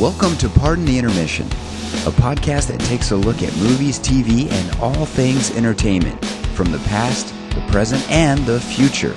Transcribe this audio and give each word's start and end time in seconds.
Welcome 0.00 0.36
to 0.38 0.50
Pardon 0.50 0.84
the 0.84 0.98
Intermission, 0.98 1.46
a 1.46 2.12
podcast 2.12 2.68
that 2.68 2.78
takes 2.80 3.12
a 3.12 3.16
look 3.16 3.42
at 3.42 3.56
movies, 3.56 3.98
TV, 3.98 4.46
and 4.52 4.78
all 4.78 5.06
things 5.06 5.50
entertainment 5.56 6.22
from 6.54 6.70
the 6.70 6.80
past, 6.80 7.32
the 7.54 7.66
present, 7.70 8.06
and 8.10 8.44
the 8.44 8.60
future. 8.60 9.16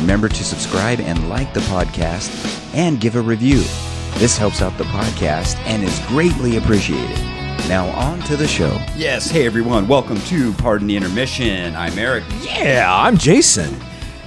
Remember 0.00 0.28
to 0.28 0.44
subscribe 0.44 0.98
and 0.98 1.28
like 1.28 1.54
the 1.54 1.60
podcast 1.60 2.74
and 2.74 3.00
give 3.00 3.14
a 3.14 3.20
review. 3.22 3.62
This 4.18 4.36
helps 4.36 4.60
out 4.60 4.76
the 4.76 4.84
podcast 4.84 5.54
and 5.66 5.84
is 5.84 6.00
greatly 6.08 6.56
appreciated. 6.56 7.16
Now, 7.68 7.86
on 7.90 8.18
to 8.22 8.36
the 8.36 8.48
show. 8.48 8.76
Yes, 8.96 9.30
hey 9.30 9.46
everyone, 9.46 9.86
welcome 9.86 10.18
to 10.22 10.52
Pardon 10.54 10.88
the 10.88 10.96
Intermission. 10.96 11.76
I'm 11.76 11.96
Eric. 11.96 12.24
Yeah, 12.42 12.88
I'm 12.92 13.18
Jason. 13.18 13.72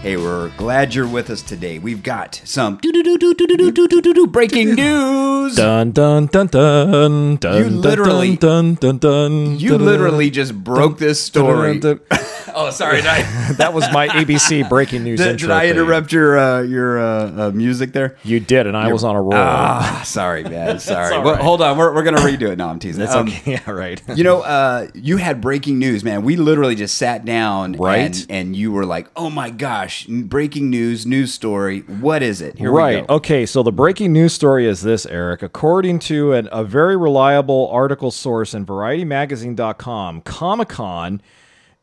Hey, 0.01 0.17
we're 0.17 0.49
glad 0.57 0.95
you're 0.95 1.07
with 1.07 1.29
us 1.29 1.43
today. 1.43 1.77
We've 1.77 2.01
got 2.01 2.41
some 2.43 2.77
breaking 2.77 4.73
news. 4.73 5.40
Dun 5.49 5.91
dun 5.91 6.27
dun 6.27 6.47
dun 6.47 7.35
dun. 7.37 7.57
You 7.57 7.69
literally- 7.69 8.35
dun 8.37 8.75
dun 8.75 8.97
dun. 8.97 9.59
You 9.59 9.77
literally 9.77 10.29
just 10.29 10.53
broke 10.63 10.97
this 10.97 11.21
story. 11.21 11.79
Dun, 11.79 11.99
dun, 12.09 12.19
Oh, 12.53 12.69
sorry. 12.69 13.01
I. 13.03 13.21
That 13.61 13.73
was 13.73 13.85
my 13.93 14.07
ABC 14.07 14.67
breaking 14.69 15.03
news 15.03 15.19
did, 15.19 15.31
intro. 15.31 15.47
did 15.49 15.53
I 15.53 15.61
thing. 15.61 15.71
interrupt 15.71 16.11
your 16.11 16.37
uh, 16.37 16.61
your 16.61 16.99
uh, 16.99 17.47
uh, 17.47 17.51
music 17.51 17.91
there? 17.93 18.17
You 18.23 18.39
did, 18.39 18.65
and 18.67 18.75
I 18.75 18.91
was 18.91 19.03
on 19.03 19.15
a 19.15 19.21
roll. 19.21 19.33
Ah, 19.35 20.01
sorry, 20.05 20.43
man. 20.43 20.79
Sorry. 20.91 21.17
Well, 21.19 21.33
right. 21.35 21.41
hold 21.41 21.61
on. 21.61 21.77
We're, 21.77 21.93
we're 21.93 22.03
gonna 22.03 22.17
redo 22.21 22.49
it. 22.51 22.57
No, 22.57 22.67
I'm 22.67 22.79
teasing. 22.79 23.03
It's 23.03 23.13
Um, 23.13 23.27
okay. 23.27 23.51
Yeah, 23.53 23.69
right. 23.71 24.01
You 24.15 24.23
know, 24.23 24.41
uh, 24.41 24.87
you 24.93 25.17
had 25.17 25.39
breaking 25.41 25.79
news, 25.79 26.03
man. 26.03 26.23
We 26.23 26.35
literally 26.35 26.75
just 26.75 26.97
sat 26.97 27.23
down, 27.25 27.73
Right. 27.73 27.99
And, 27.99 28.25
and 28.29 28.55
you 28.55 28.71
were 28.71 28.85
like, 28.85 29.07
"Oh 29.15 29.29
my 29.29 29.49
gosh, 29.49 30.05
breaking 30.07 30.69
news, 30.69 31.05
news 31.05 31.33
story. 31.33 31.81
What 31.81 32.21
is 32.23 32.41
it?" 32.41 32.57
Here 32.57 32.71
right. 32.71 32.87
we 32.87 32.93
go. 32.93 32.99
Right. 33.01 33.09
Okay. 33.17 33.45
So 33.45 33.63
the 33.63 33.71
breaking 33.71 34.11
news 34.13 34.33
story 34.33 34.67
is 34.67 34.81
this, 34.81 35.05
Eric. 35.05 35.30
According 35.41 35.99
to 35.99 36.33
an, 36.33 36.49
a 36.51 36.63
very 36.63 36.97
reliable 36.97 37.69
article 37.69 38.11
source 38.11 38.53
in 38.53 38.65
VarietyMagazine.com, 38.65 40.21
Comic 40.21 40.69
Con 40.69 41.21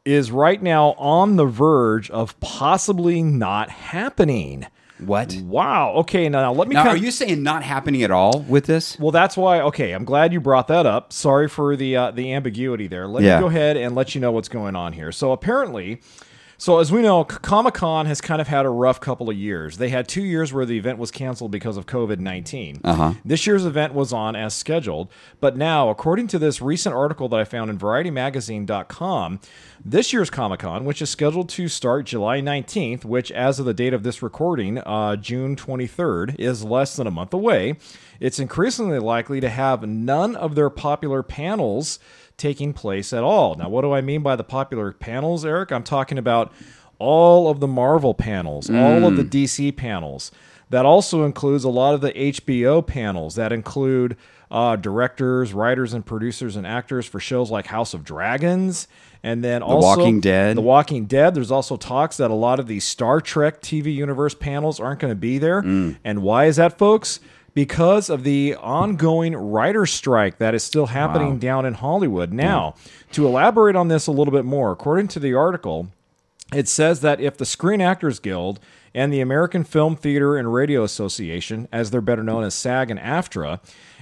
is 0.05 0.31
right 0.31 0.63
now 0.63 0.91
on 0.99 1.37
the 1.37 1.45
verge 1.45 2.11
of 2.11 2.39
possibly 2.41 3.23
not 3.23 3.71
happening. 3.71 4.67
What? 4.99 5.35
Wow. 5.45 5.93
Okay. 5.99 6.29
Now, 6.29 6.53
let 6.53 6.67
me. 6.67 6.75
Now, 6.75 6.89
are 6.89 6.97
you 6.97 7.13
saying 7.13 7.43
not 7.43 7.63
happening 7.63 8.03
at 8.03 8.11
all 8.11 8.41
with 8.49 8.67
this? 8.67 8.99
Well, 8.99 9.13
that's 9.13 9.37
why. 9.37 9.61
Okay, 9.61 9.93
I'm 9.93 10.05
glad 10.05 10.33
you 10.33 10.41
brought 10.41 10.67
that 10.69 10.87
up. 10.87 11.13
Sorry 11.13 11.47
for 11.49 11.77
the 11.77 11.97
uh, 11.97 12.11
the 12.11 12.33
ambiguity 12.33 12.89
there. 12.89 13.07
Let 13.07 13.23
Yeah. 13.23 13.37
me 13.37 13.41
go 13.43 13.47
ahead 13.47 13.77
and 13.77 13.95
let 13.95 14.15
you 14.17 14.21
know 14.21 14.33
what's 14.33 14.49
going 14.49 14.75
on 14.75 14.93
here. 14.95 15.13
So 15.13 15.31
apparently, 15.31 16.01
so 16.59 16.79
as 16.79 16.91
we 16.91 17.03
know, 17.03 17.23
Comic 17.23 17.75
Con 17.75 18.07
has 18.07 18.21
kind 18.21 18.41
of 18.41 18.49
had 18.49 18.67
a 18.67 18.69
rough 18.69 19.01
couple 19.01 19.31
of 19.31 19.37
years. 19.37 19.79
They 19.79 19.91
had 19.91 20.09
two 20.09 20.23
years 20.23 20.53
where 20.53 20.67
the 20.67 20.77
event 20.77 20.99
was 20.99 21.13
canceled 21.13 21.53
because 21.53 21.77
of 21.77 21.87
COVID 21.87 22.19
19. 22.19 22.81
Uh-huh. 22.83 23.15
This 23.25 23.47
year's 23.47 23.65
event 23.65 23.95
was 23.95 24.13
on 24.13 24.35
as 24.35 24.55
scheduled, 24.55 25.09
but 25.41 25.57
now, 25.57 25.89
according 25.89 26.27
to 26.29 26.39
this 26.39 26.61
recent 26.61 26.97
article 26.97 27.29
that 27.29 27.39
I 27.39 27.45
found 27.45 27.71
in 27.71 27.79
VarietyMagazine.com, 27.79 29.41
this 29.85 30.13
year's 30.13 30.31
Comic 30.31 30.61
Con, 30.61 30.85
which 30.85 31.01
is 31.01 31.11
scheduled 31.11 31.49
to 31.51 31.69
start 31.69 32.07
July 32.07 32.41
19th, 32.41 33.05
which, 33.05 33.31
as 33.31 33.61
of 33.61 33.67
the 33.67 33.73
date 33.73 33.95
of 33.95 34.03
this 34.03 34.21
recording, 34.21 34.79
uh, 34.79 35.15
June 35.15 35.55
23rd, 35.55 36.39
is 36.41 36.65
less 36.65 36.97
than 36.97 37.07
a 37.07 37.13
month 37.13 37.33
away, 37.33 37.77
it's 38.19 38.41
increasingly 38.41 38.99
likely 38.99 39.41
to 39.41 39.49
have 39.49 39.87
none 39.87 40.35
of 40.35 40.57
their 40.57 40.71
popular 40.71 41.23
panels 41.23 42.01
taking 42.39 42.73
place 42.73 43.13
at 43.13 43.23
all. 43.23 43.55
Now, 43.57 43.69
what 43.69 43.83
do 43.83 43.93
I 43.93 44.01
mean 44.01 44.23
by 44.23 44.37
the 44.37 44.45
popular 44.45 44.93
panels, 44.93 45.45
Eric? 45.45 45.71
I'm 45.71 45.85
talking 45.85 46.17
about 46.17 46.53
all 46.99 47.51
of 47.51 47.61
the 47.61 47.67
Marvel 47.69 48.15
panels, 48.15 48.71
all 48.71 49.05
of 49.05 49.17
the 49.17 49.25
DC 49.25 49.77
panels. 49.77 50.33
That 50.71 50.85
also 50.85 51.25
includes 51.25 51.65
a 51.65 51.69
lot 51.71 51.95
of 51.95 52.01
the 52.01 52.13
HBO 52.13 52.87
panels 52.87 53.35
that 53.37 53.53
include 53.53 54.17
uh, 54.51 54.77
directors, 54.77 55.53
writers, 55.53 55.93
and 55.95 56.05
producers 56.05 56.57
and 56.57 56.67
actors 56.67 57.07
for 57.07 57.21
shows 57.21 57.51
like 57.51 57.67
House 57.67 57.95
of 57.95 58.05
Dragons. 58.05 58.87
And 59.23 59.43
then 59.43 59.63
also 59.63 59.99
Walking 59.99 60.21
Dead. 60.21 60.57
The 60.57 60.61
Walking 60.63 61.07
Dead. 61.07 61.35
There's 61.35 61.51
also 61.51 61.77
talks 61.77 62.19
that 62.19 62.31
a 62.31 62.35
lot 62.35 62.61
of 62.61 62.67
these 62.67 62.85
Star 62.85 63.21
Trek 63.21 63.61
TV 63.61 63.93
universe 63.95 64.35
panels 64.35 64.79
aren't 64.79 65.01
going 65.01 65.11
to 65.11 65.17
be 65.17 65.39
there. 65.39 65.61
And 66.05 66.23
why 66.23 66.45
is 66.47 66.57
that, 66.57 66.79
folks? 66.79 67.19
Because 67.59 68.09
of 68.09 68.23
the 68.23 68.55
ongoing 68.55 69.35
writer 69.35 69.85
strike 69.85 70.39
that 70.39 70.55
is 70.55 70.63
still 70.63 70.87
happening 70.87 71.31
Wow. 71.33 71.39
down 71.39 71.67
in 71.67 71.75
Hollywood. 71.75 72.33
Now, 72.33 72.75
to 73.11 73.27
elaborate 73.27 73.75
on 73.75 73.89
this 73.89 74.07
a 74.07 74.13
little 74.13 74.31
bit 74.31 74.45
more, 74.45 74.71
according 74.71 75.09
to 75.09 75.19
the 75.19 75.35
article, 75.35 75.89
it 76.55 76.69
says 76.69 77.01
that 77.01 77.21
if 77.21 77.37
the 77.37 77.45
Screen 77.45 77.81
Actors 77.81 78.21
Guild 78.21 78.61
and 78.95 79.13
the 79.13 79.21
American 79.21 79.65
Film 79.65 79.97
Theater 79.97 80.37
and 80.37 80.55
Radio 80.55 80.85
Association, 80.85 81.67
as 81.73 81.91
they're 81.91 82.01
better 82.01 82.23
known 82.23 82.45
as 82.45 82.55
SAG 82.55 82.93
and 82.93 83.01
AFTRA, 83.01 83.59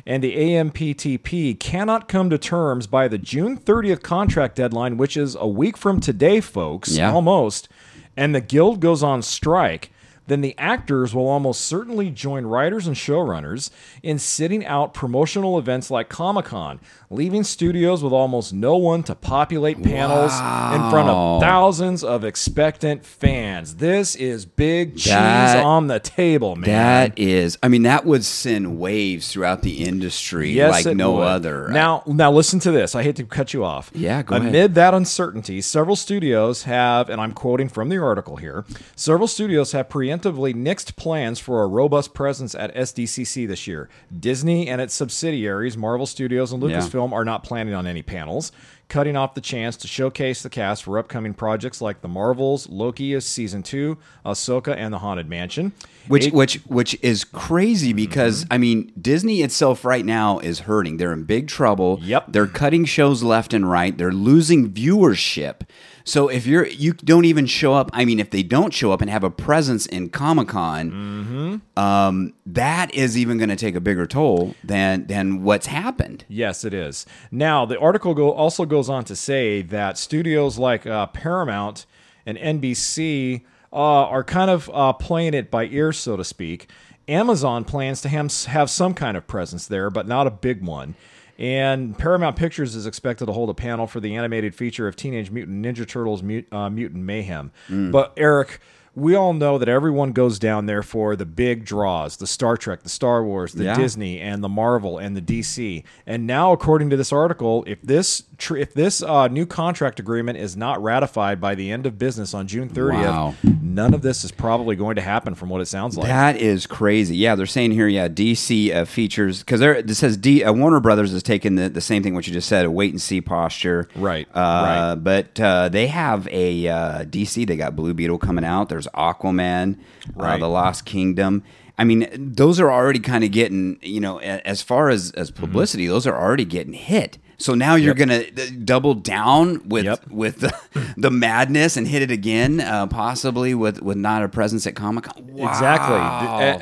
and 0.06 0.22
the 0.22 0.36
AMPTP 0.36 1.58
cannot 1.58 2.08
come 2.08 2.28
to 2.28 2.36
terms 2.36 2.86
by 2.86 3.08
the 3.08 3.16
June 3.16 3.56
30th 3.56 4.02
contract 4.02 4.56
deadline, 4.56 4.98
which 4.98 5.16
is 5.16 5.34
a 5.34 5.48
week 5.48 5.78
from 5.78 5.98
today, 5.98 6.42
folks, 6.42 6.94
Yeah. 6.94 7.10
almost, 7.10 7.70
and 8.18 8.34
the 8.34 8.42
guild 8.42 8.80
goes 8.80 9.02
on 9.02 9.22
strike, 9.22 9.90
then 10.26 10.40
the 10.40 10.54
actors 10.58 11.14
will 11.14 11.28
almost 11.28 11.62
certainly 11.62 12.10
join 12.10 12.46
writers 12.46 12.86
and 12.86 12.96
showrunners 12.96 13.70
in 14.02 14.18
sitting 14.18 14.64
out 14.66 14.94
promotional 14.94 15.58
events 15.58 15.90
like 15.90 16.08
Comic 16.08 16.46
Con, 16.46 16.80
leaving 17.10 17.44
studios 17.44 18.02
with 18.02 18.12
almost 18.12 18.52
no 18.52 18.76
one 18.76 19.02
to 19.04 19.14
populate 19.14 19.82
panels 19.82 20.32
in 20.32 20.90
front 20.90 21.08
of 21.08 21.40
thousands 21.40 22.02
of 22.02 22.24
expectant 22.24 23.04
fans. 23.04 23.76
This 23.76 24.14
is 24.16 24.44
big 24.44 24.94
cheese 24.96 25.06
That- 25.12 25.64
on 25.64 25.86
the 25.86 26.00
table, 26.00 26.56
man. 26.56 26.68
That 26.70 27.18
is, 27.18 27.58
I 27.62 27.68
mean, 27.68 27.82
that 27.84 28.04
would 28.04 28.24
send 28.24 28.78
waves 28.78 29.32
throughout 29.32 29.62
the 29.62 29.84
industry 29.84 30.50
Yes, 30.52 30.84
like 30.84 30.96
no 30.96 31.12
would. 31.12 31.26
other. 31.26 31.68
Now, 31.68 32.02
now 32.06 32.32
listen 32.32 32.58
to 32.60 32.70
this. 32.72 32.94
I 32.94 33.02
hate 33.02 33.16
to 33.16 33.24
cut 33.24 33.52
you 33.54 33.64
off. 33.64 33.90
Yeah, 33.94 34.22
go 34.22 34.36
Amid 34.36 34.54
ahead. 34.54 34.74
that 34.74 34.94
uncertainty, 34.94 35.60
several 35.60 35.96
studios 35.96 36.64
have, 36.64 37.08
and 37.08 37.20
I'm 37.20 37.32
quoting 37.32 37.68
from 37.68 37.88
the 37.88 37.98
article 37.98 38.36
here, 38.36 38.64
several 38.96 39.28
studios 39.28 39.72
have 39.72 39.88
preemptively 39.88 40.54
nixed 40.54 40.96
plans 40.96 41.38
for 41.38 41.62
a 41.62 41.66
robust 41.66 42.14
presence 42.14 42.54
at 42.54 42.74
SDCC 42.74 43.46
this 43.46 43.66
year. 43.66 43.88
Disney 44.18 44.68
and 44.68 44.80
its 44.80 44.94
subsidiaries, 44.94 45.76
Marvel 45.76 46.06
Studios 46.06 46.52
and 46.52 46.62
Yeah. 46.62 46.68
Are 46.98 47.24
not 47.24 47.44
planning 47.44 47.74
on 47.74 47.86
any 47.86 48.02
panels. 48.02 48.52
Cutting 48.88 49.16
off 49.16 49.34
the 49.34 49.40
chance 49.40 49.76
to 49.78 49.88
showcase 49.88 50.44
the 50.44 50.48
cast 50.48 50.84
for 50.84 50.96
upcoming 50.96 51.34
projects 51.34 51.80
like 51.80 52.02
The 52.02 52.08
Marvels, 52.08 52.68
Loki 52.68 53.18
season 53.20 53.64
two, 53.64 53.98
Ahsoka, 54.24 54.76
and 54.76 54.94
The 54.94 54.98
Haunted 55.00 55.28
Mansion. 55.28 55.72
which 56.06 56.26
Eight- 56.26 56.34
which 56.34 56.54
which 56.66 56.96
is 57.02 57.24
crazy 57.24 57.92
because 57.92 58.44
Mm-hmm. 58.44 58.52
I 58.52 58.58
mean 58.58 58.92
Disney 59.00 59.42
itself 59.42 59.84
right 59.84 60.04
now 60.04 60.38
is 60.38 60.60
hurting. 60.60 60.98
They're 60.98 61.12
in 61.12 61.24
big 61.24 61.48
trouble. 61.48 61.98
Yep. 62.02 62.26
They're 62.28 62.46
cutting 62.46 62.84
shows 62.84 63.24
left 63.24 63.52
and 63.52 63.68
right. 63.68 63.96
They're 63.98 64.12
losing 64.12 64.70
viewership. 64.70 65.62
So 66.08 66.28
if 66.28 66.46
you're 66.46 66.66
you 66.68 66.92
don't 66.92 67.24
even 67.24 67.46
show 67.46 67.74
up, 67.74 67.90
I 67.92 68.04
mean 68.04 68.20
if 68.20 68.30
they 68.30 68.44
don't 68.44 68.72
show 68.72 68.92
up 68.92 69.00
and 69.02 69.10
have 69.10 69.24
a 69.24 69.30
presence 69.30 69.86
in 69.86 70.08
Comic 70.08 70.46
Con, 70.48 70.90
Mm-hmm. 70.92 71.78
um, 71.82 72.32
that 72.46 72.94
is 72.94 73.18
even 73.18 73.38
going 73.38 73.48
to 73.48 73.56
take 73.56 73.74
a 73.74 73.80
bigger 73.80 74.06
toll 74.06 74.54
than 74.62 75.06
than 75.08 75.42
what's 75.42 75.66
happened. 75.66 76.24
Yes, 76.28 76.64
it 76.64 76.72
is. 76.72 77.06
Now, 77.32 77.66
the 77.66 77.78
article 77.80 78.14
go, 78.14 78.30
also 78.32 78.64
goes 78.64 78.88
on 78.88 79.04
to 79.06 79.16
say 79.16 79.62
that 79.62 79.98
studios 79.98 80.58
like 80.58 80.86
uh, 80.86 81.06
Paramount 81.06 81.86
and 82.24 82.38
NBC 82.38 83.42
uh, 83.72 83.76
are 83.76 84.22
kind 84.24 84.50
of 84.50 84.70
uh, 84.72 84.92
playing 84.92 85.34
it 85.34 85.50
by 85.50 85.66
ear, 85.66 85.92
so 85.92 86.16
to 86.16 86.24
speak. 86.24 86.70
Amazon 87.08 87.64
plans 87.64 88.00
to 88.02 88.08
have, 88.08 88.32
have 88.46 88.70
some 88.70 88.94
kind 88.94 89.16
of 89.16 89.26
presence 89.26 89.66
there, 89.66 89.90
but 89.90 90.06
not 90.08 90.26
a 90.26 90.30
big 90.30 90.64
one. 90.64 90.94
And 91.38 91.96
Paramount 91.98 92.36
Pictures 92.36 92.74
is 92.74 92.86
expected 92.86 93.26
to 93.26 93.32
hold 93.32 93.50
a 93.50 93.54
panel 93.54 93.86
for 93.86 94.00
the 94.00 94.16
animated 94.16 94.54
feature 94.54 94.88
of 94.88 94.96
Teenage 94.96 95.30
Mutant 95.30 95.64
Ninja 95.64 95.86
Turtles 95.86 96.22
Mut- 96.22 96.46
uh, 96.50 96.70
Mutant 96.70 97.04
Mayhem. 97.04 97.50
But, 97.68 98.14
Eric, 98.16 98.60
we 98.96 99.14
all 99.14 99.32
know 99.34 99.58
that 99.58 99.68
everyone 99.68 100.10
goes 100.12 100.38
down 100.38 100.64
there 100.66 100.82
for 100.82 101.14
the 101.14 101.26
big 101.26 101.64
draws 101.66 102.16
the 102.16 102.26
Star 102.26 102.56
Trek, 102.56 102.82
the 102.82 102.88
Star 102.88 103.22
Wars, 103.22 103.52
the 103.52 103.64
Yeah. 103.64 103.76
Disney, 103.76 104.18
and 104.20 104.42
the 104.42 104.48
Marvel 104.48 104.96
and 104.98 105.14
the 105.14 105.20
DC. 105.20 105.84
And 106.06 106.26
now, 106.26 106.50
according 106.52 106.88
to 106.90 106.96
this 106.96 107.12
article, 107.12 107.62
if 107.66 107.80
this 107.82 108.22
tr- 108.38 108.56
if 108.56 108.72
this 108.72 109.02
uh, 109.02 109.28
new 109.28 109.44
contract 109.46 110.00
agreement 110.00 110.38
is 110.38 110.56
not 110.56 110.82
ratified 110.82 111.40
by 111.40 111.54
the 111.54 111.70
end 111.70 111.84
of 111.86 111.98
business 111.98 112.32
on 112.34 112.46
June 112.46 112.70
30th, 112.70 113.04
Wow. 113.04 113.34
none 113.62 113.92
of 113.92 114.00
this 114.00 114.24
is 114.24 114.32
probably 114.32 114.74
going 114.76 114.96
to 114.96 115.02
happen 115.02 115.34
from 115.34 115.50
what 115.50 115.60
it 115.60 115.66
sounds 115.66 115.96
like. 115.98 116.06
That 116.08 116.36
is 116.38 116.66
crazy. 116.66 117.16
Yeah, 117.16 117.34
they're 117.34 117.44
saying 117.46 117.72
here, 117.72 117.88
yeah, 117.88 118.08
DC 118.08 118.74
uh, 118.74 118.84
features 118.86 119.40
because 119.40 119.60
it 119.60 119.94
says 119.94 120.16
D 120.16 120.42
uh, 120.42 120.52
Warner 120.54 120.80
Brothers 120.80 121.12
has 121.12 121.22
taken 121.22 121.56
the, 121.56 121.68
the 121.68 121.82
same 121.82 122.02
thing 122.02 122.14
what 122.14 122.26
you 122.26 122.32
just 122.32 122.48
said, 122.48 122.64
a 122.64 122.70
wait 122.70 122.92
and 122.92 123.00
see 123.02 123.20
posture. 123.20 123.88
Right, 123.94 124.26
Uh, 124.34 124.40
right. 124.40 124.94
But 124.94 125.38
uh, 125.38 125.68
they 125.68 125.88
have 125.88 126.26
a 126.28 126.66
uh, 126.68 127.04
DC. 127.04 127.46
They 127.46 127.56
got 127.56 127.76
Blue 127.76 127.92
Beetle 127.92 128.16
coming 128.18 128.44
out. 128.44 128.70
There's 128.70 128.85
Aquaman, 128.94 129.78
uh, 130.18 130.36
the 130.38 130.48
Lost 130.48 130.84
Kingdom. 130.84 131.42
I 131.78 131.84
mean, 131.84 132.08
those 132.14 132.58
are 132.58 132.70
already 132.72 133.00
kind 133.00 133.22
of 133.22 133.30
getting 133.32 133.78
you 133.82 134.00
know, 134.00 134.18
as 134.20 134.62
far 134.62 134.88
as 134.88 135.10
as 135.12 135.30
Mm-hmm. 135.30 135.40
publicity, 135.44 135.86
those 135.86 136.06
are 136.06 136.16
already 136.16 136.44
getting 136.46 136.72
hit 136.72 137.18
So 137.38 137.54
now 137.54 137.74
you're 137.74 137.92
going 137.92 138.08
to 138.08 138.50
double 138.50 138.94
down 138.94 139.68
with 139.68 139.84
Yep. 139.84 140.08
with 140.08 140.40
the, 140.40 140.54
the 140.96 141.10
madness 141.10 141.76
and 141.76 141.86
hit 141.86 142.00
it 142.00 142.10
again, 142.10 142.60
uh, 142.62 142.86
possibly 142.86 143.52
with 143.54 143.82
with 143.82 143.98
not 143.98 144.22
a 144.22 144.28
presence 144.30 144.66
at 144.66 144.74
Comic 144.74 145.04
Con. 145.04 145.22
Exactly, 145.36 145.98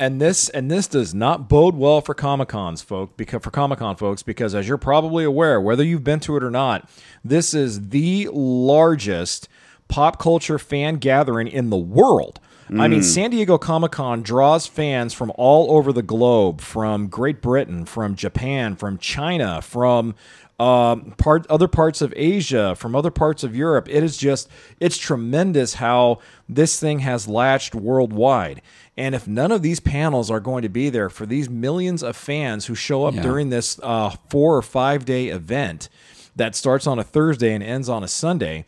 and, 0.04 0.20
this 0.20 0.48
and 0.48 0.68
this 0.68 0.88
does 0.88 1.14
not 1.14 1.48
bode 1.48 1.76
well 1.76 2.00
for 2.00 2.12
Comic 2.12 2.48
Cons, 2.48 2.82
folk. 2.82 3.16
Because 3.16 3.40
for 3.44 3.52
Comic 3.52 3.78
Con 3.78 3.94
folks, 3.94 4.24
because 4.24 4.52
as 4.52 4.66
you're 4.66 4.76
probably 4.78 5.22
aware, 5.22 5.60
whether 5.60 5.84
you've 5.84 6.02
been 6.02 6.18
to 6.20 6.36
it 6.36 6.42
or 6.42 6.50
not, 6.50 6.90
this 7.24 7.54
is 7.54 7.90
the 7.90 8.28
largest 8.32 9.48
pop 9.88 10.18
culture 10.18 10.58
fan 10.58 10.96
gathering 10.96 11.48
in 11.48 11.70
the 11.70 11.76
world. 11.76 12.40
I 12.76 12.88
mean, 12.88 13.02
San 13.02 13.30
Diego 13.30 13.58
Comic 13.58 13.92
Con 13.92 14.22
draws 14.22 14.66
fans 14.66 15.12
from 15.12 15.30
all 15.36 15.76
over 15.76 15.92
the 15.92 16.02
globe, 16.02 16.62
from 16.62 17.08
Great 17.08 17.42
Britain, 17.42 17.84
from 17.84 18.14
Japan, 18.16 18.74
from 18.74 18.96
China, 18.96 19.60
from 19.60 20.14
um, 20.58 21.12
part 21.18 21.46
other 21.50 21.68
parts 21.68 22.00
of 22.00 22.14
Asia, 22.16 22.74
from 22.74 22.96
other 22.96 23.10
parts 23.10 23.44
of 23.44 23.54
Europe. 23.54 23.86
It 23.90 24.02
is 24.02 24.16
just 24.16 24.48
it's 24.80 24.96
tremendous 24.96 25.74
how 25.74 26.20
this 26.48 26.80
thing 26.80 27.00
has 27.00 27.28
latched 27.28 27.74
worldwide. 27.74 28.62
And 28.96 29.14
if 29.14 29.28
none 29.28 29.52
of 29.52 29.60
these 29.60 29.78
panels 29.80 30.30
are 30.30 30.40
going 30.40 30.62
to 30.62 30.68
be 30.70 30.88
there 30.88 31.10
for 31.10 31.26
these 31.26 31.50
millions 31.50 32.02
of 32.02 32.16
fans 32.16 32.64
who 32.66 32.74
show 32.74 33.04
up 33.04 33.14
Yeah. 33.14 33.22
during 33.22 33.50
this 33.50 33.78
uh, 33.82 34.10
four 34.30 34.56
or 34.56 34.62
five 34.62 35.04
day 35.04 35.28
event 35.28 35.90
that 36.34 36.54
starts 36.56 36.86
on 36.86 36.98
a 36.98 37.04
Thursday 37.04 37.52
and 37.52 37.62
ends 37.62 37.90
on 37.90 38.02
a 38.02 38.08
Sunday. 38.08 38.64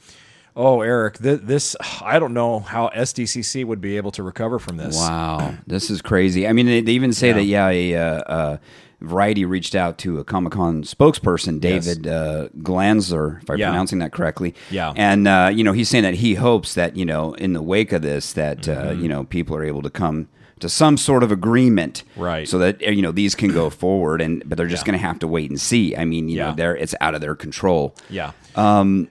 Oh, 0.59 0.81
Eric, 0.81 1.19
th- 1.19 1.41
this 1.43 1.77
I 2.03 2.19
don't 2.19 2.35
know 2.35 2.61
how 2.61 2.89
SDCC 2.95 3.65
would 3.65 3.81
be 3.81 3.97
able 3.97 4.11
to 4.13 4.23
recover 4.23 4.59
from 4.59 4.77
this. 4.79 4.97
Wow, 4.97 5.55
this 5.67 5.91
is 5.91 6.01
crazy. 6.03 6.49
I 6.49 6.53
mean, 6.53 6.67
they, 6.67 6.81
they 6.81 6.93
even 6.93 7.13
say 7.13 7.33
that 7.33 7.45
yeah, 7.45 7.69
a 7.69 7.95
uh, 7.95 8.01
uh, 8.21 8.57
Variety 9.03 9.45
reached 9.45 9.75
out 9.75 9.99
to 9.99 10.19
a 10.21 10.25
Comic 10.25 10.55
Con 10.55 10.83
spokesperson, 10.83 11.61
David 11.61 12.07
uh, 12.07 12.49
Glanzler, 12.63 13.43
if 13.43 13.51
I'm 13.51 13.59
Yeah. 13.59 13.69
pronouncing 13.69 13.99
that 13.99 14.11
correctly. 14.13 14.55
Yeah. 14.71 14.95
and 14.97 15.29
uh, 15.29 15.51
you 15.53 15.63
know 15.65 15.73
he's 15.73 15.91
saying 15.91 16.05
that 16.05 16.15
he 16.15 16.35
hopes 16.35 16.73
that 16.75 16.97
you 16.97 17.05
know 17.05 17.35
in 17.35 17.53
the 17.53 17.61
wake 17.63 17.93
of 17.93 18.01
this 18.01 18.33
that 18.33 18.61
Mm-hmm. 18.63 18.89
uh, 18.89 18.93
you 18.93 19.07
know 19.09 19.25
people 19.25 19.55
are 19.55 19.63
able 19.65 19.83
to 19.83 19.91
come 19.91 20.29
to 20.61 20.69
some 20.69 20.97
sort 20.97 21.23
of 21.23 21.31
agreement, 21.31 22.03
Right. 22.17 22.49
So 22.49 22.59
that 22.59 22.81
you 22.81 23.03
know 23.03 23.13
these 23.13 23.35
can 23.35 23.53
go 23.53 23.69
forward, 23.71 24.21
and 24.23 24.43
but 24.49 24.57
they're 24.57 24.67
just 24.67 24.85
Yeah. 24.87 24.93
going 24.93 25.01
to 25.01 25.07
have 25.07 25.19
to 25.21 25.27
wait 25.29 25.51
and 25.51 25.61
see. 25.61 25.95
I 25.97 26.05
mean, 26.05 26.29
you 26.29 26.39
Yeah. 26.39 26.49
know, 26.51 26.55
they're 26.55 26.77
it's 26.77 26.95
out 27.01 27.15
of 27.15 27.21
their 27.21 27.35
control 27.35 27.95
Yeah. 28.09 28.33
um, 28.55 29.09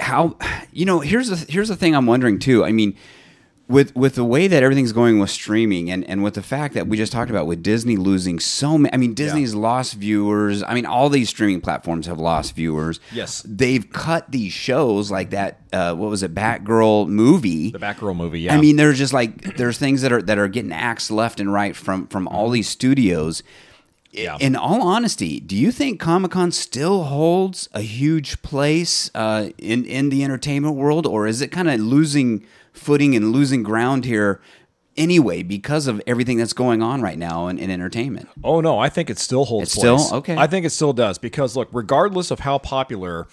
how 0.00 0.36
you 0.72 0.84
know 0.84 0.98
here's 1.00 1.28
the 1.28 1.36
here's 1.52 1.68
the 1.68 1.76
thing 1.76 1.94
I'm 1.94 2.06
wondering 2.06 2.38
too. 2.40 2.64
I 2.64 2.72
mean, 2.72 2.94
with 3.68 3.94
with 3.94 4.14
the 4.14 4.24
way 4.24 4.46
that 4.46 4.62
everything's 4.62 4.92
going 4.92 5.18
with 5.18 5.30
streaming 5.30 5.90
and 5.90 6.08
and 6.08 6.22
with 6.22 6.34
the 6.34 6.42
fact 6.42 6.74
that 6.74 6.86
we 6.86 6.96
just 6.96 7.12
talked 7.12 7.30
about 7.30 7.46
with 7.46 7.62
Disney 7.62 7.96
losing 7.96 8.40
so 8.40 8.78
many. 8.78 8.92
I 8.92 8.96
mean, 8.96 9.12
Disney's 9.12 9.54
lost 9.54 9.94
viewers. 9.94 10.62
I 10.62 10.74
mean, 10.74 10.86
all 10.86 11.10
these 11.10 11.28
streaming 11.28 11.60
platforms 11.60 12.06
have 12.06 12.18
lost 12.18 12.54
viewers. 12.54 12.98
Yes. 13.12 13.42
they've 13.46 13.88
cut 13.90 14.30
these 14.30 14.52
shows 14.52 15.10
like 15.10 15.30
that. 15.30 15.60
Uh, 15.70 15.94
what 15.94 16.08
was 16.08 16.22
it, 16.22 16.34
Batgirl 16.34 17.08
movie? 17.08 17.70
The 17.70 17.78
Batgirl 17.78 18.16
movie, 18.16 18.40
yeah. 18.40 18.54
I 18.54 18.60
mean, 18.60 18.76
there's 18.76 18.96
just 18.96 19.12
like 19.12 19.56
there's 19.56 19.76
things 19.76 20.00
that 20.00 20.12
are 20.12 20.22
that 20.22 20.38
are 20.38 20.48
getting 20.48 20.72
axed 20.72 21.10
left 21.10 21.38
and 21.38 21.52
right 21.52 21.76
from 21.76 22.06
from 22.08 22.26
all 22.28 22.48
these 22.48 22.68
studios. 22.68 23.42
Yeah. 24.10 24.38
In 24.40 24.56
all 24.56 24.80
honesty, 24.80 25.38
do 25.38 25.54
you 25.54 25.70
think 25.70 26.00
Comic 26.00 26.30
Con 26.30 26.50
still 26.50 27.04
holds 27.04 27.68
a 27.74 27.82
huge 27.82 28.40
place 28.40 29.10
uh, 29.14 29.50
in 29.58 29.84
in 29.84 30.08
the 30.08 30.24
entertainment 30.24 30.76
world, 30.76 31.06
or 31.06 31.26
is 31.26 31.42
it 31.42 31.48
kind 31.48 31.68
of 31.68 31.78
losing 31.80 32.46
footing 32.78 33.14
and 33.14 33.32
losing 33.32 33.62
ground 33.62 34.04
here 34.04 34.40
anyway 34.96 35.42
because 35.42 35.86
of 35.86 36.02
everything 36.06 36.38
that's 36.38 36.52
going 36.52 36.82
on 36.82 37.02
right 37.02 37.18
now 37.18 37.48
in, 37.48 37.58
in 37.58 37.70
entertainment? 37.70 38.28
Oh 38.42 38.60
no, 38.60 38.78
I 38.78 38.88
think 38.88 39.10
it 39.10 39.18
still 39.18 39.44
holds. 39.44 39.70
It 39.76 39.78
still? 39.78 40.08
Okay. 40.12 40.36
I 40.36 40.46
think 40.46 40.66
it 40.66 40.70
still 40.70 40.92
does 40.92 41.18
because 41.18 41.56
look, 41.56 41.68
regardless 41.72 42.30
of 42.30 42.40
how 42.40 42.58
popular 42.58 43.26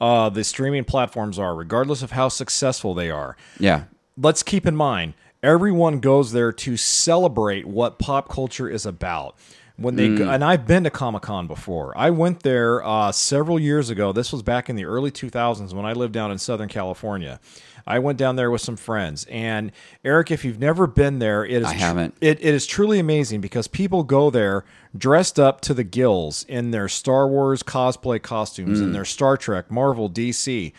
uh, 0.00 0.28
the 0.28 0.44
streaming 0.44 0.84
platforms 0.84 1.38
are, 1.38 1.54
regardless 1.54 2.02
of 2.02 2.12
how 2.12 2.28
successful 2.28 2.94
they 2.94 3.10
are, 3.10 3.36
Yeah, 3.58 3.84
let's 4.16 4.42
keep 4.42 4.66
in 4.66 4.76
mind 4.76 5.14
everyone 5.42 5.98
goes 6.00 6.32
there 6.32 6.52
to 6.52 6.76
celebrate 6.76 7.66
what 7.66 7.98
pop 7.98 8.28
culture 8.28 8.68
is 8.68 8.86
about. 8.86 9.36
When 9.76 9.96
they 9.96 10.14
go, 10.14 10.28
and 10.28 10.44
I've 10.44 10.66
been 10.66 10.84
to 10.84 10.90
Comic 10.90 11.22
Con 11.22 11.46
before. 11.48 11.96
I 11.96 12.10
went 12.10 12.42
there 12.42 12.84
uh, 12.84 13.10
several 13.10 13.58
years 13.58 13.90
ago. 13.90 14.12
This 14.12 14.30
was 14.30 14.42
back 14.42 14.68
in 14.68 14.76
the 14.76 14.84
early 14.84 15.10
2000s 15.10 15.72
when 15.72 15.86
I 15.86 15.92
lived 15.94 16.12
down 16.12 16.30
in 16.30 16.38
Southern 16.38 16.68
California. 16.68 17.40
I 17.86 17.98
went 17.98 18.18
down 18.18 18.36
there 18.36 18.50
with 18.50 18.60
some 18.60 18.76
friends. 18.76 19.26
And 19.30 19.72
Eric, 20.04 20.30
if 20.30 20.44
you've 20.44 20.58
never 20.58 20.86
been 20.86 21.18
there, 21.18 21.44
it 21.44 21.62
is 21.62 21.68
I 21.68 21.74
haven't. 21.74 22.14
it, 22.20 22.38
it 22.40 22.54
is 22.54 22.66
truly 22.66 22.98
amazing 22.98 23.40
because 23.40 23.68
people 23.68 24.04
go 24.04 24.30
there 24.30 24.64
dressed 24.96 25.38
up 25.40 25.60
to 25.62 25.74
the 25.74 25.84
gills 25.84 26.44
in 26.48 26.70
their 26.70 26.88
Star 26.88 27.26
Wars 27.26 27.62
cosplay 27.62 28.20
costumes, 28.20 28.80
in 28.80 28.90
mm. 28.90 28.92
their 28.92 29.04
Star 29.04 29.36
Trek, 29.36 29.70
Marvel, 29.70 30.08
DC. 30.08 30.72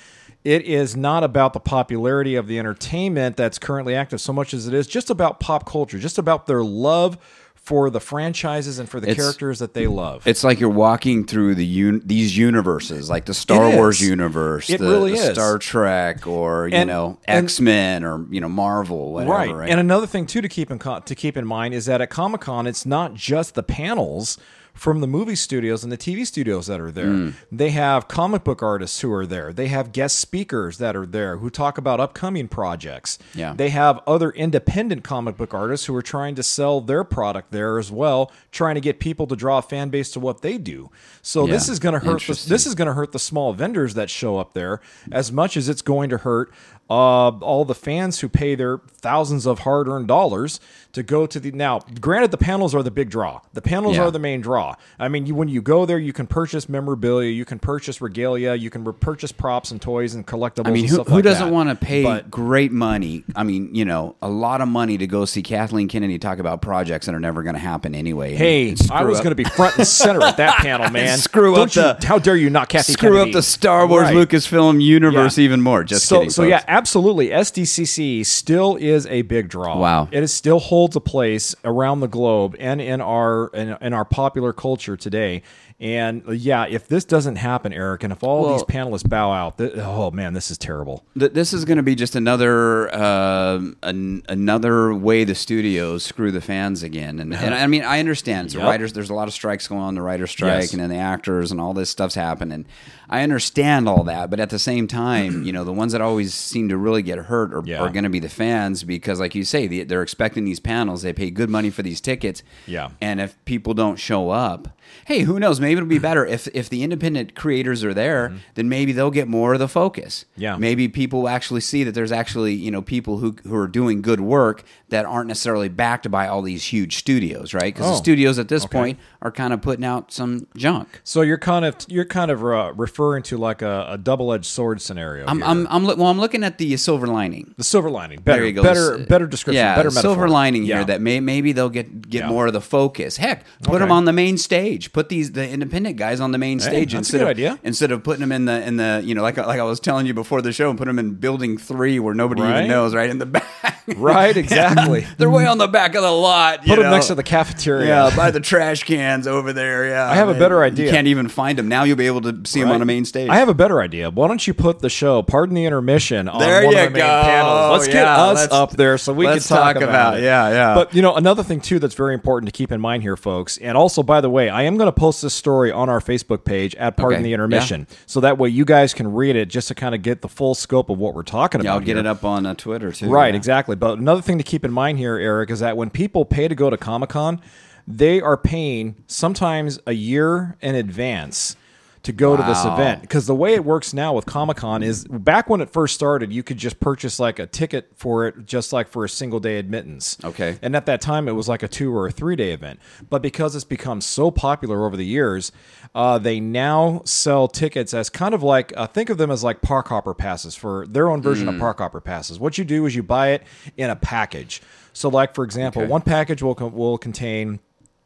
It 0.43 0.65
is 0.65 0.95
not 0.95 1.23
about 1.23 1.53
the 1.53 1.61
popularity 1.61 2.35
of 2.35 2.47
the 2.47 2.59
entertainment 2.59 3.37
that's 3.37 3.57
currently 3.57 3.95
active 3.95 4.19
so 4.19 4.33
much 4.33 4.53
as 4.53 4.67
it 4.67 4.73
is 4.73 4.87
just 4.87 5.09
about 5.09 5.39
pop 5.39 5.65
culture, 5.65 5.97
just 5.97 6.17
about 6.17 6.47
their 6.47 6.63
love 6.63 7.17
for 7.63 7.89
the 7.89 7.99
franchises 8.01 8.77
and 8.77 8.89
for 8.89 8.99
the 8.99 9.09
It's- 9.09 9.23
characters 9.25 9.59
that 9.59 9.73
they 9.73 9.87
love. 9.87 10.27
it's 10.27 10.43
like 10.43 10.59
you're 10.59 10.69
walking 10.69 11.25
through 11.25 11.55
the 11.55 11.65
un- 11.65 12.01
these 12.05 12.37
universes, 12.37 13.09
like 13.09 13.23
the 13.23 13.33
Star 13.33 13.69
Wars 13.73 14.01
universe, 14.01 14.69
It 14.69 14.79
the, 14.81 14.89
really 14.89 15.11
the 15.13 15.17
is. 15.17 15.33
Star 15.33 15.57
Trek, 15.57 16.27
or 16.27 16.67
you 16.67 16.75
And- 16.75 16.89
know 16.89 17.19
X 17.25 17.61
Men, 17.61 18.03
or 18.03 18.25
you 18.29 18.41
know 18.41 18.49
Marvel, 18.49 19.13
whatever. 19.13 19.31
right. 19.31 19.55
right? 19.55 19.69
And 19.69 19.79
another 19.79 20.05
thing 20.07 20.25
too 20.25 20.41
to 20.41 20.49
keep 20.49 20.69
in 20.71 20.77
co- 20.77 20.99
to 20.99 21.15
keep 21.15 21.37
in 21.37 21.45
mind 21.47 21.73
is 21.73 21.85
that 21.85 22.01
at 22.01 22.09
Comic 22.09 22.41
Con, 22.41 22.67
it's 22.67 22.85
not 22.85 23.13
just 23.13 23.55
the 23.55 23.63
panels 23.63 24.37
from 24.73 25.01
the 25.01 25.07
movie 25.07 25.35
studios 25.35 25.83
and 25.83 25.91
the 25.91 25.97
TV 25.97 26.25
studios 26.25 26.67
that 26.67 26.81
are 26.81 26.91
there. 26.91 27.05
Mm. 27.05 27.33
They 27.51 27.69
have 27.69 28.07
comic 28.07 28.43
book 28.43 28.63
artists 28.63 28.99
who 29.01 29.11
are 29.13 29.25
there. 29.25 29.53
They 29.53 29.67
have 29.67 29.91
guest 29.91 30.19
speakers 30.19 30.79
that 30.79 30.95
are 30.95 31.05
there 31.05 31.37
who 31.37 31.49
talk 31.49 31.77
about 31.77 31.99
upcoming 31.99 32.47
projects. 32.47 33.19
Yeah. 33.35 33.53
They 33.55 33.69
have 33.69 34.01
other 34.07 34.31
independent 34.31 35.03
comic 35.03 35.37
book 35.37 35.53
artists 35.53 35.85
who 35.85 35.95
are 35.95 36.01
trying 36.01 36.35
to 36.35 36.43
sell 36.43 36.81
their 36.81 37.03
product 37.03 37.51
there 37.51 37.77
as 37.77 37.91
well, 37.91 38.31
trying 38.51 38.75
to 38.75 38.81
get 38.81 38.99
people 38.99 39.27
to 39.27 39.35
draw 39.35 39.59
a 39.59 39.61
fan 39.61 39.89
base 39.89 40.11
to 40.11 40.19
what 40.19 40.41
they 40.41 40.57
do. 40.57 40.89
So 41.21 41.45
this 41.45 41.69
is 41.69 41.79
going 41.79 41.93
to 41.93 42.05
hurt. 42.05 42.21
The, 42.21 42.45
this 42.47 42.65
is 42.65 42.75
going 42.75 42.87
to 42.87 42.93
hurt 42.93 43.11
the 43.11 43.19
small 43.19 43.53
vendors 43.53 43.93
that 43.93 44.09
show 44.09 44.37
up 44.37 44.53
there 44.53 44.81
as 45.11 45.31
much 45.31 45.55
as 45.55 45.69
it's 45.69 45.81
going 45.81 46.09
to 46.09 46.17
hurt 46.17 46.51
uh, 46.89 47.29
all 47.29 47.63
the 47.65 47.75
fans 47.75 48.19
who 48.19 48.29
pay 48.29 48.55
their 48.55 48.79
thousands 48.97 49.45
of 49.45 49.59
hard-earned 49.59 50.07
dollars 50.07 50.59
to 50.93 51.03
go 51.03 51.25
to 51.25 51.39
the. 51.39 51.51
Now, 51.51 51.79
granted, 51.99 52.31
the 52.31 52.37
panels 52.37 52.73
are 52.73 52.81
the 52.83 52.91
big 52.91 53.09
draw. 53.09 53.41
The 53.53 53.61
panels 53.61 53.95
Yeah. 53.97 54.03
are 54.03 54.11
the 54.11 54.19
main 54.19 54.41
draw. 54.41 54.75
I 54.99 55.07
mean, 55.09 55.25
you, 55.25 55.35
when 55.35 55.47
you 55.47 55.61
go 55.61 55.85
there, 55.85 55.97
you 55.99 56.13
can 56.13 56.27
purchase 56.27 56.69
memorabilia, 56.69 57.29
you 57.31 57.45
can 57.45 57.59
purchase 57.59 57.99
regalia, 58.01 58.53
you 58.55 58.69
can 58.69 58.83
re- 58.83 58.93
purchase 58.93 59.31
props 59.31 59.71
and 59.71 59.81
toys 59.81 60.13
and 60.15 60.25
collectibles. 60.25 60.67
I 60.67 60.71
mean, 60.71 60.87
who, 60.87 61.03
who 61.03 61.15
like 61.15 61.23
doesn't 61.23 61.49
want 61.51 61.69
to 61.69 61.75
pay 61.75 62.03
But- 62.03 62.29
great 62.31 62.71
money? 62.71 63.23
I 63.35 63.43
mean, 63.43 63.73
you 63.75 63.85
know, 63.85 64.15
a 64.21 64.29
lot 64.29 64.61
of 64.61 64.67
money 64.67 64.97
to 64.99 65.07
go 65.07 65.25
see 65.25 65.41
Kathleen 65.41 65.87
Kennedy 65.87 66.19
talk 66.19 66.37
about 66.39 66.61
projects 66.61 67.07
that 67.07 67.15
are 67.15 67.19
never 67.19 67.43
going 67.43 67.55
to 67.55 67.59
happen 67.61 67.95
anyway. 67.95 68.35
Hey, 68.35 68.69
and 68.69 68.91
I 68.91 69.03
was 69.03 69.19
going 69.19 69.31
to 69.31 69.35
be 69.35 69.43
front 69.45 69.77
and 69.77 69.87
center 69.87 70.21
at 70.23 70.37
that 70.37 70.57
panel, 70.59 70.89
man. 70.91 71.17
Screw 71.17 71.53
up 71.53 71.57
Don't 71.57 71.75
you- 71.75 71.81
the- 71.81 72.05
How 72.07 72.19
dare 72.19 72.35
you 72.35 72.49
not 72.49 72.69
Kathy 72.69 72.93
screw 72.93 73.09
Kennedy. 73.13 73.31
up 73.31 73.33
the 73.33 73.41
Star 73.41 73.87
Wars 73.87 74.03
Right. 74.03 74.15
Lucasfilm 74.15 74.81
universe 74.81 75.37
Yeah. 75.39 75.45
even 75.45 75.61
more. 75.61 75.83
Just 75.83 76.05
so, 76.05 76.17
kidding. 76.17 76.29
so 76.29 76.43
folks. 76.43 76.49
yeah, 76.51 76.63
absolutely. 76.67 77.29
SDCC 77.29 78.23
still 78.25 78.75
is 78.75 79.05
a 79.07 79.23
big 79.23 79.49
draw. 79.49 79.77
Wow. 79.77 80.07
it 80.11 80.21
is 80.23 80.31
still 80.31 80.59
holds 80.83 80.97
a 80.97 80.99
place 80.99 81.55
around 81.63 82.01
the 82.01 82.09
globe 82.09 82.57
and 82.59 82.81
in 82.81 82.99
our 82.99 83.47
in, 83.53 83.77
in 83.79 83.93
our 83.93 84.03
popular 84.03 84.51
culture 84.51 84.97
today. 84.97 85.41
And 85.79 86.23
uh, 86.27 86.31
yeah, 86.31 86.65
if 86.67 86.87
this 86.87 87.03
doesn't 87.03 87.35
happen, 87.37 87.73
Eric, 87.73 88.03
and 88.03 88.13
if 88.13 88.23
all 88.23 88.43
Well- 88.43 88.53
these 88.53 88.63
panelists 88.63 89.07
bow 89.09 89.31
out, 89.31 89.57
th- 89.57 89.73
oh 89.77 90.11
man, 90.11 90.33
this 90.33 90.49
is 90.51 90.57
terrible. 90.57 91.03
Th- 91.17 91.31
this 91.33 91.51
is 91.53 91.65
going 91.65 91.77
to 91.77 91.83
be 91.83 91.95
just 91.95 92.15
another 92.15 92.93
uh, 92.93 93.59
an, 93.83 94.23
another 94.29 94.93
way 94.93 95.23
the 95.23 95.35
studios 95.35 96.03
screw 96.03 96.31
the 96.31 96.41
fans 96.41 96.83
again. 96.83 97.19
And, 97.19 97.33
and 97.33 97.53
I 97.53 97.67
mean, 97.67 97.83
I 97.83 97.99
understand. 97.99 98.49
The 98.51 98.59
Yep. 98.59 98.67
writers. 98.67 98.93
There's 98.93 99.09
a 99.09 99.13
lot 99.13 99.27
of 99.27 99.33
strikes 99.33 99.67
going 99.67 99.81
on. 99.81 99.95
The 99.95 100.01
writer's 100.01 100.31
strike, 100.31 100.61
Yes. 100.61 100.73
and 100.73 100.81
then 100.81 100.89
the 100.89 100.97
actors, 100.97 101.51
and 101.51 101.59
all 101.59 101.73
this 101.73 101.89
stuff's 101.89 102.15
happening. 102.15 102.65
I 103.09 103.21
understand 103.21 103.87
all 103.87 104.03
that, 104.05 104.29
but 104.29 104.39
at 104.39 104.49
the 104.49 104.57
same 104.59 104.87
time, 104.87 105.43
you 105.43 105.51
know, 105.51 105.63
the 105.63 105.73
ones 105.73 105.91
that 105.91 106.01
always 106.01 106.33
seem 106.33 106.69
to 106.69 106.77
really 106.77 107.01
get 107.03 107.19
hurt 107.19 107.53
are, 107.53 107.61
Yeah. 107.65 107.79
are 107.79 107.89
going 107.89 108.05
to 108.05 108.09
be 108.09 108.19
the 108.19 108.29
fans 108.29 108.83
because, 108.83 109.19
like 109.19 109.35
you 109.35 109.43
say, 109.43 109.67
the, 109.67 109.83
they're 109.83 110.01
expecting 110.01 110.45
these 110.45 110.59
panels. 110.59 111.01
They 111.03 111.13
pay 111.13 111.29
good 111.29 111.49
money 111.49 111.69
for 111.69 111.83
these 111.83 112.01
tickets. 112.01 112.41
Yeah. 112.65 112.89
And 113.01 113.19
if 113.21 113.43
people 113.45 113.73
don't 113.73 113.97
show 113.97 114.29
up, 114.31 114.69
hey, 115.05 115.19
who 115.21 115.39
knows? 115.39 115.59
Maybe 115.59 115.73
it'll 115.77 115.85
be 115.87 115.99
better 115.99 116.25
if 116.25 116.47
if 116.53 116.69
the 116.69 116.83
independent 116.83 117.35
creators 117.35 117.83
are 117.83 117.93
there. 117.93 118.33
Then 118.55 118.69
maybe 118.69 118.91
they'll 118.91 119.11
get 119.11 119.27
more 119.27 119.53
of 119.53 119.59
the 119.59 119.67
focus. 119.67 120.25
Mm-hmm. 120.33 120.41
Yeah. 120.41 120.55
Maybe 120.57 120.87
people 120.87 121.21
will 121.21 121.29
actually 121.29 121.61
see 121.61 121.83
that 121.83 121.93
there's 121.93 122.11
actually 122.11 122.53
you 122.53 122.71
know 122.71 122.81
people 122.81 123.17
who 123.17 123.35
who 123.43 123.55
are 123.55 123.67
doing 123.67 124.01
good 124.01 124.19
work 124.21 124.63
that 124.89 125.05
aren't 125.05 125.27
necessarily 125.27 125.69
backed 125.69 126.09
by 126.11 126.27
all 126.27 126.41
these 126.41 126.65
huge 126.65 126.97
studios. 126.97 127.53
right? 127.53 127.73
Because 127.73 127.87
Oh, 127.87 127.91
the 127.91 127.97
studios 127.97 128.37
at 128.39 128.47
this 128.47 128.65
okay. 128.65 128.77
point 128.77 128.99
are 129.21 129.31
kind 129.31 129.53
of 129.53 129.61
putting 129.61 129.85
out 129.85 130.11
some 130.11 130.47
junk. 130.55 131.01
So 131.03 131.21
you're 131.21 131.37
kind 131.37 131.65
of 131.65 131.75
you're 131.87 132.05
kind 132.05 132.29
of 132.31 132.43
uh, 132.43 132.73
referring 132.75 133.23
to 133.23 133.37
like 133.37 133.61
a, 133.61 133.87
a 133.89 133.97
double 133.97 134.31
edged 134.33 134.45
sword 134.45 134.81
scenario. 134.81 135.25
I'm. 135.27 135.41
I'm, 135.43 135.67
I'm 135.69 135.83
well, 135.83 136.07
I'm 136.07 136.19
looking 136.19 136.43
at 136.43 136.57
the 136.57 136.75
silver 136.77 137.07
lining. 137.07 137.53
the 137.57 137.63
silver 137.63 137.89
lining. 137.89 138.21
Better, 138.21 138.39
There 138.39 138.47
you 138.47 138.53
go. 138.53 138.63
better, 138.63 138.97
better 139.05 139.27
description. 139.27 139.55
Yeah, 139.63 139.75
better 139.75 139.91
silver 139.91 140.29
lining 140.29 140.63
Yeah. 140.63 140.77
here 140.77 140.85
that 140.85 141.01
may 141.01 141.19
maybe 141.19 141.51
they'll 141.51 141.69
get 141.69 142.09
get 142.09 142.23
Yeah. 142.23 142.29
more 142.29 142.47
of 142.47 142.53
the 142.53 142.61
focus. 142.61 143.17
Heck, 143.17 143.43
put 143.63 143.69
Okay. 143.75 143.79
them 143.79 143.91
on 143.91 144.05
the 144.05 144.13
main 144.13 144.37
stage. 144.37 144.82
Put 144.91 145.07
these 145.09 145.31
the 145.31 145.47
independent 145.47 145.95
guys 145.97 146.19
on 146.19 146.31
the 146.31 146.37
main 146.37 146.59
stage 146.59 146.91
that's 146.91 146.93
a 146.93 146.97
instead 146.97 147.17
good 147.19 147.23
of 147.23 147.27
idea. 147.29 147.59
instead 147.63 147.91
of 147.91 148.03
putting 148.03 148.21
them 148.21 148.31
in 148.31 148.45
the 148.45 148.67
in 148.67 148.77
the 148.77 149.01
you 149.05 149.15
know 149.15 149.21
like 149.21 149.37
like 149.37 149.59
I 149.59 149.63
was 149.63 149.79
telling 149.79 150.05
you 150.05 150.13
before 150.13 150.41
the 150.41 150.51
show 150.51 150.69
and 150.69 150.77
put 150.77 150.85
them 150.85 150.99
in 150.99 151.13
building 151.15 151.57
three 151.57 151.99
where 151.99 152.13
nobody 152.13 152.41
Right. 152.41 152.57
even 152.57 152.67
knows 152.69 152.93
right 152.93 153.09
in 153.09 153.19
the 153.19 153.25
back. 153.37 153.72
Right, 153.97 154.35
exactly. 154.35 155.05
They're 155.17 155.29
way 155.29 155.45
on 155.45 155.57
the 155.57 155.67
back 155.67 155.95
of 155.95 156.03
the 156.03 156.11
lot. 156.11 156.59
Put 156.59 156.75
them 156.75 156.83
know? 156.83 156.91
next 156.91 157.07
to 157.07 157.15
the 157.15 157.23
cafeteria. 157.23 157.87
Yeah, 157.87 158.15
by 158.15 158.31
the 158.31 158.39
trash 158.39 158.83
cans 158.83 159.27
over 159.27 159.51
there. 159.53 159.87
Yeah, 159.89 160.09
I 160.09 160.15
have 160.15 160.29
a 160.29 160.33
better 160.33 160.63
idea. 160.63 160.85
You 160.85 160.91
can't 160.91 161.07
even 161.07 161.27
find 161.27 161.57
them 161.57 161.67
now. 161.67 161.83
You'll 161.83 161.97
be 161.97 162.07
able 162.07 162.21
to 162.21 162.41
see 162.45 162.61
them 162.61 162.71
on 162.71 162.81
a 162.81 162.85
main 162.85 163.05
stage. 163.05 163.29
I 163.29 163.35
have 163.37 163.49
a 163.49 163.53
better 163.53 163.81
idea. 163.81 164.09
Why 164.09 164.27
don't 164.27 164.45
you 164.45 164.53
put 164.53 164.79
the 164.79 164.89
show, 164.89 165.21
pardon 165.21 165.55
the 165.55 165.65
intermission, 165.65 166.29
on 166.29 166.39
There 166.39 166.63
one 166.65 166.73
you 166.75 166.79
of 166.79 166.85
the 166.85 166.89
main 166.91 167.01
go. 167.01 167.21
panels? 167.23 167.71
Let's 167.79 167.87
get 167.93 168.07
us 168.07 168.37
let's- 168.39 168.53
up 168.53 168.71
there 168.71 168.97
so 168.97 169.11
we 169.13 169.25
can 169.25 169.39
talk, 169.39 169.73
talk 169.73 169.75
about, 169.77 169.89
about- 169.89 170.17
it. 170.19 170.23
yeah, 170.23 170.49
yeah. 170.49 170.75
But 170.75 170.93
you 170.93 171.01
know, 171.01 171.15
another 171.15 171.43
thing 171.43 171.59
too 171.59 171.79
that's 171.79 171.95
very 171.95 172.13
important 172.13 172.47
to 172.53 172.57
keep 172.57 172.71
in 172.71 172.79
mind 172.79 173.03
here, 173.03 173.17
folks. 173.17 173.57
And 173.57 173.77
also, 173.77 174.01
by 174.03 174.21
the 174.21 174.29
way, 174.29 174.49
I 174.49 174.63
am 174.63 174.77
going 174.77 174.87
to 174.87 174.91
post 174.97 175.21
this 175.21 175.33
story 175.33 175.71
on 175.71 175.89
our 175.89 175.99
Facebook 175.99 176.45
page 176.45 176.73
at 176.75 176.95
Pardon 176.97 177.17
Okay. 177.19 177.23
the 177.23 177.33
Intermission, 177.33 177.87
so 178.05 178.19
that 178.21 178.37
way 178.37 178.49
you 178.49 178.63
guys 178.65 178.93
can 178.93 179.13
read 179.13 179.35
it 179.35 179.49
just 179.49 179.67
to 179.67 179.75
kind 179.75 179.93
of 179.93 180.01
get 180.01 180.21
the 180.21 180.29
full 180.29 180.55
scope 180.55 180.89
of 180.89 180.97
what 180.97 181.13
we're 181.13 181.23
talking 181.23 181.59
about. 181.61 181.69
yeah, 181.69 181.73
I'll 181.73 181.79
get 181.79 181.87
here. 181.97 181.97
it 181.99 182.05
up 182.07 182.23
on 182.23 182.45
uh, 182.45 182.53
Twitter 182.53 182.91
too. 182.91 183.09
Right, 183.09 183.33
yeah. 183.33 183.37
Exactly. 183.73 183.95
But 183.95 183.99
another 183.99 184.21
thing 184.21 184.37
to 184.37 184.43
keep 184.43 184.63
in 184.63 184.71
mind 184.71 184.97
here, 184.97 185.17
Eric, 185.17 185.49
is 185.51 185.59
that 185.59 185.77
when 185.77 185.89
people 185.89 186.25
pay 186.25 186.47
to 186.47 186.55
go 186.55 186.69
to 186.69 186.77
Comic 186.77 187.09
Con, 187.09 187.41
they 187.87 188.21
are 188.21 188.37
paying 188.37 188.95
sometimes 189.07 189.79
a 189.85 189.93
year 189.93 190.55
in 190.61 190.75
advance 190.75 191.55
to 192.03 192.11
go 192.11 192.35
to 192.35 192.43
this 192.43 192.65
event. 192.65 193.01
Because 193.01 193.27
the 193.27 193.35
way 193.35 193.53
it 193.53 193.63
works 193.63 193.93
now 193.93 194.13
with 194.13 194.25
Comic 194.25 194.57
Con 194.57 194.83
is 194.83 195.05
back 195.05 195.49
when 195.49 195.61
it 195.61 195.69
first 195.69 195.95
started, 195.95 196.33
you 196.33 196.43
could 196.43 196.57
just 196.57 196.79
purchase 196.81 197.17
like 197.19 197.39
a 197.39 197.47
ticket 197.47 197.91
for 197.95 198.27
it, 198.27 198.45
just 198.45 198.73
like 198.73 198.89
for 198.89 199.05
a 199.05 199.09
single 199.09 199.39
day 199.39 199.57
admittance. 199.57 200.17
Okay. 200.23 200.59
And 200.61 200.75
at 200.75 200.85
that 200.85 200.99
time, 200.99 201.29
it 201.29 201.31
was 201.31 201.47
like 201.47 201.63
a 201.63 201.67
two 201.67 201.95
or 201.95 202.07
a 202.07 202.11
three 202.11 202.35
day 202.35 202.51
event. 202.51 202.79
But 203.09 203.21
because 203.21 203.55
it's 203.55 203.63
become 203.63 204.01
so 204.01 204.31
popular 204.31 204.85
over 204.85 204.97
the 204.97 205.05
years, 205.05 205.53
uh, 205.95 206.17
they 206.19 206.39
now 206.41 207.01
sell 207.05 207.47
tickets 207.47 207.93
as 207.93 208.09
kind 208.09 208.33
of 208.33 208.43
like 208.43 208.73
uh, 208.75 208.85
think 208.87 209.09
of 209.09 209.17
them 209.17 209.31
as 209.31 209.43
like 209.43 209.61
park 209.61 209.87
hopper 209.87 210.13
passes 210.13 210.55
for 210.55 210.85
their 210.87 211.09
own 211.09 211.21
version 211.21 211.47
Mm. 211.47 211.55
of 211.55 211.59
park 211.59 211.77
hopper 211.79 212.01
passes. 212.01 212.37
What 212.39 212.57
you 212.57 212.65
do 212.65 212.85
is 212.85 212.95
you 212.95 213.03
buy 213.03 213.29
it 213.29 213.43
in 213.77 213.89
a 213.89 213.95
package. 213.95 214.61
So, 214.91 215.09
like 215.09 215.33
for 215.35 215.43
example, 215.43 215.81
Okay. 215.83 215.89
one 215.91 216.01
package 216.01 216.41
will 216.43 216.53
will 216.55 216.97
contain 216.97 217.59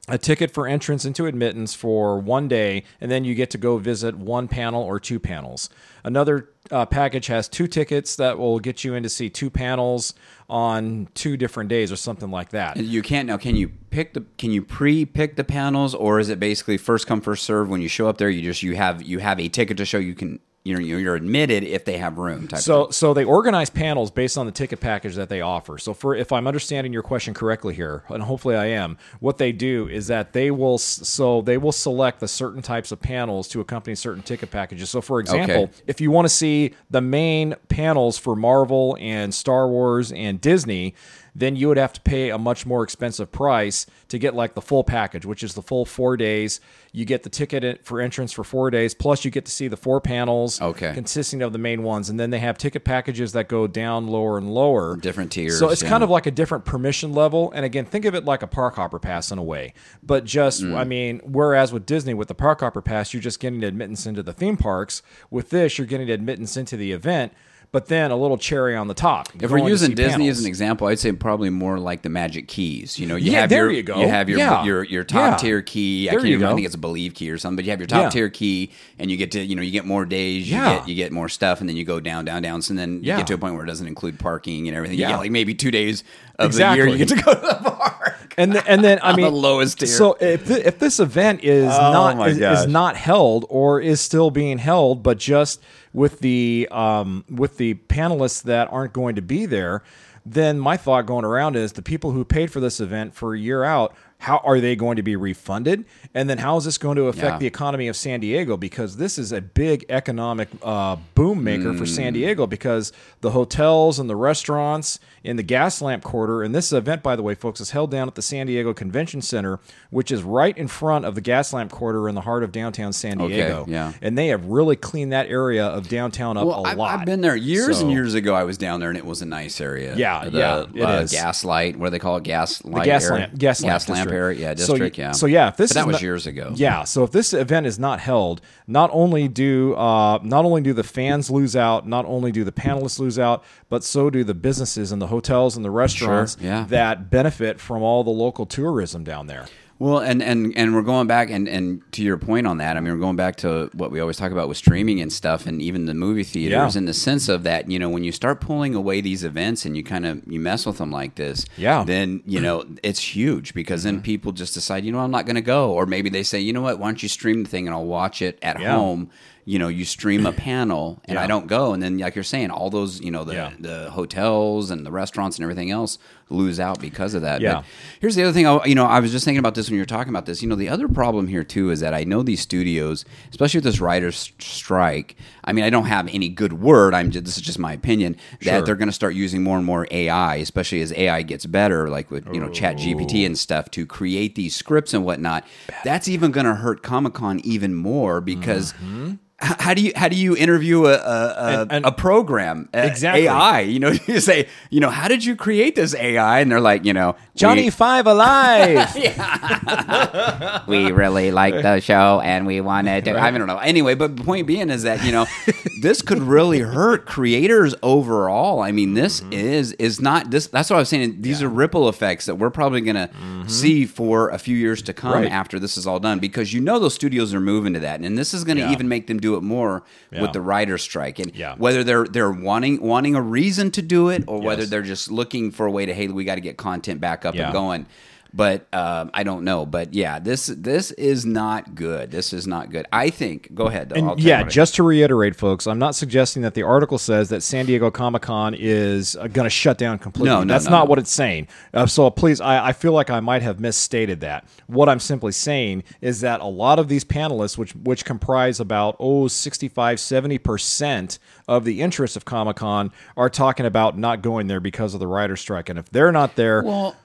a 0.08 0.18
ticket 0.18 0.52
for 0.52 0.68
entrance 0.68 1.04
into 1.04 1.26
admittance 1.26 1.74
for 1.74 2.18
one 2.20 2.48
day, 2.48 2.84
and 3.02 3.12
then 3.12 3.26
you 3.26 3.36
get 3.36 3.50
to 3.52 3.58
go 3.58 3.78
visit 3.78 4.16
one 4.16 4.48
panel 4.48 4.82
or 4.82 5.00
two 5.00 5.20
panels. 5.20 5.70
Another 6.04 6.50
uh, 6.72 6.86
package 6.86 7.28
has 7.28 7.50
two 7.50 7.68
tickets 7.68 8.16
that 8.16 8.38
will 8.38 8.60
get 8.60 8.84
you 8.84 8.94
in 8.94 9.04
to 9.04 9.10
see 9.10 9.30
two 9.30 9.50
panels 9.50 10.14
on 10.50 11.10
two 11.14 11.36
different 11.36 11.70
days 11.70 11.92
or 11.92 11.98
something 11.98 12.32
like 12.32 12.50
that. 12.50 12.78
You 12.78 13.02
can't 13.02 13.28
now. 13.28 13.38
Can 13.38 13.58
you 13.58 13.70
pick 13.90 14.14
the? 14.14 14.26
Can 14.38 14.52
you 14.52 14.62
pre-pick 14.62 15.36
the 15.36 15.44
panels, 15.44 15.94
or 15.94 16.20
is 16.20 16.30
it 16.30 16.40
basically 16.40 16.78
first 16.78 17.06
come 17.06 17.20
first 17.20 17.44
serve? 17.44 17.70
When 17.70 17.82
you 17.82 17.90
show 17.90 18.08
up 18.08 18.18
there, 18.18 18.30
you 18.30 18.42
just 18.42 18.64
you 18.64 18.76
have 18.76 19.02
you 19.02 19.20
have 19.20 19.40
a 19.40 19.50
ticket 19.50 19.78
to 19.78 19.86
show 19.86 19.98
you 19.98 20.16
can. 20.16 20.40
You're 20.68 20.82
you're 20.82 21.16
admitted 21.16 21.64
if 21.64 21.86
they 21.86 21.98
have 21.98 22.18
room. 22.18 22.48
Type 22.48 22.60
So, 22.60 22.90
so 22.92 23.14
they 23.14 23.24
organize 23.24 23.70
panels 23.70 24.12
based 24.12 24.38
on 24.38 24.46
the 24.46 24.52
ticket 24.52 24.80
package 24.80 25.16
that 25.16 25.30
they 25.30 25.42
offer. 25.42 25.78
So, 25.78 25.94
for 25.94 26.14
if 26.16 26.32
I'm 26.32 26.46
understanding 26.48 26.94
your 26.94 27.04
question 27.04 27.34
correctly 27.34 27.74
here, 27.74 28.04
and 28.10 28.24
hopefully 28.24 28.56
I 28.56 28.66
am, 28.68 28.98
what 29.20 29.38
they 29.38 29.52
do 29.52 29.88
is 29.88 30.08
that 30.08 30.34
they 30.34 30.52
will 30.52 30.78
so 30.78 31.42
they 31.42 31.58
will 31.58 31.72
select 31.72 32.20
the 32.20 32.28
certain 32.28 32.62
types 32.62 32.92
of 32.92 33.00
panels 33.02 33.48
to 33.50 33.62
accompany 33.62 33.96
certain 33.96 34.24
ticket 34.24 34.52
packages. 34.52 34.90
So, 34.90 35.02
for 35.02 35.20
example, 35.20 35.64
Okay. 35.64 35.72
if 35.88 36.02
you 36.02 36.12
want 36.12 36.26
to 36.26 36.34
see 36.34 36.74
the 36.90 37.02
main 37.02 37.56
panels 37.70 38.18
for 38.18 38.36
Marvel 38.36 38.98
and 39.00 39.34
Star 39.34 39.68
Wars 39.68 40.12
and 40.12 40.42
Disney, 40.42 40.94
then 41.40 41.56
you 41.56 41.68
would 41.68 41.78
have 41.78 41.94
to 41.94 42.02
pay 42.02 42.32
a 42.32 42.38
much 42.38 42.66
more 42.66 42.82
expensive 42.84 43.32
price 43.32 43.86
to 44.08 44.18
get 44.18 44.34
like 44.34 44.56
the 44.56 44.62
full 44.62 44.84
package, 44.84 45.24
which 45.24 45.44
is 45.44 45.54
the 45.54 45.62
full 45.62 45.86
four 45.86 46.18
days. 46.18 46.60
You 46.92 47.06
get 47.06 47.22
the 47.22 47.30
ticket 47.30 47.86
for 47.86 48.02
entrance 48.02 48.32
for 48.34 48.44
four 48.44 48.72
days, 48.72 48.96
plus 48.96 49.24
you 49.24 49.30
get 49.30 49.46
to 49.46 49.52
see 49.52 49.68
the 49.68 49.78
four 49.78 50.02
panels 50.02 50.60
Okay. 50.60 50.94
consisting 50.96 51.44
of 51.44 51.54
the 51.54 51.60
main 51.60 51.84
ones, 51.84 52.10
and 52.10 52.20
then 52.20 52.32
they 52.32 52.40
have 52.40 52.58
ticket 52.58 52.84
packages 52.84 53.34
that 53.34 53.48
go 53.48 53.68
down 53.68 54.08
lower 54.08 54.40
and 54.40 54.52
lower, 54.52 54.96
Different 54.98 55.32
tiers, 55.32 55.60
So 55.60 55.70
it's 55.70 55.84
yeah. 55.84 55.90
kind 55.90 56.04
of 56.04 56.10
like 56.10 56.26
a 56.26 56.32
different 56.32 56.66
permission 56.66 57.14
level. 57.14 57.52
And 57.54 57.64
again, 57.64 57.86
think 57.86 58.06
of 58.06 58.16
it 58.16 58.26
like 58.26 58.42
a 58.42 58.48
park 58.48 58.76
hopper 58.78 58.98
pass 58.98 59.32
in 59.32 59.38
a 59.38 59.44
way, 59.44 59.76
but 60.02 60.26
just 60.26 60.64
Mm. 60.64 60.76
I 60.76 60.86
mean, 60.86 61.22
whereas 61.24 61.72
with 61.72 61.86
Disney 61.86 62.16
with 62.16 62.30
the 62.30 62.34
park 62.36 62.62
hopper 62.62 62.82
pass, 62.82 63.14
you're 63.14 63.22
just 63.22 63.40
getting 63.40 63.64
admittance 63.64 64.08
into 64.08 64.24
the 64.24 64.34
theme 64.34 64.58
parks. 64.58 65.04
With 65.30 65.52
this, 65.52 65.78
you're 65.78 65.86
getting 65.86 66.10
admittance 66.10 66.58
into 66.58 66.78
the 66.78 66.94
event. 66.94 67.32
But 67.74 67.88
then 67.88 68.12
a 68.12 68.16
little 68.16 68.38
cherry 68.38 68.76
on 68.78 68.88
the 68.88 68.94
top. 68.94 69.28
If 69.40 69.52
we're 69.52 69.68
using 69.68 69.94
Disney 69.94 70.30
as 70.30 70.40
an 70.40 70.48
example, 70.48 70.88
I'd 70.88 71.00
say 71.00 71.12
probably 71.12 71.50
more 71.50 71.78
like 71.78 72.02
the 72.02 72.10
Magic 72.10 72.48
Keys. 72.48 72.98
You 72.98 73.06
know, 73.08 73.18
you 73.18 73.34
Yeah, 73.34 73.42
have 73.42 73.50
there 73.50 73.66
your 73.66 73.72
you 73.74 73.84
go. 73.84 74.00
you 74.00 74.08
have 74.08 74.30
your 74.30 74.40
Yeah. 74.40 74.64
your 74.64 74.84
your 74.86 75.04
top 75.04 75.34
Yeah. 75.34 75.38
tier 75.38 75.62
key. 75.62 76.08
I 76.08 76.12
There 76.14 76.20
can't 76.22 76.32
even, 76.32 76.48
I 76.48 76.54
think 76.56 76.66
it's 76.66 76.76
a 76.76 76.80
Believe 76.80 77.14
key 77.14 77.30
or 77.30 77.38
something. 77.38 77.58
But 77.58 77.66
you 77.66 77.72
have 77.72 77.80
your 77.82 77.88
top 77.88 78.12
tier 78.14 78.30
key, 78.30 78.72
and 78.98 79.12
you 79.12 79.18
get 79.18 79.32
to 79.32 79.42
you 79.44 79.56
know 79.56 79.62
you 79.62 79.72
get 79.72 79.86
more 79.86 80.06
days. 80.06 80.50
You 80.50 80.56
Yeah. 80.58 80.78
get 80.80 80.88
you 80.88 80.96
get 80.96 81.12
more 81.12 81.28
stuff, 81.30 81.60
and 81.60 81.68
then 81.70 81.76
you 81.76 81.84
go 81.84 82.00
down 82.00 82.24
down 82.26 82.42
down. 82.42 82.62
So 82.62 82.74
then 82.74 82.96
you 83.04 83.10
Yeah. 83.10 83.18
get 83.18 83.28
to 83.28 83.34
a 83.34 83.38
point 83.38 83.54
where 83.56 83.64
it 83.66 83.68
doesn't 83.68 83.88
include 83.88 84.18
parking 84.18 84.68
and 84.70 84.76
everything. 84.76 84.98
You 84.98 85.06
Yeah. 85.06 85.18
like 85.18 85.32
maybe 85.32 85.54
two 85.54 85.70
days 85.70 86.04
of 86.40 86.48
Exactly. 86.52 86.82
the 86.84 86.88
year 86.88 86.98
you 86.98 87.06
get 87.06 87.10
to 87.18 87.22
go 87.22 87.34
to 87.34 87.40
the 87.42 87.70
park. 87.70 87.94
And 88.38 88.54
th- 88.54 88.64
and 88.68 88.84
then 88.84 89.00
I 89.02 89.10
On 89.12 89.16
the 89.16 89.22
mean 89.24 89.34
lowest 89.34 89.80
tier. 89.80 89.88
So 89.88 90.18
if 90.20 90.48
th- 90.48 90.66
if 90.66 90.80
this 90.80 91.00
event 91.00 91.44
is 91.44 91.72
Oh, 91.74 91.92
not 91.92 92.28
is, 92.30 92.38
is 92.38 92.68
not 92.68 92.96
held 92.96 93.46
or 93.50 93.82
is 93.82 94.00
still 94.00 94.30
being 94.32 94.58
held, 94.58 95.04
but 95.04 95.18
just 95.18 95.62
with 95.94 96.20
the 96.20 96.68
um, 96.72 97.26
with 97.30 97.58
the 97.58 97.76
panelists 97.90 98.44
that 98.44 98.72
aren't 98.72 98.94
going 98.94 99.16
to 99.16 99.22
be 99.22 99.46
there, 99.46 99.84
then 100.26 100.60
my 100.60 100.78
thought 100.78 101.06
going 101.06 101.26
around 101.26 101.56
is 101.56 101.74
the 101.74 101.82
people 101.82 102.12
who 102.12 102.24
paid 102.26 102.52
for 102.52 102.60
this 102.60 102.80
event 102.80 103.16
for 103.16 103.34
a 103.34 103.40
year 103.40 103.64
out. 103.64 103.96
How 104.20 104.42
are 104.44 104.60
they 104.60 104.76
going 104.76 104.96
to 104.96 105.04
be 105.04 105.16
refunded? 105.16 105.86
And 106.16 106.28
then 106.30 106.40
how 106.40 106.58
is 106.58 106.66
this 106.66 106.78
going 106.80 106.96
to 106.96 107.04
affect 107.04 107.34
Yeah. 107.36 107.38
the 107.38 107.46
economy 107.48 107.88
of 107.88 107.96
San 107.96 108.20
Diego? 108.20 108.58
Because 108.58 108.98
this 108.98 109.20
is 109.20 109.32
a 109.32 109.42
big 109.42 109.86
economic 109.90 110.50
uh, 110.64 110.98
boom 111.14 111.44
maker 111.44 111.74
for 111.76 111.84
Mm. 111.84 111.88
San 111.96 112.14
Diego 112.14 112.48
because 112.48 112.92
the 113.22 113.32
hotels 113.32 114.00
and 114.00 114.10
the 114.10 114.16
restaurants 114.16 115.00
in 115.24 115.36
the 115.36 115.44
Gaslamp 115.44 116.02
Quarter, 116.04 116.42
and 116.42 116.56
this 116.56 116.72
event, 116.74 117.04
by 117.04 117.16
the 117.16 117.22
way, 117.22 117.36
folks, 117.36 117.62
is 117.62 117.72
held 117.72 117.92
down 117.92 118.08
at 118.08 118.16
the 118.16 118.22
San 118.22 118.48
Diego 118.48 118.74
Convention 118.74 119.22
Center, 119.22 119.60
which 119.92 120.10
is 120.12 120.24
right 120.24 120.58
in 120.58 120.68
front 120.68 121.06
of 121.06 121.14
the 121.16 121.22
Gaslamp 121.22 121.70
Quarter 121.70 122.10
in 122.10 122.16
the 122.16 122.22
heart 122.22 122.44
of 122.44 122.52
downtown 122.52 122.94
San 122.94 123.22
Okay, 123.22 123.36
Diego. 123.36 123.66
yeah. 123.68 123.94
And 124.02 124.18
they 124.18 124.28
have 124.30 124.46
really 124.46 124.76
cleaned 124.76 125.12
that 125.12 125.28
area 125.30 125.66
of 125.66 125.90
downtown 125.90 126.38
up 126.38 126.48
Well, 126.48 126.66
a 126.66 126.70
I've, 126.70 126.78
lot. 126.78 127.00
I've 127.00 127.06
been 127.06 127.22
there 127.22 127.36
years 127.36 127.78
So- 127.78 127.84
and 127.84 127.92
years 127.92 128.14
ago. 128.16 128.34
I 128.34 128.44
was 128.46 128.58
down 128.58 128.80
there, 128.80 128.90
and 128.90 128.98
it 128.98 129.06
was 129.06 129.22
a 129.22 129.26
nice 129.26 129.62
area. 129.62 129.96
Yeah, 129.96 130.28
the, 130.30 130.38
yeah, 130.40 130.64
it 130.74 130.82
uh. 130.82 131.04
Gaslight, 131.06 131.78
what 131.78 131.88
do 131.88 131.92
they 131.92 132.00
call 132.00 132.18
it? 132.18 132.24
Gas 132.24 132.64
light 132.66 132.86
gas 132.86 133.06
area? 133.06 133.20
lamp, 133.28 133.38
gas, 133.38 133.62
lamp, 133.64 133.88
lamp 133.90 134.07
district. 134.08 134.24
area. 134.40 134.40
Yeah, 134.40 134.56
So, 134.56 134.76
yeah. 134.76 135.12
So 135.12 135.26
yeah, 135.26 135.48
if 135.50 135.58
this 135.58 135.74
that 135.74 135.86
was 135.86 135.96
not- 135.96 136.02
years 136.02 136.28
ago. 136.28 136.52
Yeah. 136.56 136.84
So 136.84 137.04
if 137.04 137.12
this 137.12 137.34
event 137.34 137.66
is 137.68 137.78
not 137.80 138.00
held, 138.00 138.42
not 138.68 138.90
only 138.94 139.28
do 139.28 139.74
uh, 139.76 140.20
not 140.24 140.46
only 140.46 140.62
do 140.62 140.74
the 140.74 140.84
fans 140.84 141.30
lose 141.30 141.56
out, 141.56 141.88
not 141.88 142.06
only 142.06 142.32
do 142.32 142.44
the 142.44 142.52
panelists 142.52 143.00
lose 143.00 143.20
out, 143.20 143.44
but 143.70 143.84
so 143.84 144.10
do 144.10 144.24
the 144.24 144.34
businesses 144.34 144.92
and 144.92 145.02
the 145.02 145.08
hotels 145.08 145.56
and 145.56 145.64
the 145.66 145.72
restaurants 145.72 146.38
yeah. 146.40 146.66
that 146.70 147.10
benefit 147.10 147.60
from 147.60 147.82
all 147.84 148.04
the 148.04 148.10
local 148.12 148.46
tourism 148.46 149.04
down 149.04 149.28
there. 149.28 149.46
Well, 149.80 150.00
and, 150.00 150.24
and 150.24 150.58
and 150.58 150.74
we're 150.74 150.82
going 150.82 151.06
back 151.06 151.30
and, 151.30 151.48
and 151.48 151.82
to 151.94 152.02
your 152.04 152.18
point 152.18 152.48
on 152.48 152.58
that. 152.58 152.78
I 152.78 152.80
mean, 152.80 152.92
we're 152.92 153.00
going 153.00 153.16
back 153.16 153.36
to 153.38 153.70
what 153.74 153.92
we 153.92 154.00
always 154.00 154.18
talk 154.18 154.32
about 154.32 154.48
with 154.48 154.58
streaming 154.58 155.02
and 155.02 155.14
stuff, 155.14 155.46
and 155.46 155.62
even 155.62 155.86
the 155.86 155.94
movie 155.94 156.24
theaters, 156.24 156.74
Yeah. 156.76 156.80
in 156.80 156.86
the 156.86 156.94
sense 156.94 157.30
of 157.30 157.44
that. 157.44 157.70
You 157.70 157.78
know, 157.78 157.90
when 157.90 158.04
you 158.04 158.12
start 158.12 158.42
pulling 158.42 158.74
away 158.74 159.02
these 159.02 159.24
events 159.24 159.66
and 159.66 159.78
you 159.78 159.84
kind 159.84 160.06
of 160.08 160.22
you 160.26 160.40
mess 160.40 160.66
with 160.66 160.80
them 160.80 160.92
like 160.92 161.14
this, 161.16 161.46
Yeah. 161.58 161.84
then 161.84 162.24
you 162.26 162.40
know 162.42 162.66
it's 162.82 163.16
huge 163.16 163.54
because 163.54 163.84
then 163.84 163.96
mm-hmm. 163.98 164.04
people 164.04 164.32
just 164.32 164.56
decide, 164.56 164.84
you 164.84 164.92
know, 164.92 165.00
I'm 165.00 165.12
not 165.12 165.26
going 165.28 165.36
to 165.36 165.42
go, 165.42 165.72
or 165.72 165.86
maybe 165.86 166.10
they 166.10 166.24
say, 166.24 166.40
you 166.40 166.54
know 166.54 166.62
what, 166.62 166.80
why 166.80 166.88
don't 166.88 167.04
you 167.04 167.10
stream 167.10 167.44
the 167.44 167.50
thing 167.50 167.68
and 167.68 167.76
I'll 167.76 167.86
watch 167.86 168.22
it 168.24 168.40
at 168.42 168.60
Yeah. 168.60 168.76
home. 168.76 169.12
You 169.50 169.60
know, 169.60 169.70
you 169.70 169.86
stream 169.86 170.26
a 170.26 170.34
panel 170.34 171.00
and 171.06 171.16
Yeah. 171.16 171.24
I 171.24 171.28
don't 171.28 171.48
go, 171.48 171.72
and 171.74 171.82
then 171.82 171.98
like 171.98 172.16
you're 172.16 172.24
saying, 172.36 172.52
all 172.52 172.70
those 172.70 173.00
you 173.00 173.12
know 173.12 173.24
the 173.24 173.34
Yeah. 173.34 173.52
the 173.58 173.90
hotels 173.92 174.70
and 174.72 174.86
the 174.86 174.92
restaurants 174.92 175.38
and 175.38 175.44
everything 175.44 175.72
else 175.72 175.98
lose 176.30 176.60
out 176.60 176.82
because 176.82 177.14
of 177.14 177.22
that. 177.22 177.40
Yeah. 177.40 177.54
But 177.54 177.66
Here's 178.02 178.16
the 178.16 178.24
other 178.24 178.34
thing. 178.34 178.46
I, 178.46 178.66
you 178.66 178.76
know, 178.76 178.86
I 178.86 179.00
was 179.00 179.14
just 179.14 179.24
thinking 179.24 179.40
about 179.40 179.56
this 179.56 179.70
when 179.70 179.76
you 179.76 179.82
were 179.82 179.86
talking 179.86 180.10
about 180.10 180.26
this. 180.26 180.42
You 180.42 180.50
know, 180.50 180.56
the 180.56 180.68
other 180.68 180.90
problem 180.90 181.28
here 181.28 181.46
too 181.46 181.70
is 181.70 181.80
that 181.80 181.94
I 181.94 182.04
know 182.04 182.22
these 182.24 182.42
studios, 182.42 183.06
especially 183.30 183.60
with 183.60 183.64
this 183.64 183.80
writers' 183.80 184.34
strike. 184.40 185.16
I 185.46 185.54
mean, 185.54 185.64
I 185.64 185.70
don't 185.70 185.86
have 185.86 186.10
any 186.14 186.28
good 186.28 186.52
word. 186.62 186.94
I'm 186.94 187.10
just, 187.12 187.24
this 187.24 187.38
is 187.38 187.44
just 187.44 187.58
my 187.60 187.72
opinion 187.72 188.18
that 188.42 188.66
they're 188.66 188.76
going 188.76 188.90
to 188.90 188.94
start 188.94 189.16
using 189.16 189.44
more 189.44 189.56
and 189.56 189.66
more 189.66 189.88
AI, 189.92 190.36
especially 190.36 190.82
as 190.82 190.92
AI 190.92 191.22
gets 191.22 191.46
better, 191.46 191.90
like 191.90 192.12
with 192.12 192.28
you 192.34 192.42
know 192.42 192.50
ChatGPT 192.50 193.24
oh. 193.24 193.28
and 193.28 193.38
stuff, 193.40 193.72
to 193.72 193.86
create 193.86 194.36
these 194.36 194.54
scripts 194.54 194.94
and 194.94 195.06
whatnot. 195.06 195.46
That's 195.86 196.10
even 196.10 196.32
going 196.32 196.46
to 196.48 196.56
hurt 196.56 196.84
Comic 196.84 197.14
Con 197.14 197.40
even 197.46 197.74
more 197.76 198.20
because. 198.20 198.74
h- 198.74 199.18
how 199.40 199.74
do 199.76 199.82
you 199.84 199.92
how 199.96 200.08
do 200.08 200.16
you 200.16 200.36
interview 200.36 200.86
a 200.86 200.94
a, 200.94 200.96
a, 200.96 201.62
And- 201.62 201.72
and- 201.72 201.86
a 201.86 201.92
program 201.92 202.70
a- 202.74 202.88
Exactly. 202.88 203.28
AI? 203.28 203.60
You 203.62 203.80
know, 203.80 203.92
you 204.08 204.20
say, 204.20 204.48
you 204.72 204.80
know, 204.80 204.90
how 204.90 205.08
did 205.08 205.24
you 205.24 205.36
create 205.36 205.76
this 205.76 205.94
AI? 205.94 206.40
And 206.40 206.52
they're 206.52 206.60
like, 206.60 206.86
you 206.86 206.94
know, 206.94 207.16
Johnny 207.36 207.64
we, 207.66 207.70
Five 207.70 208.08
alive. 208.08 208.96
we 210.68 210.92
really 210.92 211.32
like 211.32 211.54
the 211.54 211.80
show 211.80 212.20
and 212.24 212.46
we 212.48 212.62
wanted 212.62 213.06
to. 213.06 213.20
I 213.20 213.32
don't 213.32 213.48
know. 213.48 213.58
Anyway, 213.60 213.96
but 213.96 214.16
the 214.18 214.24
point 214.24 214.48
being 214.48 214.70
is 214.70 214.84
that 214.84 215.04
you 215.04 215.12
know, 215.12 215.26
this 215.82 216.02
could 216.02 216.20
really 216.20 216.60
hurt 216.60 217.06
creators 217.06 217.76
overall. 217.84 218.62
I 218.62 218.72
mean, 218.72 218.94
this 218.94 219.18
Mm-hmm. 219.22 219.34
is 219.34 219.72
is 219.74 220.00
not 220.02 220.30
this. 220.32 220.48
That's 220.48 220.70
what 220.70 220.76
I 220.78 220.80
was 220.80 220.90
saying. 220.90 221.22
These 221.22 221.42
are 221.42 221.50
ripple 221.50 221.90
effects 221.90 222.26
that 222.28 222.36
we're 222.36 222.50
probably 222.50 222.82
going 222.82 222.96
to 222.96 223.10
see 223.50 223.86
for 223.86 224.30
a 224.30 224.38
few 224.38 224.56
years 224.56 224.82
to 224.84 224.94
come 224.94 225.08
Mm-hmm. 225.08 225.24
Right. 225.24 225.32
after 225.32 225.58
this 225.60 225.78
is 225.78 225.88
all 225.88 226.00
done 226.02 226.20
because 226.20 226.52
you 226.54 226.60
know 226.60 226.80
those 226.80 226.94
studios 226.94 227.34
are 227.34 227.40
moving 227.40 227.74
to 227.74 227.80
that, 227.80 228.02
and 228.02 228.18
this 228.18 228.34
is 228.34 228.44
going 228.44 228.58
to 228.58 228.64
Yeah. 228.64 228.72
even 228.72 228.88
make 228.90 229.08
them 229.08 229.20
do 229.20 229.27
it 229.36 229.44
more 229.44 229.84
Yeah. 230.12 230.22
with 230.22 230.34
the 230.34 230.42
writer's 230.42 230.82
strike 230.82 231.20
and 231.20 231.36
Yeah. 231.36 231.56
whether 231.58 231.84
they're 231.84 232.06
they're 232.06 232.32
wanting 232.32 232.82
wanting 232.82 233.16
a 233.16 233.22
reason 233.22 233.72
to 233.72 233.82
do 233.82 234.10
it 234.10 234.24
or 234.28 234.40
whether 234.42 234.66
they're 234.66 234.82
just 234.82 235.12
looking 235.12 235.52
for 235.52 235.66
a 235.66 235.72
way 235.72 235.86
to 235.86 235.94
hey 235.94 236.08
we 236.08 236.24
got 236.24 236.36
to 236.36 236.42
get 236.42 236.58
content 236.58 237.02
back 237.02 237.26
up 237.26 237.36
Yeah. 237.36 237.46
and 237.46 237.54
going 237.54 237.86
but 238.34 238.72
um, 238.74 239.12
I 239.14 239.24
don't 239.24 239.44
know. 239.44 239.66
But 239.66 239.94
yeah, 239.94 240.20
this 240.20 240.48
this 240.48 240.92
is 240.92 241.26
not 241.26 241.76
good. 241.76 242.12
This 242.12 242.34
is 242.34 242.48
not 242.48 242.70
good. 242.70 242.86
I 242.92 243.10
think. 243.10 243.54
Go 243.54 243.68
ahead. 243.68 243.90
Though. 243.90 243.96
I'll 243.96 244.12
And 244.12 244.20
yeah, 244.20 244.44
just 244.44 244.76
to 244.76 244.84
reiterate, 244.84 245.36
folks, 245.36 245.68
I'm 245.68 245.80
not 245.80 245.96
suggesting 245.96 246.42
that 246.44 246.54
the 246.54 246.64
article 246.64 246.98
says 246.98 247.30
that 247.30 247.42
San 247.42 247.66
Diego 247.66 247.92
Comic 247.92 248.24
Con 248.24 248.56
is 248.58 249.16
uh, 249.16 249.28
going 249.28 249.46
to 249.46 249.50
shut 249.50 249.78
down 249.78 250.00
completely. 250.00 250.30
No, 250.30 250.44
no, 250.44 250.54
That's 250.54 250.66
no, 250.66 250.72
not 250.72 250.84
no. 250.86 250.90
what 250.90 251.00
it's 251.00 251.12
saying. 251.12 251.48
Uh, 251.74 251.86
so 251.86 252.10
please, 252.10 252.42
I, 252.42 252.68
I 252.68 252.74
feel 252.74 252.92
like 252.92 253.10
I 253.10 253.20
might 253.20 253.42
have 253.42 253.60
misstated 253.60 254.22
that. 254.22 254.48
What 254.68 254.90
I'm 254.90 255.00
simply 255.00 255.32
saying 255.32 255.84
is 256.02 256.22
that 256.22 256.42
a 256.42 256.46
lot 256.46 256.80
of 256.80 256.88
these 256.88 257.04
panelists, 257.04 257.58
which 257.58 257.74
which 257.76 258.06
comprise 258.06 258.60
about 258.60 258.96
oh 259.00 259.28
65, 259.28 260.00
70 260.00 260.38
percent 260.38 261.20
of 261.48 261.64
the 261.64 261.82
interest 261.82 262.18
of 262.18 262.26
Comic 262.26 262.58
Con, 262.58 262.92
are 263.16 263.30
talking 263.30 263.66
about 263.66 263.98
not 263.98 264.22
going 264.22 264.48
there 264.48 264.60
because 264.60 264.94
of 264.94 265.00
the 265.00 265.08
writer 265.08 265.36
strike. 265.36 265.70
And 265.70 265.80
if 265.80 265.90
they're 265.90 266.12
not 266.12 266.36
there, 266.36 266.64
well. 266.64 266.96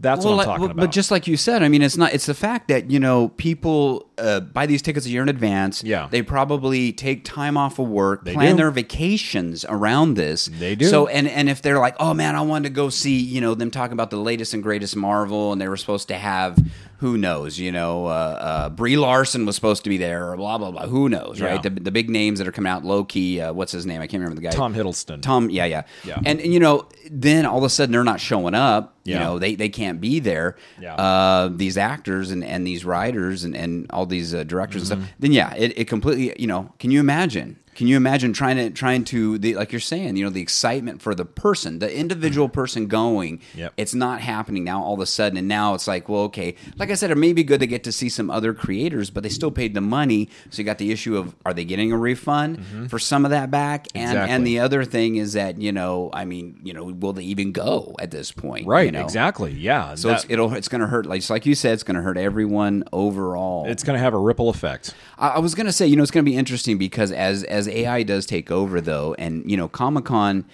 That's 0.00 0.24
Well, 0.24 0.36
what 0.36 0.40
I'm 0.40 0.46
talking 0.46 0.62
well, 0.62 0.70
about. 0.72 0.76
But 0.82 0.90
just 0.90 1.10
like 1.10 1.26
you 1.26 1.36
said, 1.36 1.62
I 1.62 1.68
mean, 1.68 1.82
it's 1.82 1.96
not. 1.96 2.12
It's 2.12 2.26
the 2.26 2.34
fact 2.34 2.68
that 2.68 2.90
you 2.90 2.98
know 3.00 3.28
people 3.36 4.08
uh, 4.18 4.40
buy 4.40 4.66
these 4.66 4.82
tickets 4.82 5.06
a 5.06 5.08
year 5.10 5.22
in 5.22 5.28
advance. 5.28 5.82
Yeah. 5.82 6.08
they 6.10 6.22
probably 6.22 6.92
take 6.92 7.24
time 7.24 7.56
off 7.56 7.78
of 7.78 7.88
work, 7.88 8.24
They 8.24 8.34
plan 8.34 8.52
do. 8.52 8.56
their 8.58 8.70
vacations 8.70 9.64
around 9.68 10.14
this. 10.14 10.46
They 10.46 10.74
do. 10.74 10.86
So, 10.86 11.06
and 11.06 11.28
and 11.28 11.48
if 11.48 11.62
they're 11.62 11.78
like, 11.78 11.96
oh 12.00 12.12
man, 12.14 12.34
I 12.36 12.42
wanted 12.42 12.68
to 12.68 12.74
go 12.74 12.88
see, 12.88 13.18
you 13.18 13.40
know, 13.40 13.54
them 13.54 13.70
talking 13.70 13.92
about 13.94 14.10
the 14.10 14.16
latest 14.18 14.52
and 14.54 14.62
greatest 14.62 14.96
Marvel, 14.96 15.52
and 15.52 15.60
they 15.60 15.68
were 15.68 15.76
supposed 15.76 16.08
to 16.08 16.14
have. 16.16 16.58
Who 17.00 17.18
knows? 17.18 17.58
You 17.58 17.72
know, 17.72 18.06
uh, 18.06 18.08
uh, 18.08 18.68
Brie 18.70 18.96
Larson 18.96 19.44
was 19.44 19.54
supposed 19.54 19.84
to 19.84 19.90
be 19.90 19.98
there, 19.98 20.30
or 20.30 20.36
blah 20.36 20.56
blah 20.56 20.70
blah. 20.70 20.86
Who 20.86 21.08
knows, 21.08 21.38
Yeah. 21.38 21.46
right? 21.48 21.62
The, 21.62 21.70
the 21.70 21.90
big 21.90 22.08
names 22.08 22.38
that 22.38 22.48
are 22.48 22.52
coming 22.52 22.70
out, 22.72 22.84
Loki. 22.84 23.40
Uh, 23.40 23.52
what's 23.52 23.72
his 23.72 23.84
name? 23.84 24.00
I 24.00 24.06
can't 24.06 24.20
remember 24.22 24.40
the 24.40 24.46
guy. 24.46 24.50
Tom 24.50 24.74
Hiddleston. 24.74 25.20
Tom, 25.20 25.50
yeah, 25.50 25.66
yeah, 25.66 25.82
Yeah. 26.04 26.18
And, 26.24 26.40
and, 26.40 26.54
you 26.54 26.60
know, 26.60 26.88
then 27.10 27.44
all 27.44 27.58
of 27.58 27.64
a 27.64 27.68
sudden 27.68 27.92
they're 27.92 28.02
not 28.04 28.20
showing 28.20 28.54
up. 28.54 28.94
You 29.04 29.14
know, 29.18 29.38
they, 29.38 29.54
they 29.54 29.68
can't 29.68 30.00
be 30.00 30.18
there. 30.18 30.56
Yeah. 30.80 30.94
Uh, 30.96 31.48
these 31.54 31.78
actors 31.78 32.32
and, 32.32 32.42
and 32.42 32.66
these 32.66 32.84
writers 32.84 33.44
and, 33.44 33.54
and 33.54 33.86
all 33.90 34.04
these 34.06 34.34
uh, 34.34 34.42
directors 34.42 34.84
Mm-hmm. 34.90 34.92
and 34.94 35.02
stuff. 35.04 35.14
Then 35.20 35.32
yeah, 35.32 35.54
it, 35.54 35.78
it 35.78 35.84
completely. 35.88 36.34
You 36.40 36.48
know, 36.48 36.72
can 36.80 36.90
you 36.90 36.98
imagine? 36.98 37.56
Can 37.76 37.86
you 37.86 37.96
imagine 37.96 38.32
trying 38.32 38.56
to 38.56 38.70
trying 38.70 39.04
to 39.04 39.38
the 39.38 39.54
like 39.54 39.70
you're 39.70 39.80
saying? 39.80 40.16
You 40.16 40.24
know, 40.24 40.30
the 40.30 40.40
excitement 40.42 41.00
for 41.02 41.14
the 41.14 41.24
person, 41.24 41.78
the 41.78 41.94
individual 41.94 42.48
person 42.48 42.86
going. 42.88 43.38
Mm-hmm. 43.38 43.58
Yep. 43.58 43.72
It's 43.76 43.94
not 43.94 44.20
happening 44.20 44.64
now. 44.64 44.82
All 44.82 44.94
of 44.94 45.00
a 45.00 45.06
sudden, 45.06 45.36
and 45.38 45.46
now 45.46 45.74
it's 45.74 45.86
like, 45.86 46.08
well, 46.08 46.22
okay. 46.22 46.54
Like 46.78 46.90
I 46.90 46.94
said, 46.94 47.10
it 47.10 47.16
may 47.16 47.32
be 47.32 47.44
good 47.44 47.60
to 47.60 47.66
get 47.66 47.84
to 47.84 47.92
see 47.92 48.08
some 48.08 48.30
other 48.30 48.52
creators, 48.54 49.10
but 49.10 49.22
they 49.22 49.28
still 49.28 49.50
paid 49.50 49.74
the 49.74 49.80
money. 49.80 50.28
So 50.50 50.58
you 50.60 50.64
got 50.64 50.78
the 50.78 50.90
issue 50.90 51.16
of 51.16 51.34
are 51.44 51.52
they 51.54 51.64
getting 51.64 51.92
a 51.92 51.98
refund 51.98 52.64
for 52.90 52.98
some 52.98 53.24
of 53.24 53.30
that 53.30 53.50
back? 53.50 53.86
And 53.94 54.06
Mm-hmm. 54.06 54.16
Exactly. 54.16 54.34
and 54.34 54.46
the 54.46 54.58
other 54.60 54.84
thing 54.84 55.16
is 55.16 55.34
that 55.34 55.60
you 55.60 55.70
know, 55.72 56.10
I 56.12 56.24
mean, 56.24 56.58
you 56.64 56.72
know, 56.72 56.84
will 56.84 57.12
they 57.12 57.24
even 57.24 57.52
go 57.52 57.94
at 58.00 58.10
this 58.10 58.32
point? 58.32 58.66
right, 58.66 58.86
you 58.86 58.92
know? 58.92 59.04
exactly. 59.04 59.52
Yeah. 59.52 59.94
So 59.96 60.08
That- 60.08 60.14
it's, 60.24 60.26
it'll 60.30 60.54
it's 60.54 60.68
going 60.68 60.80
to 60.80 60.86
hurt. 60.86 61.04
Like 61.06 61.28
like 61.28 61.44
you 61.44 61.54
said, 61.54 61.74
it's 61.74 61.82
going 61.82 61.96
to 61.96 62.02
hurt 62.02 62.16
everyone 62.16 62.84
overall. 62.92 63.66
it's 63.66 63.84
going 63.84 63.96
to 63.98 64.02
have 64.02 64.14
a 64.14 64.18
ripple 64.18 64.48
effect. 64.48 64.94
I, 65.18 65.28
I 65.28 65.38
was 65.38 65.54
going 65.54 65.66
to 65.66 65.72
say, 65.72 65.86
you 65.86 65.96
know, 65.96 66.02
it's 66.02 66.10
going 66.10 66.24
to 66.24 66.30
be 66.30 66.36
interesting 66.36 66.78
because 66.78 67.12
as 67.12 67.44
as 67.44 67.68
AI 67.68 68.02
does 68.02 68.26
take 68.26 68.50
over, 68.50 68.80
though, 68.80 69.14
and 69.14 69.48
you 69.50 69.56
know, 69.56 69.68
Comic 69.68 70.06
Con. 70.06 70.44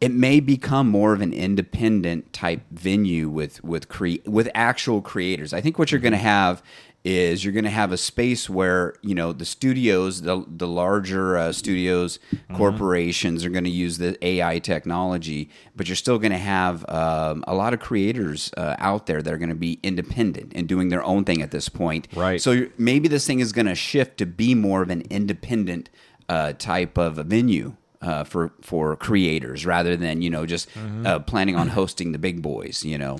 It 0.00 0.12
may 0.12 0.38
become 0.38 0.88
more 0.88 1.12
of 1.12 1.20
an 1.22 1.32
independent 1.32 2.32
type 2.32 2.60
venue 2.70 3.28
with 3.28 3.64
with 3.64 3.88
cre- 3.88 4.22
with 4.26 4.48
actual 4.54 5.02
creators. 5.02 5.52
I 5.52 5.60
think 5.60 5.76
what 5.76 5.90
you're 5.90 6.00
going 6.00 6.12
to 6.12 6.18
mm-hmm. 6.18 6.26
have 6.28 6.62
is 7.08 7.42
you're 7.42 7.54
going 7.54 7.64
to 7.64 7.70
have 7.70 7.90
a 7.90 7.96
space 7.96 8.50
where 8.50 8.94
you 9.00 9.14
know 9.14 9.32
the 9.32 9.46
studios, 9.46 10.22
the 10.22 10.44
the 10.46 10.68
larger 10.68 11.38
uh, 11.38 11.52
studios, 11.52 12.18
corporations 12.54 13.46
are 13.46 13.50
going 13.50 13.64
to 13.64 13.70
use 13.70 13.96
the 13.96 14.22
AI 14.24 14.58
technology, 14.58 15.48
but 15.74 15.88
you're 15.88 15.96
still 15.96 16.18
going 16.18 16.32
to 16.32 16.38
have 16.38 16.84
um, 16.90 17.42
a 17.48 17.54
lot 17.54 17.72
of 17.72 17.80
creators 17.80 18.50
uh, 18.58 18.76
out 18.78 19.06
there 19.06 19.22
that 19.22 19.32
are 19.32 19.38
going 19.38 19.48
to 19.48 19.54
be 19.54 19.80
independent 19.82 20.52
and 20.54 20.68
doing 20.68 20.90
their 20.90 21.02
own 21.02 21.24
thing 21.24 21.40
at 21.40 21.50
this 21.50 21.70
point. 21.70 22.08
Right. 22.14 22.42
So 22.42 22.66
maybe 22.76 23.08
this 23.08 23.26
thing 23.26 23.40
is 23.40 23.52
going 23.52 23.66
to 23.66 23.74
shift 23.74 24.18
to 24.18 24.26
be 24.26 24.54
more 24.54 24.82
of 24.82 24.90
an 24.90 25.00
independent 25.08 25.88
uh, 26.28 26.52
type 26.52 26.98
of 26.98 27.16
a 27.18 27.22
venue. 27.24 27.76
Uh, 28.00 28.22
for 28.22 28.52
for 28.60 28.94
creators 28.94 29.66
rather 29.66 29.96
than 29.96 30.22
you 30.22 30.30
know 30.30 30.46
just 30.46 30.68
uh, 31.04 31.18
planning 31.18 31.56
on 31.56 31.66
hosting 31.78 32.12
the 32.12 32.18
big 32.18 32.40
boys 32.40 32.84
you 32.84 32.96
know 32.96 33.18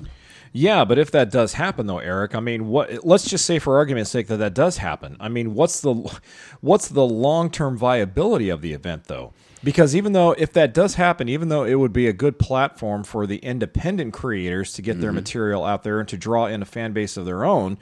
Yeah, 0.51 0.83
but 0.85 0.97
if 0.97 1.11
that 1.11 1.31
does 1.31 1.53
happen, 1.53 1.87
though, 1.87 1.99
Eric, 1.99 2.35
I 2.35 2.39
mean, 2.39 2.67
what? 2.67 3.05
Let's 3.05 3.29
just 3.29 3.45
say, 3.45 3.59
for 3.59 3.77
argument's 3.77 4.09
sake, 4.09 4.27
that 4.27 4.37
that 4.37 4.53
does 4.53 4.77
happen. 4.77 5.15
I 5.19 5.29
mean, 5.29 5.53
what's 5.53 5.81
the 5.81 5.93
what's 6.61 6.87
the 6.87 7.05
long 7.05 7.51
term 7.51 7.77
viability 7.77 8.49
of 8.49 8.61
the 8.61 8.73
event, 8.73 9.05
though? 9.05 9.33
Because 9.63 9.95
even 9.95 10.13
though 10.13 10.31
if 10.31 10.53
that 10.53 10.73
does 10.73 10.95
happen, 10.95 11.27
even 11.27 11.49
though 11.49 11.65
it 11.65 11.75
would 11.75 11.93
be 11.93 12.07
a 12.07 12.13
good 12.13 12.39
platform 12.39 13.03
for 13.03 13.27
the 13.27 13.37
independent 13.37 14.13
creators 14.13 14.73
to 14.73 14.81
get 14.81 15.01
their 15.01 15.09
mm-hmm. 15.09 15.17
material 15.17 15.65
out 15.65 15.83
there 15.83 15.99
and 15.99 16.07
to 16.09 16.17
draw 16.17 16.45
in 16.45 16.61
a 16.61 16.65
fan 16.65 16.93
base 16.93 17.17
of 17.17 17.25
their 17.25 17.43
own. 17.43 17.77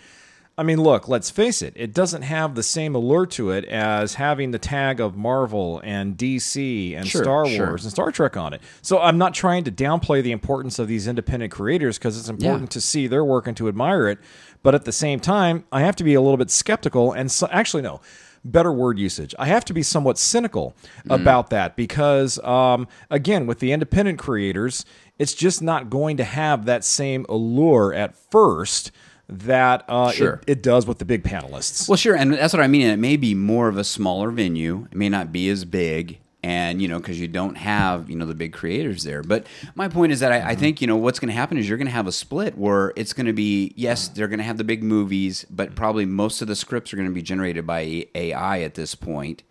I 0.59 0.63
mean, 0.63 0.81
look, 0.81 1.07
let's 1.07 1.29
face 1.29 1.61
it, 1.61 1.73
it 1.75 1.93
doesn't 1.93 2.23
have 2.23 2.55
the 2.55 2.63
same 2.63 2.95
allure 2.95 3.27
to 3.27 3.51
it 3.51 3.63
as 3.65 4.15
having 4.15 4.49
the 4.49 4.57
tag 4.57 4.99
of 4.99 5.15
Marvel 5.15 5.79
and 5.83 6.17
DC 6.17 6.97
and 6.97 7.07
Sure, 7.07 7.23
Star 7.23 7.45
sure. 7.45 7.67
Wars 7.67 7.83
and 7.83 7.91
Star 7.91 8.11
Trek 8.11 8.35
on 8.35 8.53
it. 8.53 8.61
So 8.81 8.99
I'm 8.99 9.19
not 9.19 9.35
trying 9.35 9.65
to 9.65 9.71
downplay 9.71 10.23
the 10.23 10.31
importance 10.31 10.79
of 10.79 10.87
these 10.87 11.07
independent 11.07 11.51
creators 11.51 11.99
because 11.99 12.17
it's 12.17 12.27
important 12.27 12.71
to 12.71 12.81
see 12.81 13.05
their 13.05 13.23
work 13.23 13.45
and 13.45 13.55
to 13.57 13.67
admire 13.67 14.07
it. 14.07 14.17
But 14.63 14.73
at 14.73 14.85
the 14.85 14.91
same 14.91 15.19
time, 15.19 15.65
I 15.71 15.81
have 15.81 15.95
to 15.97 16.03
be 16.03 16.15
a 16.15 16.21
little 16.21 16.37
bit 16.37 16.49
skeptical 16.49 17.13
and 17.13 17.31
so, 17.31 17.47
actually, 17.51 17.83
no. 17.83 18.01
Better 18.43 18.71
word 18.71 18.97
usage. 18.97 19.35
I 19.37 19.47
have 19.47 19.65
to 19.65 19.73
be 19.73 19.83
somewhat 19.83 20.17
cynical 20.17 20.73
about 21.09 21.49
that 21.49 21.75
because, 21.75 22.39
um, 22.39 22.87
again, 23.09 23.45
with 23.45 23.59
the 23.59 23.73
independent 23.73 24.19
creators, 24.19 24.85
it's 25.19 25.33
just 25.33 25.61
not 25.61 25.89
going 25.89 26.17
to 26.17 26.23
have 26.23 26.65
that 26.65 26.85
same 26.85 27.25
allure 27.27 27.93
at 27.93 28.15
first 28.15 28.91
that 29.29 29.83
uh, 29.87 30.11
Sure. 30.11 30.41
it, 30.47 30.51
it 30.57 30.63
does 30.63 30.85
with 30.85 30.99
the 30.99 31.05
big 31.05 31.23
panelists. 31.23 31.87
Well, 31.89 31.97
sure, 31.97 32.15
and 32.15 32.33
that's 32.33 32.53
what 32.53 32.61
I 32.63 32.67
mean. 32.67 32.87
It 32.87 32.97
may 32.97 33.17
be 33.17 33.33
more 33.35 33.67
of 33.67 33.77
a 33.77 33.83
smaller 33.83 34.31
venue. 34.31 34.87
It 34.91 34.97
may 34.97 35.09
not 35.09 35.31
be 35.31 35.49
as 35.49 35.65
big, 35.65 36.19
and 36.43 36.81
you 36.81 36.87
know, 36.87 36.97
because 36.99 37.19
you 37.19 37.27
don't 37.27 37.55
have 37.55 38.09
you 38.09 38.15
know 38.15 38.25
the 38.25 38.35
big 38.35 38.53
creators 38.53 39.03
there. 39.03 39.21
But 39.23 39.45
my 39.75 39.89
point 39.89 40.11
is 40.13 40.21
that 40.21 40.31
I, 40.31 40.51
I 40.51 40.55
think 40.55 40.79
you 40.79 40.87
know 40.87 40.95
what's 40.95 41.19
going 41.19 41.27
to 41.29 41.35
happen 41.35 41.57
is 41.57 41.67
you're 41.67 41.77
going 41.77 41.87
to 41.87 41.91
have 41.93 42.07
a 42.07 42.11
split 42.11 42.57
where 42.57 42.93
it's 42.95 43.11
going 43.13 43.25
to 43.25 43.33
be 43.33 43.73
yes, 43.75 44.07
they're 44.07 44.29
going 44.29 44.39
to 44.39 44.45
have 44.45 44.57
the 44.57 44.63
big 44.63 44.81
movies, 44.83 45.45
but 45.49 45.75
probably 45.75 46.05
most 46.05 46.41
of 46.41 46.47
the 46.47 46.55
scripts 46.55 46.93
are 46.93 46.95
going 46.95 47.09
to 47.09 47.13
be 47.15 47.21
generated 47.21 47.67
by 47.67 48.05
AI 48.15 48.61
at 48.61 48.75
this 48.75 48.95
point. 48.95 49.43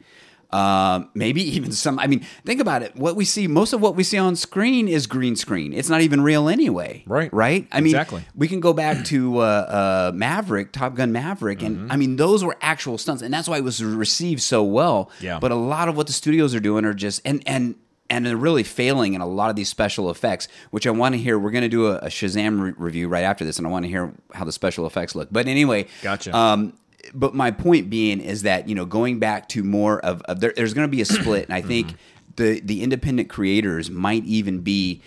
Um, 0.51 1.11
maybe 1.15 1.43
even 1.57 1.73
some. 1.73 1.99
I 1.99 2.07
mean, 2.07 2.21
think 2.45 2.61
about 2.61 2.83
it. 2.83 2.95
What 2.97 3.17
we 3.17 3.25
see, 3.25 3.47
most 3.49 3.73
of 3.73 3.81
what 3.81 3.97
we 3.97 4.05
see 4.05 4.17
on 4.19 4.37
screen 4.37 4.89
is 4.89 5.07
green 5.07 5.37
screen. 5.37 5.73
It's 5.73 5.89
not 5.89 6.01
even 6.03 6.21
real 6.21 6.49
anyway. 6.49 7.03
Right. 7.07 7.33
Right. 7.33 7.67
I 7.73 7.81
mean, 7.81 7.95
Exactly. 7.95 8.25
we 8.35 8.47
can 8.49 8.61
go 8.61 8.73
back 8.73 9.05
to 9.07 9.39
uh, 9.39 9.43
uh, 9.43 10.13
Maverick, 10.15 10.73
Top 10.73 10.95
Gun 10.95 11.13
Maverick, 11.13 11.63
and 11.63 11.77
Mm-hmm. 11.77 11.93
I 11.93 11.97
mean 11.97 12.17
those 12.17 12.45
were 12.45 12.57
actual 12.63 12.97
stunts, 12.97 13.23
and 13.23 13.35
that's 13.35 13.49
why 13.49 13.59
it 13.59 13.65
was 13.65 13.83
received 13.83 14.41
so 14.43 14.63
well. 14.63 15.11
Yeah. 15.21 15.39
But 15.41 15.51
a 15.53 15.57
lot 15.57 15.89
of 15.89 15.97
what 15.97 16.07
the 16.07 16.13
studios 16.13 16.55
are 16.55 16.61
doing 16.61 16.85
are 16.85 16.95
just 16.95 17.21
and 17.25 17.43
and 17.47 17.75
and 18.09 18.25
they're 18.25 18.37
really 18.37 18.63
failing 18.63 19.15
in 19.15 19.21
a 19.21 19.27
lot 19.27 19.51
of 19.51 19.57
these 19.57 19.69
special 19.69 20.11
effects, 20.11 20.47
which 20.71 20.87
I 20.87 20.91
want 20.93 21.17
to 21.17 21.21
hear. 21.21 21.39
We're 21.41 21.51
going 21.51 21.63
to 21.63 21.69
do 21.69 21.89
a, 21.89 21.97
a 21.97 22.07
Shazam 22.07 22.61
re- 22.63 22.73
review 22.77 23.09
right 23.09 23.25
after 23.25 23.45
this, 23.45 23.59
and 23.59 23.67
I 23.67 23.71
want 23.71 23.85
to 23.85 23.89
hear 23.89 24.13
how 24.33 24.45
the 24.45 24.53
special 24.53 24.87
effects 24.87 25.17
look. 25.17 25.29
But 25.33 25.49
anyway, 25.49 25.89
Gotcha. 26.03 26.35
Um, 26.35 26.75
but 27.15 27.35
my 27.35 27.51
point 27.51 27.91
being 27.91 28.21
is 28.21 28.43
that 28.43 28.69
you 28.69 28.75
know 28.75 28.85
going 28.85 29.19
back 29.19 29.49
to 29.51 29.63
more 29.63 30.01
of, 30.01 30.23
of 30.23 30.41
there, 30.41 30.53
there's 30.57 30.75
going 30.75 30.89
to 30.89 30.91
be 30.91 31.01
a 31.01 31.05
split, 31.05 31.45
and 31.47 31.55
I 31.55 31.63
think 31.63 31.95
the 32.37 32.61
the 32.61 32.83
independent 32.83 33.29
creators 33.29 33.91
might 33.91 34.25
even 34.25 34.61
be 34.61 35.03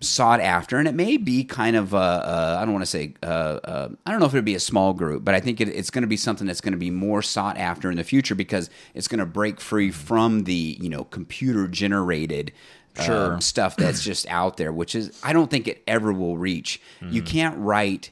sought 0.00 0.40
after, 0.40 0.78
and 0.78 0.86
it 0.86 0.94
may 0.94 1.16
be 1.16 1.44
kind 1.44 1.76
of 1.76 1.94
I 1.94 2.60
don't 2.60 2.72
want 2.72 2.82
to 2.82 2.90
say 2.90 3.14
uh, 3.22 3.26
uh, 3.26 3.88
I 4.04 4.10
don't 4.10 4.20
know 4.20 4.26
if 4.26 4.34
it 4.34 4.36
would 4.36 4.44
be 4.44 4.54
a 4.54 4.60
small 4.60 4.92
group, 4.92 5.24
but 5.24 5.34
I 5.34 5.40
think 5.40 5.60
it, 5.60 5.68
it's 5.68 5.90
going 5.90 6.02
to 6.02 6.08
be 6.08 6.16
something 6.16 6.46
that's 6.46 6.60
going 6.60 6.72
to 6.72 6.78
be 6.78 6.90
more 6.90 7.22
sought 7.22 7.56
after 7.56 7.90
in 7.90 7.96
the 7.96 8.04
future 8.04 8.34
because 8.34 8.70
it's 8.94 9.08
going 9.08 9.20
to 9.20 9.26
break 9.26 9.60
free 9.60 9.90
from 9.90 10.44
the 10.44 10.76
you 10.80 10.88
know 10.88 11.04
computer 11.04 11.68
generated. 11.68 12.52
Sure. 12.98 13.34
um, 13.34 13.40
stuff 13.42 13.76
that's 13.76 14.02
just 14.02 14.26
out 14.28 14.56
there, 14.56 14.72
which 14.72 14.94
is 14.94 15.20
I 15.22 15.34
don't 15.34 15.50
think 15.50 15.68
it 15.68 15.82
ever 15.86 16.14
will 16.14 16.38
reach. 16.38 16.80
You 17.02 17.20
can't 17.20 17.54
write 17.58 18.10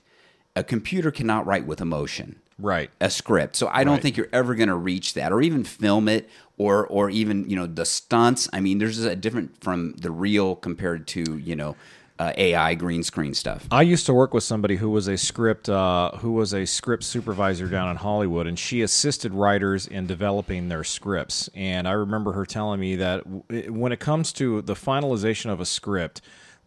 a 0.56 0.62
computer 0.62 1.10
cannot 1.10 1.46
write 1.46 1.66
with 1.66 1.80
emotion. 1.80 2.40
Right. 2.58 2.90
a 3.00 3.10
script. 3.10 3.56
So 3.56 3.68
I 3.72 3.84
don't 3.84 3.94
Right. 3.94 4.02
think 4.02 4.16
you're 4.16 4.28
ever 4.32 4.54
going 4.54 4.68
to 4.68 4.76
reach 4.76 5.14
that 5.14 5.32
or 5.32 5.42
even 5.42 5.64
film 5.64 6.08
it 6.08 6.28
or 6.56 6.86
or 6.86 7.10
even, 7.10 7.48
you 7.50 7.56
know, 7.56 7.66
the 7.66 7.84
stunts. 7.84 8.48
I 8.52 8.60
mean, 8.60 8.78
there's 8.78 8.98
a 9.04 9.16
different 9.16 9.62
from 9.62 9.94
the 9.94 10.10
real 10.10 10.54
compared 10.56 11.06
to, 11.08 11.36
you 11.38 11.56
know, 11.56 11.74
uh, 12.20 12.32
AI 12.36 12.74
green 12.76 13.02
screen 13.02 13.34
stuff. 13.34 13.66
I 13.72 13.82
used 13.82 14.06
to 14.06 14.14
work 14.14 14.32
with 14.32 14.44
somebody 14.44 14.76
who 14.76 14.88
was 14.88 15.08
a 15.08 15.16
script 15.16 15.68
uh, 15.68 16.12
who 16.18 16.30
was 16.30 16.54
a 16.54 16.64
script 16.64 17.02
supervisor 17.02 17.66
down 17.66 17.90
in 17.90 17.96
Hollywood, 17.96 18.46
and 18.46 18.56
she 18.56 18.82
assisted 18.82 19.34
writers 19.34 19.88
in 19.88 20.06
developing 20.06 20.68
their 20.68 20.84
scripts. 20.84 21.50
And 21.56 21.88
I 21.88 21.92
remember 21.92 22.30
her 22.34 22.46
telling 22.46 22.78
me 22.78 22.94
that 22.96 23.24
w- 23.48 23.72
when 23.72 23.90
it 23.90 23.98
comes 23.98 24.32
to 24.34 24.62
the 24.62 24.74
finalization 24.74 25.50
of 25.50 25.60
a 25.60 25.64
script, 25.66 26.20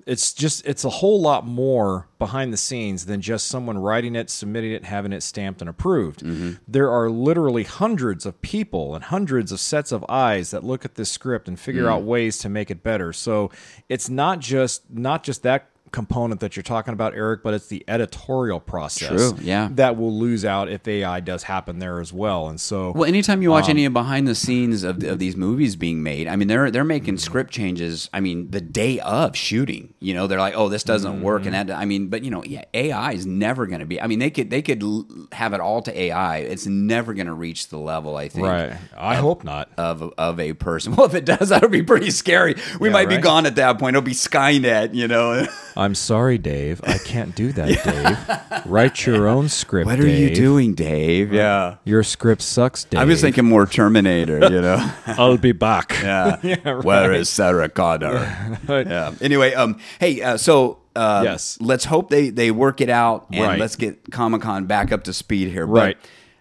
it's 0.07 0.31
just 0.31 0.65
it's 0.65 0.85
a 0.85 0.89
whole 0.89 1.19
lot 1.19 1.45
more 1.45 2.07
behind 2.17 2.53
the 2.53 2.57
scenes 2.57 3.05
than 3.05 3.19
just 3.19 3.47
someone 3.47 3.77
writing 3.77 4.15
it, 4.15 4.29
submitting 4.29 4.71
it, 4.71 4.85
having 4.85 5.11
it 5.11 5.21
stamped 5.21 5.61
and 5.61 5.69
approved. 5.69 6.21
Mm-hmm. 6.21 6.53
There 6.65 6.89
are 6.89 7.09
literally 7.09 7.63
hundreds 7.63 8.25
of 8.25 8.41
people 8.41 8.95
and 8.95 9.03
hundreds 9.03 9.51
of 9.51 9.59
sets 9.59 9.91
of 9.91 10.05
eyes 10.07 10.51
that 10.51 10.63
look 10.63 10.85
at 10.85 10.95
this 10.95 11.11
script 11.11 11.49
and 11.49 11.59
figure 11.59 11.83
mm. 11.83 11.91
out 11.91 12.03
ways 12.03 12.37
to 12.39 12.49
make 12.49 12.71
it 12.71 12.81
better. 12.83 13.11
So 13.11 13.51
it's 13.89 14.09
not 14.09 14.39
just 14.39 14.89
not 14.89 15.23
just 15.23 15.43
that 15.43 15.71
component 15.91 16.39
that 16.41 16.55
you're 16.55 16.63
talking 16.63 16.93
about, 16.93 17.13
Eric, 17.15 17.43
but 17.43 17.53
it's 17.53 17.67
the 17.67 17.83
editorial 17.87 18.59
process 18.59 19.09
True, 19.09 19.35
yeah. 19.41 19.69
that 19.73 19.97
will 19.97 20.13
lose 20.17 20.45
out 20.45 20.69
if 20.69 20.87
AI 20.87 21.19
does 21.19 21.43
happen 21.43 21.79
there 21.79 21.99
as 21.99 22.11
well. 22.13 22.47
And 22.49 22.59
so 22.59 22.91
Well, 22.91 23.05
anytime 23.05 23.41
you 23.41 23.51
watch 23.51 23.65
Um, 23.65 23.71
any 23.71 23.87
behind 23.87 24.27
the 24.27 24.35
scenes 24.35 24.83
of, 24.83 25.03
of 25.03 25.19
these 25.19 25.35
movies 25.35 25.75
being 25.75 26.03
made, 26.03 26.27
I 26.27 26.35
mean, 26.35 26.47
they're 26.47 26.69
they're 26.71 26.83
making 26.83 27.17
script 27.17 27.51
changes. 27.51 28.09
I 28.13 28.19
mean, 28.19 28.51
the 28.51 28.61
day 28.61 28.99
of 28.99 29.35
shooting, 29.35 29.93
you 29.99 30.13
know, 30.13 30.27
they're 30.27 30.39
like, 30.39 30.53
oh, 30.55 30.69
this 30.69 30.83
doesn't 30.83 31.21
work, 31.21 31.45
and 31.45 31.55
Mm-hmm. 31.55 31.67
that. 31.67 31.77
I 31.77 31.85
mean, 31.85 32.07
but 32.07 32.23
you 32.23 32.31
know, 32.31 32.43
yeah, 32.43 32.63
AI 32.73 33.13
is 33.13 33.25
never 33.25 33.65
going 33.67 33.79
to 33.79 33.85
be. 33.85 34.01
I 34.01 34.07
mean, 34.07 34.19
they 34.19 34.29
could 34.29 34.49
they 34.49 34.61
could 34.61 34.83
l- 34.83 35.05
have 35.31 35.53
it 35.53 35.59
all 35.59 35.81
to 35.83 35.97
AI. 35.99 36.37
It's 36.39 36.65
never 36.67 37.13
going 37.13 37.27
to 37.27 37.33
reach 37.33 37.69
the 37.69 37.77
level. 37.77 38.15
I 38.17 38.27
think. 38.29 38.45
right, 38.45 38.73
I 38.97 39.15
hope 39.15 39.43
not. 39.43 39.69
Of, 39.77 40.13
of 40.17 40.39
a 40.39 40.53
person. 40.53 40.87
Well, 40.97 41.05
if 41.05 41.13
it 41.13 41.25
does, 41.25 41.49
that 41.49 41.61
would 41.61 41.71
be 41.71 41.83
pretty 41.83 42.09
scary. 42.11 42.55
We 42.79 42.89
Yeah, 42.89 42.93
might 42.93 43.09
be 43.09 43.17
gone 43.17 43.45
at 43.45 43.55
that 43.57 43.77
point. 43.79 43.95
It'll 43.95 44.05
be 44.05 44.13
Skynet, 44.13 44.93
you 44.95 45.07
know. 45.07 45.45
I'm 45.77 45.95
sorry, 45.95 46.37
Dave. 46.37 46.81
I 46.83 46.97
can't 46.97 47.35
do 47.35 47.51
that, 47.53 47.67
Dave. 48.63 48.65
Write 48.65 49.05
your 49.05 49.27
own 49.27 49.47
script. 49.47 49.85
what 49.85 49.99
are 49.99 50.07
you 50.07 50.33
doing, 50.33 50.73
Dave? 50.73 51.31
Yeah. 51.31 51.75
Your 51.85 52.03
script 52.03 52.41
sucks, 52.41 52.83
Dave. 52.83 52.99
I 52.99 53.03
was 53.05 53.21
thinking 53.21 53.45
more 53.45 53.65
Terminator, 53.67 54.39
you 54.49 54.61
know. 54.61 54.91
I'll 55.07 55.37
be 55.37 55.51
back. 55.51 55.95
Yeah. 56.07 56.39
right. 56.65 56.83
Where 56.83 57.13
is 57.13 57.29
Sarah 57.29 57.69
Connor? 57.69 58.57
yeah. 58.67 59.13
Anyway, 59.21 59.53
um, 59.53 59.79
hey, 59.99 60.21
uh, 60.21 60.37
so 60.37 60.79
uh, 60.95 61.21
Yes. 61.23 61.57
let's 61.61 61.85
hope 61.85 62.09
they 62.09 62.29
they 62.31 62.49
work 62.51 62.81
it 62.81 62.89
out 62.89 63.27
and 63.31 63.43
Right. 63.43 63.59
let's 63.59 63.75
get 63.75 64.11
Comic 64.11 64.41
Con 64.41 64.65
back 64.65 64.91
up 64.91 65.03
to 65.05 65.13
speed 65.13 65.49
here. 65.51 65.67
But, 65.67 65.73
Right. 65.73 65.97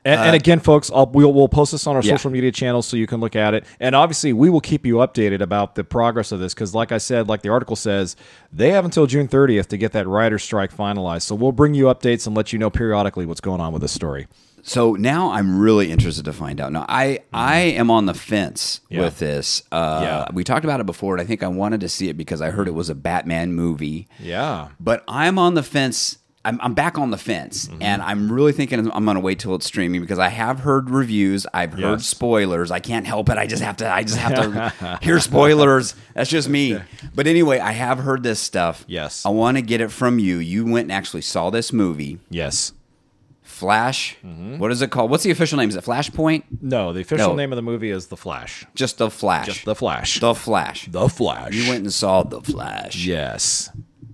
And, 0.07 0.21
and 0.21 0.35
again, 0.37 0.61
folks, 0.61 0.91
I'll, 0.95 1.07
we'll, 1.07 1.33
we'll 1.33 1.49
post 1.49 1.73
this 1.73 1.87
on 1.87 1.97
our 1.97 2.01
Uh, 2.01 2.05
Yeah. 2.05 2.13
social 2.13 2.31
media 2.31 2.53
channels 2.53 2.87
so 2.87 2.97
you 2.97 3.07
can 3.07 3.21
look 3.21 3.35
at 3.35 3.55
it. 3.55 3.65
And 3.81 3.95
obviously, 3.95 4.33
we 4.33 4.49
will 4.51 4.61
keep 4.61 4.87
you 4.87 4.97
updated 4.97 5.41
about 5.41 5.75
the 5.75 5.83
progress 5.85 6.31
of 6.33 6.39
this 6.41 6.55
because, 6.55 6.75
like 6.75 6.93
I 6.93 6.99
said, 6.99 7.29
like 7.29 7.43
the 7.43 7.49
article 7.49 7.75
says, 7.77 8.15
they 8.53 8.71
have 8.71 8.85
until 8.85 9.07
June 9.07 9.27
30th 9.29 9.67
to 9.67 9.77
get 9.77 9.93
that 9.93 10.07
writer's 10.07 10.43
strike 10.45 10.75
finalized. 10.75 11.23
So 11.23 11.35
we'll 11.35 11.53
bring 11.53 11.75
you 11.75 11.85
updates 11.87 12.27
and 12.27 12.37
let 12.37 12.53
you 12.53 12.59
know 12.59 12.71
periodically 12.71 13.27
what's 13.27 13.41
going 13.41 13.61
on 13.61 13.73
with 13.73 13.83
this 13.83 13.93
story. 13.93 14.29
So 14.63 14.95
now 14.95 15.31
I'm 15.31 15.61
really 15.61 15.93
interested 15.93 16.25
to 16.25 16.33
find 16.33 16.61
out. 16.61 16.73
Now 16.73 16.87
I 16.89 17.21
I 17.33 17.59
am 17.59 17.89
on 17.89 18.07
the 18.07 18.15
fence 18.15 18.81
Yeah. 18.89 19.03
with 19.03 19.21
this. 19.21 19.63
Uh, 19.71 20.01
Yeah. 20.03 20.27
We 20.33 20.43
talked 20.43 20.65
about 20.65 20.81
it 20.81 20.87
before, 20.87 21.15
and 21.15 21.23
I 21.23 21.25
think 21.25 21.45
I 21.45 21.49
wanted 21.49 21.81
to 21.83 21.89
see 21.89 22.09
it 22.09 22.17
because 22.17 22.41
I 22.43 22.51
heard 22.51 22.67
it 22.67 22.75
was 22.75 22.91
a 22.91 22.95
Batman 22.97 23.53
movie. 23.53 24.09
Yeah. 24.19 24.69
But 24.81 25.05
I'm 25.07 25.39
on 25.39 25.55
the 25.55 25.63
fence. 25.63 26.19
I'm, 26.47 26.61
I'm 26.63 26.75
back 26.75 26.97
on 26.99 27.11
the 27.11 27.19
fence, 27.19 27.67
Mm-hmm. 27.67 27.83
and 27.83 28.03
I'm 28.03 28.33
really 28.33 28.53
thinking 28.53 28.79
I'm 28.93 29.05
going 29.05 29.17
to 29.17 29.21
wait 29.21 29.39
till 29.39 29.55
it's 29.55 29.67
streaming 29.67 30.01
because 30.01 30.19
I 30.19 30.29
have 30.29 30.61
heard 30.61 30.89
reviews. 30.91 31.47
I've 31.53 31.73
heard 31.73 31.81
Yes. 32.01 32.07
spoilers. 32.07 32.71
I 32.71 32.79
can't 32.79 33.07
help 33.07 33.29
it. 33.29 33.37
I 33.39 33.47
just 33.47 33.63
have 33.63 33.77
to. 33.79 33.93
I 33.93 34.03
just 34.03 34.17
have 34.19 34.35
to 34.35 34.99
hear 35.03 35.21
spoilers. 35.21 35.95
That's 36.15 36.31
just 36.31 36.49
me. 36.49 36.79
But 37.15 37.27
anyway, 37.27 37.59
I 37.59 37.73
have 37.73 37.99
heard 37.99 38.23
this 38.23 38.41
stuff. 38.41 38.85
Yes. 38.89 39.27
I 39.27 39.31
want 39.31 39.57
to 39.59 39.63
get 39.63 39.81
it 39.81 39.91
from 39.91 40.19
you. 40.19 40.39
You 40.39 40.65
went 40.65 40.85
and 40.85 40.93
actually 40.93 41.23
saw 41.23 41.51
this 41.51 41.73
movie, 41.73 42.19
Yes. 42.31 42.73
Flash. 43.43 44.17
Mm-hmm. 44.25 44.59
What 44.59 44.71
is 44.73 44.83
it 44.83 44.91
called? 44.91 45.11
What's 45.11 45.23
the 45.25 45.31
official 45.31 45.57
name? 45.59 45.69
Is 45.69 45.77
it 45.77 45.85
Flashpoint? 45.85 46.43
No, 46.61 46.93
the 46.93 47.01
official 47.01 47.29
No. 47.31 47.35
name 47.37 47.53
of 47.53 47.57
the 47.57 47.63
movie 47.63 47.91
is 47.91 48.09
The 48.09 48.17
Flash. 48.17 48.67
Just 48.75 48.99
the 48.99 49.09
Flash. 49.09 49.47
Just 49.47 49.65
The 49.65 49.75
Flash. 49.75 50.21
The 50.21 50.35
Flash. 50.35 50.87
The 50.91 51.09
Flash. 51.09 51.55
You 51.55 51.71
went 51.71 51.83
and 51.85 51.93
saw 51.93 52.23
the 52.23 52.43
Flash. 52.43 52.97
Yes. 53.07 53.71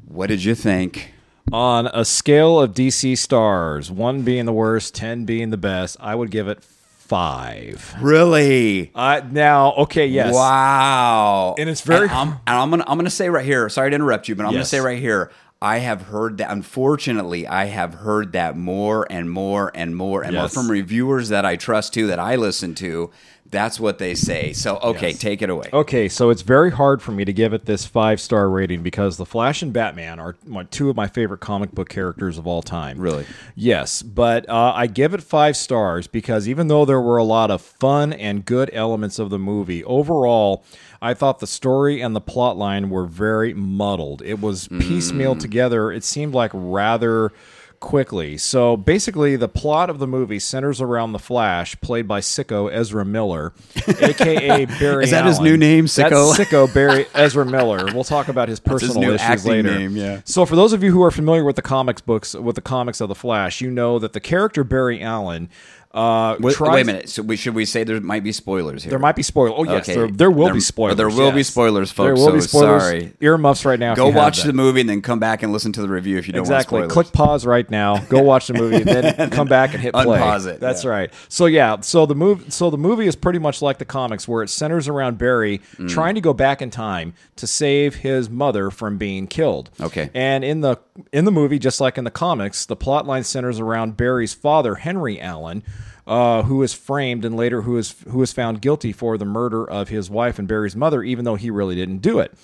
What 0.06 0.26
did 0.28 0.44
you 0.44 0.54
think? 0.54 1.11
On 1.50 1.86
a 1.88 2.04
scale 2.04 2.60
of 2.60 2.72
DC 2.72 3.16
stars, 3.18 3.90
one 3.90 4.22
being 4.22 4.46
the 4.46 4.52
worst, 4.52 4.94
10 4.94 5.24
being 5.24 5.50
the 5.50 5.56
best, 5.56 5.96
I 6.00 6.14
would 6.14 6.30
give 6.30 6.48
it 6.48 6.62
five. 6.62 7.94
Really? 8.00 8.90
Uh, 8.94 9.20
now, 9.30 9.72
okay, 9.74 10.06
yes. 10.06 10.32
Wow. 10.34 11.54
And 11.58 11.68
it's 11.68 11.82
very- 11.82 12.08
I'm, 12.08 12.28
and 12.28 12.40
I'm 12.46 12.70
gonna 12.70 12.84
I'm 12.86 12.96
gonna 12.96 13.10
say 13.10 13.28
right 13.28 13.44
here. 13.44 13.68
Sorry 13.68 13.90
to 13.90 13.94
interrupt 13.94 14.28
you, 14.28 14.34
but 14.34 14.46
I'm 14.46 14.52
gonna 14.52 14.64
say 14.64 14.80
right 14.80 14.98
here. 14.98 15.30
I 15.62 15.78
have 15.78 16.02
heard 16.02 16.38
that. 16.38 16.50
Unfortunately, 16.50 17.46
I 17.46 17.66
have 17.66 17.94
heard 17.94 18.32
that 18.32 18.56
more 18.56 19.06
and 19.08 19.30
more 19.30 19.70
and 19.74 19.96
more 19.96 20.22
and 20.22 20.34
more 20.34 20.48
from 20.48 20.68
reviewers 20.68 21.28
that 21.28 21.44
I 21.44 21.54
trust 21.54 21.94
to, 21.94 22.08
that 22.08 22.18
I 22.18 22.34
listen 22.34 22.74
to. 22.76 23.10
That's 23.48 23.78
what 23.78 23.98
they 23.98 24.14
say. 24.14 24.54
So 24.54 24.78
okay, 24.78 25.10
Yes. 25.10 25.18
take 25.18 25.42
it 25.42 25.50
away. 25.50 25.68
Okay, 25.72 26.08
so 26.08 26.30
it's 26.30 26.40
very 26.40 26.70
hard 26.70 27.02
for 27.02 27.12
me 27.12 27.24
to 27.26 27.34
give 27.34 27.52
it 27.52 27.66
this 27.66 27.84
five 27.84 28.18
star 28.18 28.48
rating 28.48 28.82
because 28.82 29.18
The 29.18 29.26
Flash 29.26 29.60
and 29.62 29.72
Batman 29.74 30.18
are 30.18 30.36
my, 30.46 30.64
two 30.64 30.88
of 30.88 30.96
my 30.96 31.06
favorite 31.06 31.40
comic 31.40 31.70
book 31.70 31.90
characters 31.90 32.38
of 32.38 32.46
all 32.46 32.62
time. 32.62 32.98
Really? 32.98 33.26
Yes, 33.54 34.00
but 34.02 34.48
uh, 34.48 34.72
I 34.74 34.86
give 34.86 35.12
it 35.12 35.22
five 35.22 35.56
stars 35.56 36.06
because 36.06 36.48
even 36.48 36.68
though 36.68 36.86
there 36.86 37.00
were 37.00 37.18
a 37.18 37.24
lot 37.24 37.50
of 37.50 37.60
fun 37.60 38.12
and 38.14 38.44
good 38.46 38.70
elements 38.72 39.18
of 39.18 39.28
the 39.28 39.38
movie, 39.38 39.84
overall, 39.84 40.64
I 41.02 41.14
thought 41.14 41.40
the 41.40 41.48
story 41.48 42.00
and 42.00 42.14
the 42.14 42.20
plot 42.20 42.56
line 42.56 42.88
were 42.88 43.06
very 43.06 43.52
muddled. 43.52 44.22
It 44.22 44.40
was 44.40 44.68
piecemeal 44.68 45.34
mm. 45.34 45.40
together. 45.40 45.90
It 45.90 46.04
seemed 46.04 46.32
like 46.32 46.52
rather 46.54 47.32
quickly. 47.80 48.38
So 48.38 48.76
basically, 48.76 49.34
the 49.34 49.48
plot 49.48 49.90
of 49.90 49.98
the 49.98 50.06
movie 50.06 50.38
centers 50.38 50.80
around 50.80 51.12
the 51.12 51.18
Flash, 51.18 51.78
played 51.80 52.06
by 52.06 52.20
sicko 52.20 52.72
Ezra 52.72 53.04
Miller, 53.04 53.52
aka 53.88 54.64
Barry. 54.64 55.04
Is 55.04 55.10
that 55.10 55.26
his 55.26 55.40
new 55.40 55.56
name, 55.56 55.86
Sicko? 55.86 56.36
That's 56.36 56.48
sicko 56.48 56.72
Barry 56.72 57.06
Ezra 57.14 57.44
Miller. 57.44 57.92
We'll 57.92 58.04
talk 58.04 58.28
about 58.28 58.48
his 58.48 58.60
personal 58.60 59.10
issues 59.10 59.44
later. 59.44 59.76
name, 59.76 59.96
yeah. 59.96 60.22
So 60.24 60.46
for 60.46 60.54
those 60.54 60.72
of 60.72 60.82
you 60.82 60.92
who 60.92 61.02
are 61.02 61.10
familiar 61.10 61.44
with 61.44 61.56
the 61.56 61.62
comics 61.62 62.00
books, 62.00 62.34
with 62.34 62.54
the 62.54 62.62
comics 62.62 63.00
of 63.00 63.08
the 63.08 63.16
Flash, 63.16 63.60
you 63.60 63.70
know 63.70 63.98
that 63.98 64.14
the 64.14 64.20
character 64.20 64.64
Barry 64.64 65.02
Allen. 65.02 65.50
Uh, 65.94 66.36
Wait, 66.40 66.54
tries- 66.54 66.72
wait 66.72 66.80
a 66.80 66.84
minute. 66.84 67.08
So 67.10 67.22
we, 67.22 67.36
should 67.36 67.54
we 67.54 67.66
say 67.66 67.84
there 67.84 68.00
might 68.00 68.24
be 68.24 68.32
spoilers 68.32 68.82
here? 68.82 68.90
There 68.90 68.98
might 68.98 69.14
be 69.14 69.22
spoilers. 69.22 69.54
Oh 69.58 69.64
yes, 69.64 69.88
Okay. 69.88 69.94
there, 69.94 70.08
there 70.08 70.30
will 70.30 70.46
There- 70.46 70.54
be 70.54 70.60
spoilers. 70.60 70.96
there 70.96 71.08
will 71.10 71.32
be 71.32 71.38
yes. 71.38 71.48
spoilers, 71.48 71.92
There 71.92 72.08
folks, 72.08 72.20
will 72.20 72.32
be 72.32 72.40
spoilers. 72.40 72.82
sorry. 72.82 73.12
Earmuffs 73.20 73.64
right 73.66 73.78
now. 73.78 73.94
Go 73.94 74.08
watch 74.08 74.42
the 74.42 74.54
movie 74.54 74.80
and 74.80 74.88
then 74.88 75.02
come 75.02 75.18
back 75.18 75.42
and 75.42 75.52
listen 75.52 75.70
to 75.72 75.82
the 75.82 75.88
review 75.88 76.16
if 76.16 76.26
you 76.26 76.32
don't 76.32 76.40
Exactly. 76.40 76.86
Click 76.88 77.12
pause 77.12 77.44
right 77.44 77.70
now. 77.70 77.98
Go 78.04 78.22
watch 78.22 78.46
the 78.46 78.54
movie, 78.54 78.76
and 78.76 78.86
then 78.86 79.30
come 79.30 79.48
back 79.48 79.74
and 79.74 79.82
hit 79.82 79.92
play. 79.92 80.18
Unpause 80.18 80.46
it, 80.46 80.60
That's 80.60 80.84
yeah. 80.84 80.90
right. 80.90 81.12
So 81.28 81.44
yeah, 81.46 81.76
so 81.80 82.06
the 82.06 82.14
move, 82.14 82.52
so 82.52 82.70
the 82.70 82.78
movie 82.78 83.06
is 83.06 83.14
pretty 83.14 83.38
much 83.38 83.60
like 83.60 83.76
the 83.78 83.84
comics, 83.84 84.26
where 84.26 84.42
it 84.42 84.48
centers 84.48 84.88
around 84.88 85.18
Barry 85.18 85.60
Mm. 85.78 85.88
trying 85.90 86.14
to 86.14 86.20
go 86.22 86.32
back 86.32 86.62
in 86.62 86.70
time 86.70 87.12
to 87.36 87.46
save 87.46 87.96
his 87.96 88.30
mother 88.30 88.70
from 88.70 88.96
being 88.96 89.26
killed. 89.26 89.68
Okay. 89.80 90.08
And 90.14 90.42
in 90.44 90.62
the 90.62 90.76
in 91.12 91.24
the 91.24 91.30
movie, 91.30 91.58
just 91.58 91.80
like 91.80 91.98
in 91.98 92.04
the 92.04 92.10
comics, 92.10 92.66
the 92.66 92.76
plot 92.76 93.06
line 93.06 93.24
centers 93.24 93.60
around 93.60 93.96
Barry's 93.96 94.34
father, 94.34 94.76
Henry 94.76 95.20
Allen. 95.20 95.62
Uh, 96.04 96.42
who 96.42 96.64
is 96.64 96.74
framed 96.74 97.24
and 97.24 97.36
later 97.36 97.62
who 97.62 97.76
is 97.76 97.94
who 98.08 98.20
is 98.22 98.32
found 98.32 98.60
guilty 98.60 98.90
for 98.90 99.16
the 99.16 99.24
murder 99.24 99.64
of 99.64 99.88
his 99.88 100.10
wife 100.10 100.36
and 100.36 100.48
Barry's 100.48 100.74
mother, 100.74 101.00
even 101.04 101.24
though 101.24 101.36
he 101.36 101.48
really 101.48 101.76
didn't 101.76 101.98
do 101.98 102.18
it. 102.18 102.34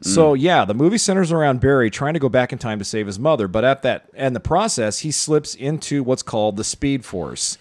So 0.00 0.34
yeah, 0.34 0.64
the 0.64 0.74
movie 0.74 0.98
centers 0.98 1.32
around 1.32 1.60
Barry 1.60 1.90
trying 1.90 2.14
to 2.14 2.20
go 2.20 2.28
back 2.28 2.52
in 2.52 2.58
time 2.58 2.78
to 2.78 2.84
save 2.84 3.06
his 3.06 3.18
mother, 3.18 3.48
but 3.48 3.64
at 3.64 3.82
that 3.82 4.10
and 4.14 4.34
the 4.34 4.40
process, 4.40 4.98
he 4.98 5.10
slips 5.12 5.54
into 5.54 6.02
what's 6.02 6.22
called 6.22 6.56
the 6.56 6.64
Speed 6.64 7.04
Force, 7.04 7.56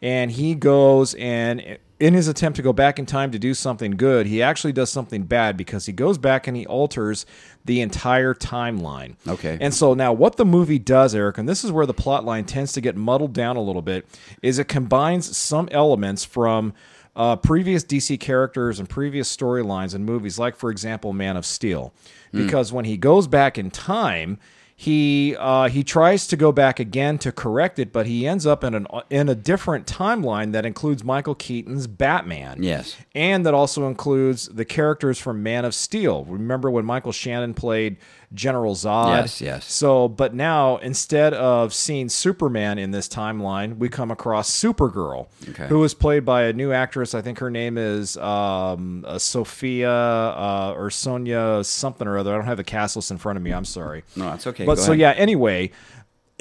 and 0.00 0.30
he 0.30 0.54
goes 0.54 1.14
and 1.14 1.78
in 2.02 2.14
his 2.14 2.26
attempt 2.26 2.56
to 2.56 2.62
go 2.62 2.72
back 2.72 2.98
in 2.98 3.06
time 3.06 3.30
to 3.30 3.38
do 3.38 3.54
something 3.54 3.92
good, 3.92 4.26
he 4.26 4.42
actually 4.42 4.72
does 4.72 4.90
something 4.90 5.22
bad 5.22 5.56
because 5.56 5.86
he 5.86 5.92
goes 5.92 6.18
back 6.18 6.48
and 6.48 6.56
he 6.56 6.66
alters 6.66 7.24
the 7.64 7.80
entire 7.80 8.34
timeline. 8.34 9.14
Okay. 9.28 9.56
And 9.60 9.72
so 9.72 9.94
now 9.94 10.12
what 10.12 10.36
the 10.36 10.44
movie 10.44 10.80
does, 10.80 11.14
Eric, 11.14 11.38
and 11.38 11.48
this 11.48 11.62
is 11.62 11.70
where 11.70 11.86
the 11.86 11.94
plot 11.94 12.24
line 12.24 12.44
tends 12.44 12.72
to 12.72 12.80
get 12.80 12.96
muddled 12.96 13.32
down 13.32 13.56
a 13.56 13.62
little 13.62 13.82
bit, 13.82 14.04
is 14.42 14.58
it 14.58 14.66
combines 14.66 15.36
some 15.36 15.68
elements 15.70 16.24
from 16.24 16.72
uh, 17.14 17.36
previous 17.36 17.84
DC 17.84 18.18
characters 18.18 18.80
and 18.80 18.88
previous 18.88 19.34
storylines 19.34 19.94
and 19.94 20.04
movies, 20.04 20.40
like 20.40 20.56
for 20.56 20.72
example, 20.72 21.12
Man 21.12 21.36
of 21.36 21.46
Steel, 21.46 21.94
because 22.32 22.72
when 22.72 22.84
he 22.84 22.96
goes 22.96 23.28
back 23.28 23.58
in 23.58 23.70
time, 23.70 24.40
he 24.82 25.36
uh, 25.38 25.68
he 25.68 25.84
tries 25.84 26.26
to 26.26 26.36
go 26.36 26.50
back 26.50 26.80
again 26.80 27.16
to 27.18 27.30
correct 27.30 27.78
it, 27.78 27.92
but 27.92 28.04
he 28.04 28.26
ends 28.26 28.44
up 28.44 28.64
in 28.64 28.74
an 28.74 28.88
in 29.10 29.28
a 29.28 29.34
different 29.36 29.86
timeline 29.86 30.50
that 30.50 30.66
includes 30.66 31.04
Michael 31.04 31.36
Keaton's 31.36 31.86
Batman. 31.86 32.64
Yes. 32.64 32.96
and 33.14 33.46
that 33.46 33.54
also 33.54 33.86
includes 33.86 34.48
the 34.48 34.64
characters 34.64 35.20
from 35.20 35.40
Man 35.40 35.64
of 35.64 35.72
Steel. 35.72 36.24
Remember 36.24 36.68
when 36.68 36.84
Michael 36.84 37.12
Shannon 37.12 37.54
played 37.54 37.96
General 38.34 38.74
Zod. 38.74 39.08
Yes, 39.16 39.40
yes. 39.40 39.70
So, 39.70 40.08
but 40.08 40.34
now 40.34 40.78
instead 40.78 41.34
of 41.34 41.74
seeing 41.74 42.08
Superman 42.08 42.78
in 42.78 42.90
this 42.90 43.08
timeline, 43.08 43.76
we 43.76 43.88
come 43.88 44.10
across 44.10 44.50
Supergirl, 44.50 45.26
Okay. 45.50 45.66
who 45.66 45.78
was 45.78 45.92
played 45.94 46.24
by 46.24 46.44
a 46.44 46.52
new 46.52 46.72
actress. 46.72 47.14
I 47.14 47.20
think 47.22 47.38
her 47.40 47.50
name 47.50 47.76
is 47.76 48.16
um, 48.16 49.04
uh, 49.06 49.18
Sophia 49.18 49.90
uh, 49.92 50.74
or 50.76 50.90
Sonia 50.90 51.62
something 51.64 52.06
or 52.08 52.18
other. 52.18 52.32
I 52.32 52.36
don't 52.36 52.46
have 52.46 52.56
the 52.56 52.64
cast 52.64 52.96
list 52.96 53.10
in 53.10 53.18
front 53.18 53.36
of 53.36 53.42
me. 53.42 53.52
I'm 53.52 53.64
sorry. 53.64 54.04
No, 54.16 54.24
that's 54.30 54.46
okay. 54.46 54.64
But 54.64 54.76
Go 54.76 54.82
so 54.82 54.92
ahead. 54.92 55.00
yeah. 55.00 55.10
Anyway, 55.12 55.70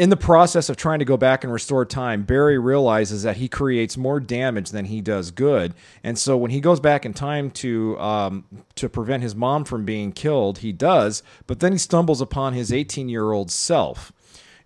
in 0.01 0.09
the 0.09 0.17
process 0.17 0.67
of 0.67 0.77
trying 0.77 0.97
to 0.97 1.05
go 1.05 1.15
back 1.15 1.43
and 1.43 1.53
restore 1.53 1.85
time, 1.85 2.23
Barry 2.23 2.57
realizes 2.57 3.21
that 3.21 3.37
he 3.37 3.47
creates 3.47 3.97
more 3.97 4.19
damage 4.19 4.71
than 4.71 4.85
he 4.85 4.99
does 4.99 5.29
good, 5.29 5.75
and 6.03 6.17
so 6.17 6.35
when 6.35 6.49
he 6.49 6.59
goes 6.59 6.79
back 6.79 7.05
in 7.05 7.13
time 7.13 7.51
to 7.51 7.99
um, 7.99 8.45
to 8.73 8.89
prevent 8.89 9.21
his 9.21 9.35
mom 9.35 9.63
from 9.63 9.85
being 9.85 10.11
killed, 10.11 10.57
he 10.57 10.71
does. 10.71 11.21
But 11.45 11.59
then 11.59 11.71
he 11.71 11.77
stumbles 11.77 12.19
upon 12.19 12.53
his 12.53 12.73
18 12.73 13.09
year 13.09 13.31
old 13.31 13.51
self 13.51 14.11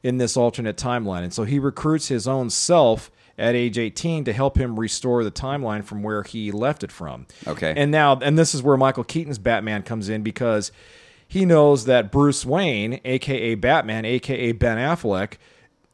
in 0.01 0.19
this 0.19 0.37
alternate 0.37 0.77
timeline, 0.77 1.23
and 1.23 1.33
so 1.33 1.43
he 1.43 1.59
recruits 1.59 2.07
his 2.07 2.29
own 2.29 2.49
self. 2.49 3.11
At 3.37 3.53
age 3.53 3.77
18, 3.77 4.23
to 4.23 4.31
help 4.31 4.57
him 4.57 4.79
restore 4.79 5.25
the 5.25 5.29
timeline 5.29 5.83
from 5.83 6.03
where 6.03 6.23
he 6.23 6.53
left 6.53 6.85
it 6.85 6.91
from. 6.93 7.27
Okay. 7.45 7.73
And 7.75 7.91
now, 7.91 8.17
and 8.19 8.39
this 8.39 8.55
is 8.55 8.63
where 8.63 8.77
Michael 8.77 9.03
Keaton's 9.03 9.39
Batman 9.39 9.83
comes 9.83 10.07
in 10.07 10.23
because 10.23 10.71
he 11.27 11.45
knows 11.45 11.85
that 11.85 12.11
Bruce 12.11 12.45
Wayne, 12.45 12.99
aka 13.05 13.55
Batman, 13.55 14.05
aka 14.05 14.51
Ben 14.51 14.77
Affleck, 14.77 15.37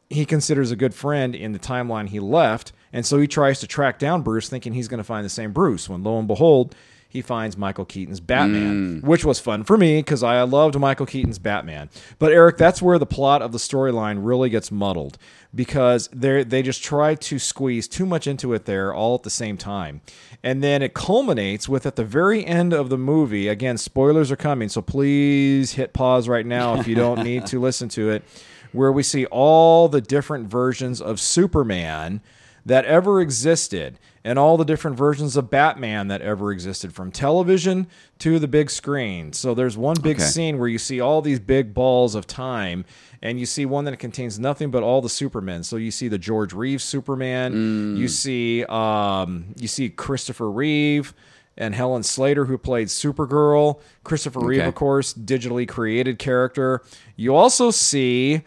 he 0.10 0.26
considers 0.26 0.72
a 0.72 0.76
good 0.76 0.94
friend 0.94 1.34
in 1.36 1.54
the 1.54 1.60
timeline 1.60 2.10
he 2.10 2.20
left, 2.20 2.74
and 2.92 3.06
so 3.06 3.18
he 3.18 3.28
tries 3.28 3.60
to 3.62 3.68
track 3.68 3.98
down 3.98 4.22
Bruce, 4.22 4.50
thinking 4.50 4.74
he's 4.74 4.88
going 4.88 4.98
to 4.98 5.04
find 5.04 5.26
the 5.26 5.30
same 5.30 5.54
Bruce. 5.54 5.88
When 5.88 6.04
lo 6.04 6.20
and 6.20 6.28
behold, 6.28 6.76
he 7.12 7.22
finds 7.22 7.58
Michael 7.58 7.84
Keaton's 7.84 8.22
Batman, 8.22 9.02
mm. 9.02 9.04
which 9.04 9.26
was 9.26 9.38
fun 9.38 9.66
for 9.66 9.78
me 9.78 10.00
because 10.00 10.24
I 10.24 10.42
loved 10.44 10.80
Michael 10.80 11.06
Keaton's 11.06 11.40
Batman. 11.40 11.90
But 12.20 12.32
Eric, 12.32 12.56
that's 12.56 12.82
where 12.82 12.98
the 12.98 13.06
plot 13.06 13.42
of 13.42 13.52
the 13.52 13.58
storyline 13.58 14.20
really 14.22 14.50
gets 14.50 14.72
muddled 14.72 15.18
because 15.54 16.08
they 16.14 16.46
they 16.46 16.62
just 16.62 16.82
try 16.82 17.16
to 17.16 17.38
squeeze 17.38 17.90
too 17.90 18.06
much 18.06 18.28
into 18.28 18.54
it 18.54 18.64
there 18.64 18.94
all 18.94 19.16
at 19.16 19.24
the 19.24 19.30
same 19.30 19.58
time, 19.58 20.00
and 20.42 20.64
then 20.64 20.82
it 20.82 20.94
culminates 20.94 21.68
with 21.68 21.86
at 21.86 21.98
the 21.98 22.06
very 22.06 22.46
end 22.46 22.72
of 22.72 22.88
the 22.88 22.98
movie. 22.98 23.50
Again, 23.50 23.78
spoilers 23.78 24.32
are 24.32 24.38
coming, 24.38 24.70
so 24.70 24.82
please 24.82 25.74
hit 25.74 25.92
pause 25.92 26.30
right 26.30 26.46
now 26.46 26.80
if 26.80 26.88
you 26.88 26.96
don't 26.96 27.24
need 27.24 27.46
to 27.48 27.60
listen 27.60 27.90
to 27.90 28.10
it 28.10 28.24
where 28.72 28.94
we 28.94 29.04
see 29.04 29.26
all 29.26 29.90
the 29.90 30.00
different 30.00 30.50
versions 30.50 31.02
of 31.02 31.20
Superman 31.20 32.22
that 32.66 32.86
ever 32.86 33.20
existed 33.20 34.00
and 34.24 34.38
all 34.38 34.56
the 34.58 34.64
different 34.66 34.98
versions 34.98 35.36
of 35.36 35.50
Batman 35.50 36.08
that 36.10 36.22
ever 36.22 36.52
existed 36.52 36.94
from 36.94 37.12
television 37.12 37.88
to 38.20 38.38
the 38.40 38.48
big 38.48 38.70
screen. 38.70 39.34
So 39.34 39.54
there's 39.54 39.78
one 39.78 39.96
big 40.02 40.18
Okay. 40.18 40.26
scene 40.26 40.60
where 40.60 40.68
you 40.68 40.78
see 40.78 41.00
all 41.00 41.22
these 41.22 41.40
big 41.40 41.74
balls 41.74 42.14
of 42.16 42.28
time 42.28 42.86
and 43.24 43.40
you 43.40 43.46
see 43.46 43.66
one 43.66 43.86
that 43.86 43.98
contains 43.98 44.40
nothing 44.40 44.70
but 44.72 44.84
all 44.84 45.02
the 45.02 45.10
Supermen. 45.10 45.64
So 45.64 45.76
you 45.78 45.92
see 45.92 46.08
the 46.08 46.18
George 46.20 46.54
Reeves 46.54 46.84
Superman, 46.84 47.96
you 47.98 48.08
see 48.08 48.64
um, 48.66 49.46
you 49.58 49.68
see 49.68 49.90
Christopher 49.90 50.50
Reeve 50.52 51.14
and 51.58 51.76
Helen 51.76 52.02
Slater, 52.02 52.46
who 52.46 52.58
played 52.58 52.88
Supergirl. 52.88 53.80
Christopher 54.04 54.40
Reeve, 54.40 54.66
of 54.66 54.74
course, 54.76 55.14
digitally 55.14 55.68
created 55.68 56.18
character. 56.18 56.82
You 57.16 57.36
also 57.36 57.72
see 57.72 58.42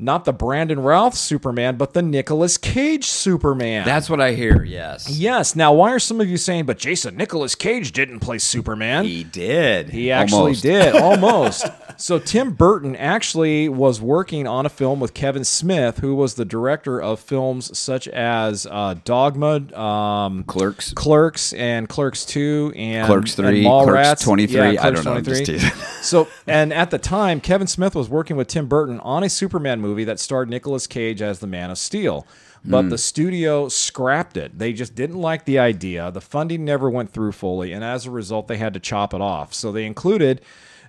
not 0.00 0.24
the 0.24 0.32
Brandon 0.32 0.78
Routh 0.78 1.16
Superman, 1.16 1.76
but 1.76 1.92
the 1.92 2.02
Nicolas 2.02 2.56
Cage 2.56 3.04
Superman. 3.04 3.84
That's 3.84 4.08
what 4.08 4.20
I 4.20 4.32
hear. 4.32 4.62
Yes. 4.62 5.10
yes. 5.10 5.56
Now, 5.56 5.72
why 5.72 5.90
are 5.90 5.98
some 5.98 6.20
of 6.20 6.28
you 6.28 6.36
saying, 6.36 6.66
but 6.66 6.78
Jason 6.78 7.16
Nicolas 7.16 7.56
Cage 7.56 7.90
didn't 7.90 8.20
play 8.20 8.38
Superman? 8.38 9.04
He 9.04 9.24
did. 9.24 9.90
He 9.90 10.12
actually 10.12 10.38
Almost. 10.38 10.62
did, 10.62 10.94
almost. 11.02 11.66
so 11.96 12.20
Tim 12.20 12.52
Burton 12.52 12.94
actually 12.94 13.68
was 13.68 14.00
working 14.00 14.46
on 14.46 14.64
a 14.64 14.68
film 14.68 15.00
with 15.00 15.14
Kevin 15.14 15.42
Smith, 15.42 15.98
who 15.98 16.14
was 16.14 16.34
the 16.34 16.44
director 16.44 17.02
of 17.02 17.18
films 17.18 17.76
such 17.76 18.06
as 18.06 18.68
uh, 18.70 18.94
Dogma, 19.04 19.76
um, 19.76 20.44
Clerks. 20.44 20.92
Clerks, 20.92 21.52
and 21.54 21.88
Clerks 21.88 22.24
Two, 22.24 22.72
and 22.76 23.04
Clerks 23.04 23.34
3, 23.34 23.64
Mallrats. 23.64 23.84
Clerks 23.84 24.22
23. 24.22 24.56
Yeah, 24.56 24.68
I 24.68 24.76
Clerks 24.76 24.94
don't 25.02 25.04
know, 25.04 25.18
I'm 25.18 25.24
just 25.24 25.44
23. 25.44 25.58
teasing. 25.70 25.84
so, 26.02 26.28
and 26.46 26.72
at 26.72 26.92
the 26.92 26.98
time, 26.98 27.40
Kevin 27.40 27.66
Smith 27.66 27.96
was 27.96 28.08
working 28.08 28.36
with 28.36 28.46
Tim 28.46 28.68
Burton 28.68 29.00
on 29.00 29.24
a 29.24 29.28
Superman 29.28 29.80
movie 29.80 29.87
that 30.04 30.20
starred 30.20 30.48
Nicolas 30.50 30.86
Cage 30.86 31.20
as 31.22 31.38
the 31.40 31.46
Man 31.46 31.70
of 31.70 31.78
Steel. 31.78 32.26
But 32.64 32.82
Hmm. 32.82 32.88
the 32.88 32.98
studio 32.98 33.68
scrapped 33.68 34.36
it. 34.36 34.58
They 34.58 34.72
just 34.72 34.94
didn't 34.94 35.20
like 35.20 35.44
the 35.44 35.58
idea. 35.60 36.10
The 36.10 36.20
funding 36.20 36.64
never 36.64 36.90
went 36.90 37.12
through 37.12 37.32
fully, 37.32 37.72
and 37.72 37.84
as 37.84 38.04
a 38.06 38.10
result, 38.10 38.48
they 38.48 38.56
had 38.56 38.74
to 38.74 38.80
chop 38.80 39.14
it 39.14 39.20
off. 39.20 39.54
So 39.54 39.70
they 39.70 39.86
included 39.86 40.40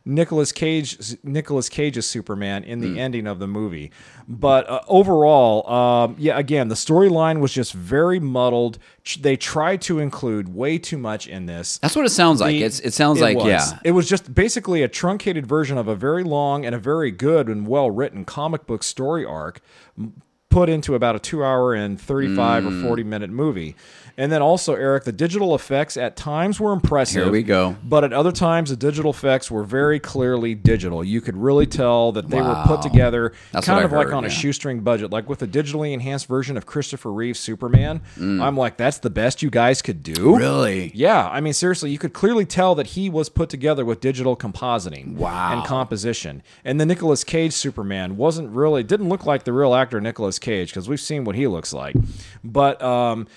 Nicolas 0.10 0.52
Cage, 0.52 1.18
Nicolas 1.24 1.70
Cage's 1.70 2.10
Superman 2.10 2.64
in 2.64 2.80
the 2.80 3.00
ending 3.00 3.28
of 3.28 3.40
the 3.40 3.48
movie. 3.48 3.92
But 4.28 4.68
uh, 4.70 4.82
overall, 4.88 5.70
um, 5.70 6.16
yeah, 6.18 6.38
again, 6.38 6.68
the 6.68 6.76
storyline 6.76 7.40
was 7.40 7.54
just 7.54 7.74
very 7.74 8.20
muddled. 8.20 8.80
They 9.20 9.38
tried 9.38 9.82
to 9.84 10.00
include 10.00 10.54
way 10.54 10.78
too 10.80 10.98
much 10.98 11.28
in 11.28 11.46
this. 11.46 11.78
That's 11.78 11.96
what 11.96 12.06
it 12.06 12.10
sounds 12.10 12.42
like. 12.42 12.56
It's 12.56 12.80
it 12.80 12.94
sounds 12.94 13.20
it 13.20 13.24
like 13.24 13.38
was. 13.38 13.46
yeah. 13.46 13.80
It 13.84 13.92
was 13.92 14.10
just 14.10 14.34
basically 14.34 14.82
a 14.82 14.88
truncated 14.88 15.46
version 15.46 15.78
of 15.78 15.88
a 15.88 15.96
very 15.96 16.24
long 16.24 16.66
and 16.66 16.74
a 16.74 16.80
very 16.80 17.12
good 17.12 17.48
and 17.48 17.68
well 17.68 17.92
written 17.92 18.26
comic 18.26 18.66
book 18.66 18.84
story 18.84 19.26
arc 19.26 19.62
put 20.50 20.68
into 20.70 20.96
about 20.96 21.16
a 21.16 21.20
two 21.20 21.44
hour 21.44 21.74
and 21.74 22.00
35 22.02 22.64
Mm. 22.64 22.68
or 22.84 22.88
40 22.88 23.04
minute 23.04 23.30
movie. 23.30 23.76
And 24.18 24.34
then 24.34 24.42
also, 24.42 24.74
Eric, 24.76 25.06
the 25.06 25.14
digital 25.14 25.56
effects 25.56 25.96
at 25.96 26.18
times 26.18 26.60
were 26.60 26.74
impressive. 26.74 27.24
Here 27.24 27.32
we 27.32 27.42
go. 27.42 27.78
But 27.86 28.04
at 28.04 28.12
other 28.12 28.34
times, 28.34 28.70
the 28.70 28.76
digital 28.76 29.12
effects 29.12 29.50
were 29.50 29.64
very 29.64 29.98
clearly 29.98 30.56
digital. 30.56 31.06
You 31.06 31.22
could 31.22 31.38
really 31.38 31.66
tell 31.66 32.12
that 32.12 32.30
they 32.30 32.42
were 32.42 32.62
put 32.66 32.82
together 32.82 33.32
That's 33.54 33.66
kind 33.66 33.86
of 33.86 33.94
like 33.94 34.08
heard, 34.08 34.14
on 34.16 34.26
a 34.26 34.30
shoestring 34.30 34.82
budget. 34.82 35.10
Like 35.10 35.30
with 35.30 35.42
a 35.42 35.48
digitally 35.48 35.94
enhanced 35.94 36.26
version 36.28 36.58
of 36.58 36.66
Christopher 36.66 37.14
Reeve's 37.14 37.40
Superman, 37.40 38.02
I'm 38.20 38.58
like, 38.58 38.76
that's 38.76 38.98
the 39.00 39.10
best 39.10 39.42
you 39.42 39.50
guys 39.50 39.82
could 39.82 40.04
do. 40.04 40.16
Mm. 40.16 40.38
Really? 40.40 40.92
Yeah, 40.94 41.30
I 41.30 41.40
mean 41.40 41.54
seriously, 41.54 41.90
you 41.92 41.98
could 41.98 42.12
clearly 42.12 42.44
tell 42.46 42.76
that 42.76 42.88
he 42.88 43.10
was 43.10 43.30
put 43.30 43.48
together 43.50 43.86
with 43.86 44.02
digital 44.02 44.36
compositing 44.36 45.16
Wow. 45.16 45.54
and 45.54 45.66
composition. 45.66 46.44
And 46.66 46.78
the 46.82 46.86
Nicolas 46.86 47.24
Cage 47.24 47.54
Superman 47.54 48.18
wasn't 48.18 48.50
really 48.50 48.84
didn't 48.84 49.08
look 49.08 49.26
like 49.26 49.44
the 49.46 49.54
real 49.54 49.74
actor 49.76 50.02
Nicolas 50.02 50.39
Cage 50.40 50.70
because 50.70 50.90
we've 50.90 51.00
seen 51.00 51.24
what 51.26 51.36
he 51.36 51.48
looks 51.48 51.74
like. 51.74 51.96
But 52.44 52.82
um 52.82 53.28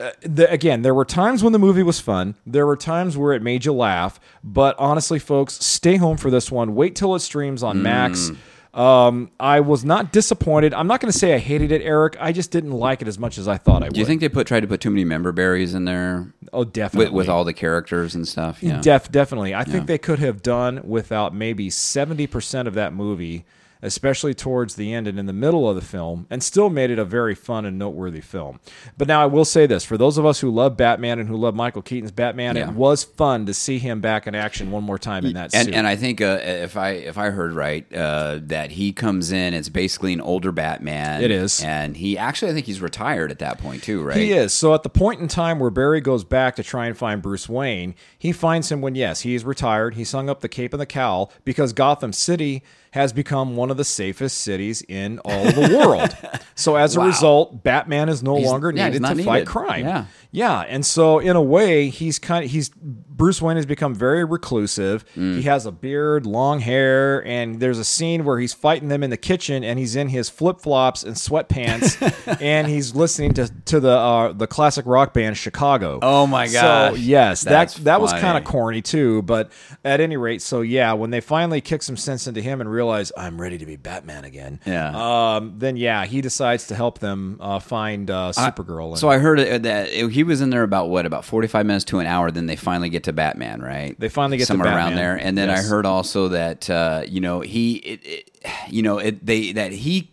uh, 0.00 0.12
the, 0.22 0.48
again, 0.48 0.82
there 0.82 0.94
were 0.94 1.04
times 1.04 1.42
when 1.42 1.52
the 1.52 1.58
movie 1.58 1.82
was 1.82 1.98
fun. 1.98 2.36
There 2.46 2.64
were 2.66 2.76
times 2.76 3.16
where 3.16 3.32
it 3.32 3.42
made 3.42 3.64
you 3.64 3.72
laugh. 3.72 4.20
But 4.44 4.76
honestly, 4.78 5.18
folks, 5.18 5.54
stay 5.64 5.96
home 5.96 6.16
for 6.16 6.30
this 6.30 6.52
one. 6.52 6.76
Wait 6.76 6.94
till 6.94 7.16
it 7.16 7.18
streams 7.18 7.64
on 7.64 7.82
Max. 7.82 8.30
Um, 8.72 9.32
I 9.40 9.58
was 9.58 9.84
not 9.84 10.12
disappointed. 10.12 10.72
I'm 10.72 10.86
not 10.86 11.00
going 11.00 11.10
to 11.10 11.18
say 11.18 11.34
I 11.34 11.38
hated 11.38 11.72
it, 11.72 11.82
Eric. 11.82 12.16
I 12.20 12.30
just 12.30 12.52
didn't 12.52 12.70
like 12.70 13.02
it 13.02 13.08
as 13.08 13.18
much 13.18 13.38
as 13.38 13.48
I 13.48 13.56
thought 13.56 13.82
I 13.82 13.86
would. 13.86 13.94
Do 13.94 13.98
you 13.98 14.06
think 14.06 14.20
they 14.20 14.28
put 14.28 14.46
tried 14.46 14.60
to 14.60 14.68
put 14.68 14.80
too 14.80 14.90
many 14.90 15.04
member 15.04 15.32
berries 15.32 15.74
in 15.74 15.84
there 15.84 16.32
Oh, 16.52 16.62
definitely. 16.62 17.06
with, 17.06 17.14
with 17.14 17.28
all 17.28 17.42
the 17.44 17.52
characters 17.52 18.14
and 18.14 18.28
stuff? 18.28 18.62
Yeah. 18.62 18.80
Def, 18.80 19.10
definitely. 19.10 19.52
I 19.52 19.64
think 19.64 19.88
they 19.88 19.98
could 19.98 20.20
have 20.20 20.42
done 20.42 20.80
without 20.86 21.34
maybe 21.34 21.70
70% 21.70 22.68
of 22.68 22.74
that 22.74 22.92
movie, 22.92 23.46
especially 23.82 24.34
towards 24.34 24.74
the 24.76 24.92
end 24.92 25.06
and 25.06 25.18
in 25.18 25.26
the 25.26 25.32
middle 25.32 25.68
of 25.68 25.76
the 25.76 25.82
film, 25.82 26.26
and 26.30 26.42
still 26.42 26.70
made 26.70 26.90
it 26.90 26.98
a 26.98 27.04
very 27.04 27.34
fun 27.34 27.64
and 27.64 27.78
noteworthy 27.78 28.20
film. 28.20 28.60
But 28.96 29.08
now 29.08 29.22
I 29.22 29.26
will 29.26 29.44
say 29.44 29.66
this 29.66 29.84
for 29.84 29.96
those 29.96 30.18
of 30.18 30.26
us 30.26 30.40
who 30.40 30.50
love 30.50 30.76
Batman 30.76 31.18
and 31.18 31.28
who 31.28 31.36
love 31.36 31.54
Michael 31.54 31.82
Keaton's 31.82 32.10
Batman, 32.12 32.56
Yeah. 32.56 32.68
it 32.70 32.74
was 32.74 33.04
fun 33.04 33.46
to 33.46 33.54
see 33.54 33.78
him 33.78 34.00
back 34.00 34.26
in 34.26 34.34
action 34.34 34.70
one 34.70 34.82
more 34.84 34.98
time 34.98 35.24
in 35.24 35.34
that 35.34 35.54
and 35.54 35.66
suit. 35.66 35.74
and 35.74 35.86
I 35.86 35.96
think 35.96 36.20
uh, 36.20 36.38
if 36.42 36.76
I 36.76 36.90
if 36.90 37.16
I 37.18 37.30
heard 37.30 37.52
right 37.52 37.90
uh, 37.94 38.40
that 38.42 38.72
he 38.72 38.92
comes 38.92 39.32
in, 39.32 39.54
it's 39.54 39.68
basically 39.68 40.12
an 40.12 40.20
older 40.20 40.52
Batman. 40.52 41.22
It 41.22 41.30
is. 41.30 41.62
and 41.62 41.96
he 41.96 42.18
actually 42.18 42.50
I 42.50 42.54
think 42.54 42.66
he's 42.66 42.80
retired 42.80 43.30
at 43.30 43.38
that 43.40 43.58
point 43.58 43.82
too, 43.82 44.02
right? 44.02 44.16
He 44.16 44.32
is. 44.32 44.52
So 44.52 44.74
at 44.74 44.82
the 44.82 44.88
point 44.90 45.20
in 45.20 45.28
time 45.28 45.58
where 45.58 45.70
Barry 45.70 46.00
goes 46.00 46.24
back 46.24 46.56
to 46.56 46.62
try 46.62 46.86
and 46.86 46.96
find 46.96 47.22
Bruce 47.22 47.48
Wayne, 47.48 47.94
he 48.18 48.32
finds 48.32 48.70
him 48.72 48.80
when, 48.80 48.94
yes, 48.94 49.20
he 49.22 49.34
is 49.34 49.44
retired. 49.44 49.94
He's 49.94 50.12
hung 50.12 50.28
up 50.28 50.40
the 50.40 50.48
cape 50.48 50.72
and 50.72 50.80
the 50.80 50.86
cowl 50.86 51.32
because 51.44 51.72
Gotham 51.72 52.12
City 52.12 52.62
has 52.92 53.12
become 53.12 53.56
one 53.56 53.70
of 53.70 53.76
the 53.76 53.84
safest 53.84 54.38
cities 54.38 54.82
in 54.88 55.18
all 55.20 55.46
of 55.48 55.54
the 55.54 55.76
world. 55.76 56.16
so 56.54 56.76
as 56.76 56.96
a 56.96 57.00
Wow. 57.00 57.06
result, 57.06 57.62
Batman 57.62 58.08
is 58.08 58.22
no 58.22 58.36
He's- 58.36 58.48
longer 58.50 58.72
yeah, 58.74 58.86
needed 58.86 59.02
to 59.04 59.14
not 59.14 59.24
fight 59.24 59.46
crime. 59.46 59.84
Yeah. 59.84 60.04
Yeah, 60.30 60.60
and 60.60 60.84
so 60.84 61.20
in 61.20 61.36
a 61.36 61.42
way, 61.42 61.88
he's 61.88 62.18
kind 62.18 62.44
of 62.44 62.50
he's 62.50 62.68
Bruce 62.68 63.40
Wayne 63.40 63.56
has 63.56 63.64
become 63.64 63.94
very 63.94 64.24
reclusive. 64.26 65.04
Mm. 65.16 65.36
He 65.36 65.42
has 65.44 65.64
a 65.64 65.72
beard, 65.72 66.26
long 66.26 66.60
hair, 66.60 67.24
and 67.26 67.60
there's 67.60 67.78
a 67.78 67.84
scene 67.84 68.24
where 68.26 68.38
he's 68.38 68.52
fighting 68.52 68.88
them 68.88 69.02
in 69.02 69.08
the 69.08 69.16
kitchen, 69.16 69.64
and 69.64 69.78
he's 69.78 69.96
in 69.96 70.08
his 70.08 70.28
flip 70.28 70.60
flops 70.60 71.02
and 71.02 71.16
sweatpants, 71.16 72.38
and 72.42 72.68
he's 72.68 72.94
listening 72.94 73.32
to 73.34 73.50
to 73.64 73.80
the 73.80 73.90
uh, 73.90 74.32
the 74.32 74.46
classic 74.46 74.84
rock 74.86 75.14
band 75.14 75.38
Chicago. 75.38 75.98
Oh 76.02 76.26
my 76.26 76.46
god! 76.46 76.90
So 76.92 76.96
yes, 76.96 77.42
That's 77.42 77.74
that 77.76 77.84
that 77.84 78.00
was 78.02 78.12
kind 78.12 78.36
of 78.36 78.44
corny 78.44 78.82
too. 78.82 79.22
But 79.22 79.50
at 79.82 80.00
any 80.02 80.18
rate, 80.18 80.42
so 80.42 80.60
yeah, 80.60 80.92
when 80.92 81.08
they 81.10 81.20
finally 81.20 81.62
kick 81.62 81.82
some 81.82 81.96
sense 81.96 82.26
into 82.26 82.42
him 82.42 82.60
and 82.60 82.70
realize 82.78 83.10
I'm 83.16 83.40
ready 83.40 83.58
to 83.58 83.66
be 83.66 83.76
Batman 83.76 84.24
again, 84.24 84.60
Yeah. 84.64 84.92
um, 85.36 85.54
then 85.58 85.76
yeah, 85.76 86.06
he 86.06 86.20
decides 86.20 86.68
to 86.68 86.74
help 86.74 87.00
them 87.00 87.36
uh, 87.40 87.58
find 87.58 88.10
uh, 88.10 88.32
Supergirl. 88.32 88.90
and- 88.90 88.98
So 88.98 89.08
I 89.10 89.18
heard 89.18 89.40
it- 89.40 89.62
that 89.64 89.88
it- 89.88 90.10
he 90.12 90.22
was 90.22 90.40
in 90.40 90.50
there 90.50 90.62
about 90.62 90.88
what 90.88 91.04
about 91.06 91.24
forty 91.24 91.48
five 91.48 91.66
minutes 91.66 91.84
to 91.86 91.98
an 91.98 92.06
hour. 92.06 92.30
Then 92.30 92.46
they 92.46 92.56
finally 92.56 92.88
get 92.88 93.02
to 93.04 93.12
Batman, 93.12 93.60
right? 93.60 93.98
They 93.98 94.08
finally 94.08 94.36
get 94.38 94.44
to 94.44 94.52
somewhere 94.52 94.68
around 94.68 94.92
Batman. 94.92 94.96
there, 94.96 95.16
and 95.26 95.36
then 95.36 95.48
Yes. 95.48 95.64
I 95.66 95.68
heard 95.68 95.86
also 95.86 96.28
that 96.28 96.70
uh, 96.70 97.02
you 97.08 97.20
know 97.20 97.40
he, 97.40 97.74
it, 97.78 98.00
it, 98.06 98.30
you 98.70 98.82
know, 98.82 98.98
it, 98.98 99.24
they 99.26 99.52
that 99.52 99.72
he. 99.72 100.10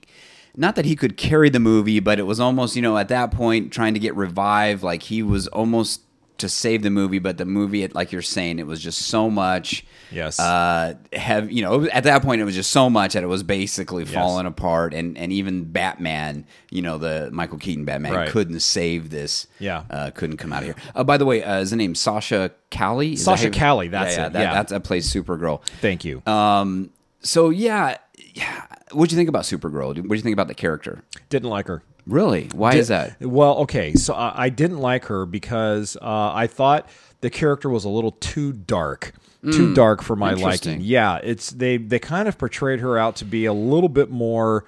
Not 0.58 0.76
that 0.78 0.86
he 0.86 0.96
could 0.96 1.18
carry 1.18 1.50
the 1.50 1.60
movie, 1.60 2.00
but 2.00 2.18
it 2.18 2.24
was 2.24 2.40
almost, 2.40 2.78
you 2.78 2.82
know, 2.82 2.98
at 2.98 3.10
that 3.10 3.30
point 3.30 3.74
trying 3.74 3.94
to 3.94 4.00
get 4.00 4.16
revived. 4.16 4.84
Like 4.84 5.04
he 5.04 5.22
was 5.22 5.48
almost 5.48 6.00
to 6.38 6.50
save 6.50 6.84
the 6.84 6.90
movie, 6.90 7.20
but 7.20 7.38
the 7.38 7.46
movie, 7.46 7.84
it, 7.84 7.96
like 7.96 8.12
you're 8.12 8.22
saying, 8.22 8.60
it 8.60 8.68
was 8.68 8.82
just 8.82 9.04
so 9.04 9.30
much. 9.30 9.86
Yes. 10.12 10.40
Uh, 10.40 10.96
have 11.14 11.52
you 11.52 11.62
know? 11.62 11.88
At 11.88 12.04
that 12.04 12.22
point, 12.22 12.42
it 12.42 12.46
was 12.46 12.56
just 12.56 12.72
so 12.72 12.90
much 12.90 13.14
that 13.14 13.24
it 13.24 13.28
was 13.28 13.44
basically 13.44 14.06
falling 14.06 14.46
apart, 14.46 14.94
and 14.94 15.18
and 15.18 15.32
even 15.32 15.66
Batman, 15.66 16.46
you 16.70 16.82
know, 16.82 16.98
the 16.98 17.30
Michael 17.32 17.58
Keaton 17.58 17.86
Batman 17.86 18.14
Right. 18.14 18.30
couldn't 18.30 18.60
save 18.60 19.10
this. 19.10 19.48
Yeah. 19.60 19.84
uh, 19.90 20.12
couldn't 20.12 20.38
come 20.38 20.52
out 20.54 20.60
of 20.64 20.66
here. 20.66 20.76
Uh, 20.94 21.04
by 21.04 21.18
the 21.18 21.26
way, 21.26 21.44
uh, 21.44 21.60
is 21.60 21.70
the 21.72 21.76
name 21.76 21.96
Sasha 21.96 22.52
Calle? 22.70 23.14
Is 23.14 23.24
Sasha 23.24 23.46
that 23.46 23.54
Calle, 23.54 23.88
that's 23.88 24.16
yeah, 24.16 24.22
yeah, 24.22 24.28
it, 24.28 24.34
That, 24.34 24.42
yeah. 24.42 24.54
That's 24.54 24.72
that 24.72 24.84
plays 24.84 25.12
Supergirl. 25.12 25.62
Thank 25.82 26.06
you. 26.06 26.22
Um, 26.26 26.92
so 27.22 27.50
yeah, 27.50 27.98
yeah. 28.36 28.66
What'd 28.92 29.12
you 29.12 29.18
think 29.18 29.30
about 29.30 29.44
Supergirl? 29.44 29.88
What 29.88 29.96
do 30.10 30.16
you 30.16 30.22
think 30.22 30.34
about 30.34 30.48
the 30.48 30.54
character? 30.54 31.04
Didn't 31.30 31.50
like 31.50 31.68
her. 31.68 31.82
Really? 32.06 32.50
Why 32.54 32.76
is 32.76 32.90
that? 32.90 33.20
Well, 33.20 33.56
okay, 33.60 33.94
so 33.96 34.14
I, 34.14 34.46
I 34.46 34.50
didn't 34.50 34.78
like 34.78 35.06
her 35.06 35.26
because 35.26 35.98
uh, 36.02 36.32
I 36.34 36.46
thought 36.46 36.88
the 37.22 37.32
character 37.32 37.68
was 37.70 37.84
a 37.84 37.90
little 37.90 38.12
too 38.12 38.54
dark, 38.54 39.14
too 39.44 39.74
dark 39.74 40.04
for 40.04 40.16
my 40.16 40.36
Hmm. 40.36 40.42
Liking. 40.42 40.82
Yeah, 40.82 41.18
it's 41.24 41.50
they 41.50 41.78
they 41.78 41.98
kind 41.98 42.28
of 42.28 42.38
portrayed 42.38 42.80
her 42.82 42.98
out 42.98 43.16
to 43.18 43.26
be 43.26 43.46
a 43.46 43.54
little 43.54 43.90
bit 43.90 44.12
more. 44.12 44.66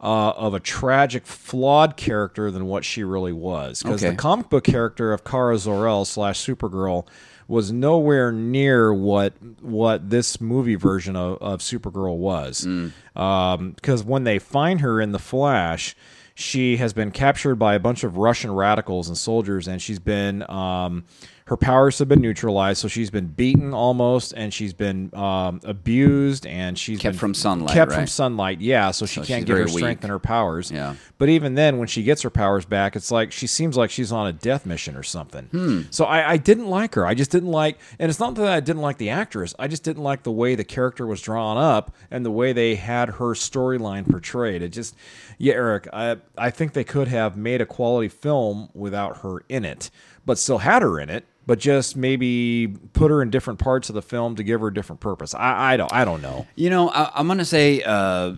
Uh, 0.00 0.30
of 0.36 0.54
a 0.54 0.60
tragic, 0.60 1.26
flawed 1.26 1.96
character 1.96 2.52
than 2.52 2.66
what 2.66 2.84
she 2.84 3.02
really 3.02 3.32
was, 3.32 3.82
because 3.82 4.00
Okay. 4.00 4.10
the 4.10 4.16
comic 4.16 4.48
book 4.48 4.62
character 4.62 5.12
of 5.12 5.24
Kara 5.24 5.58
Zor-El 5.58 6.04
slash 6.04 6.38
Supergirl 6.38 7.04
was 7.48 7.72
nowhere 7.72 8.30
near 8.30 8.92
what 8.92 9.32
what 9.62 10.10
this 10.10 10.40
movie 10.40 10.74
version 10.74 11.16
of, 11.16 11.38
of 11.38 11.60
Supergirl 11.60 12.18
was. 12.18 12.66
Because 13.14 14.04
when 14.04 14.24
they 14.24 14.38
find 14.38 14.80
her 14.82 15.00
in 15.00 15.12
the 15.12 15.18
Flash, 15.18 15.96
she 16.34 16.76
has 16.76 16.92
been 16.92 17.10
captured 17.10 17.56
by 17.56 17.74
a 17.74 17.80
bunch 17.80 18.04
of 18.04 18.16
Russian 18.18 18.52
radicals 18.52 19.08
and 19.08 19.16
soldiers, 19.18 19.66
and 19.66 19.82
she's 19.82 19.98
been 19.98 20.48
um, 20.48 21.04
her 21.48 21.56
powers 21.56 21.98
have 21.98 22.08
been 22.08 22.20
neutralized. 22.20 22.78
So 22.80 22.88
she's 22.88 23.10
been 23.10 23.26
beaten 23.26 23.72
almost, 23.72 24.34
and 24.36 24.52
she's 24.52 24.74
been 24.74 25.10
um, 25.14 25.60
abused, 25.64 26.46
and 26.46 26.78
she's 26.78 26.98
Kept 26.98 27.16
from 27.16 27.32
sunlight, 27.34 27.74
Kept 27.74 27.90
from 27.92 28.06
sunlight, 28.06 28.60
yeah. 28.60 28.90
So 28.90 29.06
she 29.06 29.20
So 29.20 29.26
can't 29.26 29.46
get 29.46 29.56
her 29.56 29.66
strength 29.66 30.00
weak. 30.00 30.04
and 30.04 30.10
her 30.10 30.18
powers. 30.18 30.70
Yeah. 30.70 30.94
But 31.16 31.30
even 31.30 31.54
then, 31.54 31.78
when 31.78 31.88
she 31.88 32.02
gets 32.02 32.20
her 32.22 32.30
powers 32.30 32.64
back, 32.66 32.96
it's 32.96 33.10
like 33.10 33.32
she 33.32 33.46
seems 33.46 33.76
like 33.76 33.90
she's 33.90 34.12
on 34.12 34.26
a 34.26 34.32
death 34.32 34.66
mission 34.66 34.94
or 34.94 35.02
something. 35.02 35.46
Hmm. 35.46 35.82
So 35.90 36.04
I, 36.04 36.32
I 36.32 36.36
didn't 36.36 36.66
like 36.68 36.94
her. 36.94 37.06
I 37.06 37.14
just 37.14 37.30
didn't 37.30 37.50
like, 37.50 37.78
and 37.98 38.10
it's 38.10 38.20
not 38.20 38.34
that 38.34 38.46
I 38.46 38.60
didn't 38.60 38.82
like 38.82 38.98
the 38.98 39.08
actress. 39.10 39.54
I 39.58 39.68
just 39.68 39.82
didn't 39.82 40.02
like 40.02 40.24
the 40.24 40.32
way 40.32 40.54
the 40.54 40.64
character 40.64 41.06
was 41.06 41.22
drawn 41.22 41.56
up 41.56 41.94
and 42.10 42.24
the 42.26 42.30
way 42.30 42.52
they 42.52 42.74
had 42.74 43.08
her 43.08 43.34
storyline 43.34 44.08
portrayed. 44.08 44.60
It 44.62 44.68
just, 44.68 44.94
yeah, 45.38 45.54
Eric, 45.54 45.88
I 45.92 46.18
I 46.36 46.50
think 46.50 46.74
they 46.74 46.84
could 46.84 47.08
have 47.08 47.36
made 47.38 47.60
a 47.62 47.66
quality 47.66 48.08
film 48.08 48.68
without 48.74 49.18
her 49.18 49.42
in 49.48 49.64
it, 49.64 49.90
but 50.26 50.38
still 50.38 50.58
had 50.58 50.82
her 50.82 51.00
in 51.00 51.08
it. 51.08 51.24
But 51.48 51.58
just 51.58 51.96
maybe 51.96 52.68
put 52.92 53.10
her 53.10 53.22
in 53.22 53.30
different 53.30 53.58
parts 53.58 53.88
of 53.88 53.94
the 53.94 54.02
film 54.02 54.36
to 54.36 54.42
give 54.44 54.60
her 54.60 54.66
a 54.66 54.74
different 54.74 55.00
purpose. 55.00 55.34
I, 55.34 55.72
I 55.72 55.76
don't 55.78 55.90
I 55.90 56.04
don't 56.04 56.20
know. 56.20 56.46
You 56.56 56.68
know, 56.68 56.90
I, 56.90 57.10
I'm 57.14 57.26
gonna 57.26 57.46
say, 57.46 57.82
uh, 57.86 58.32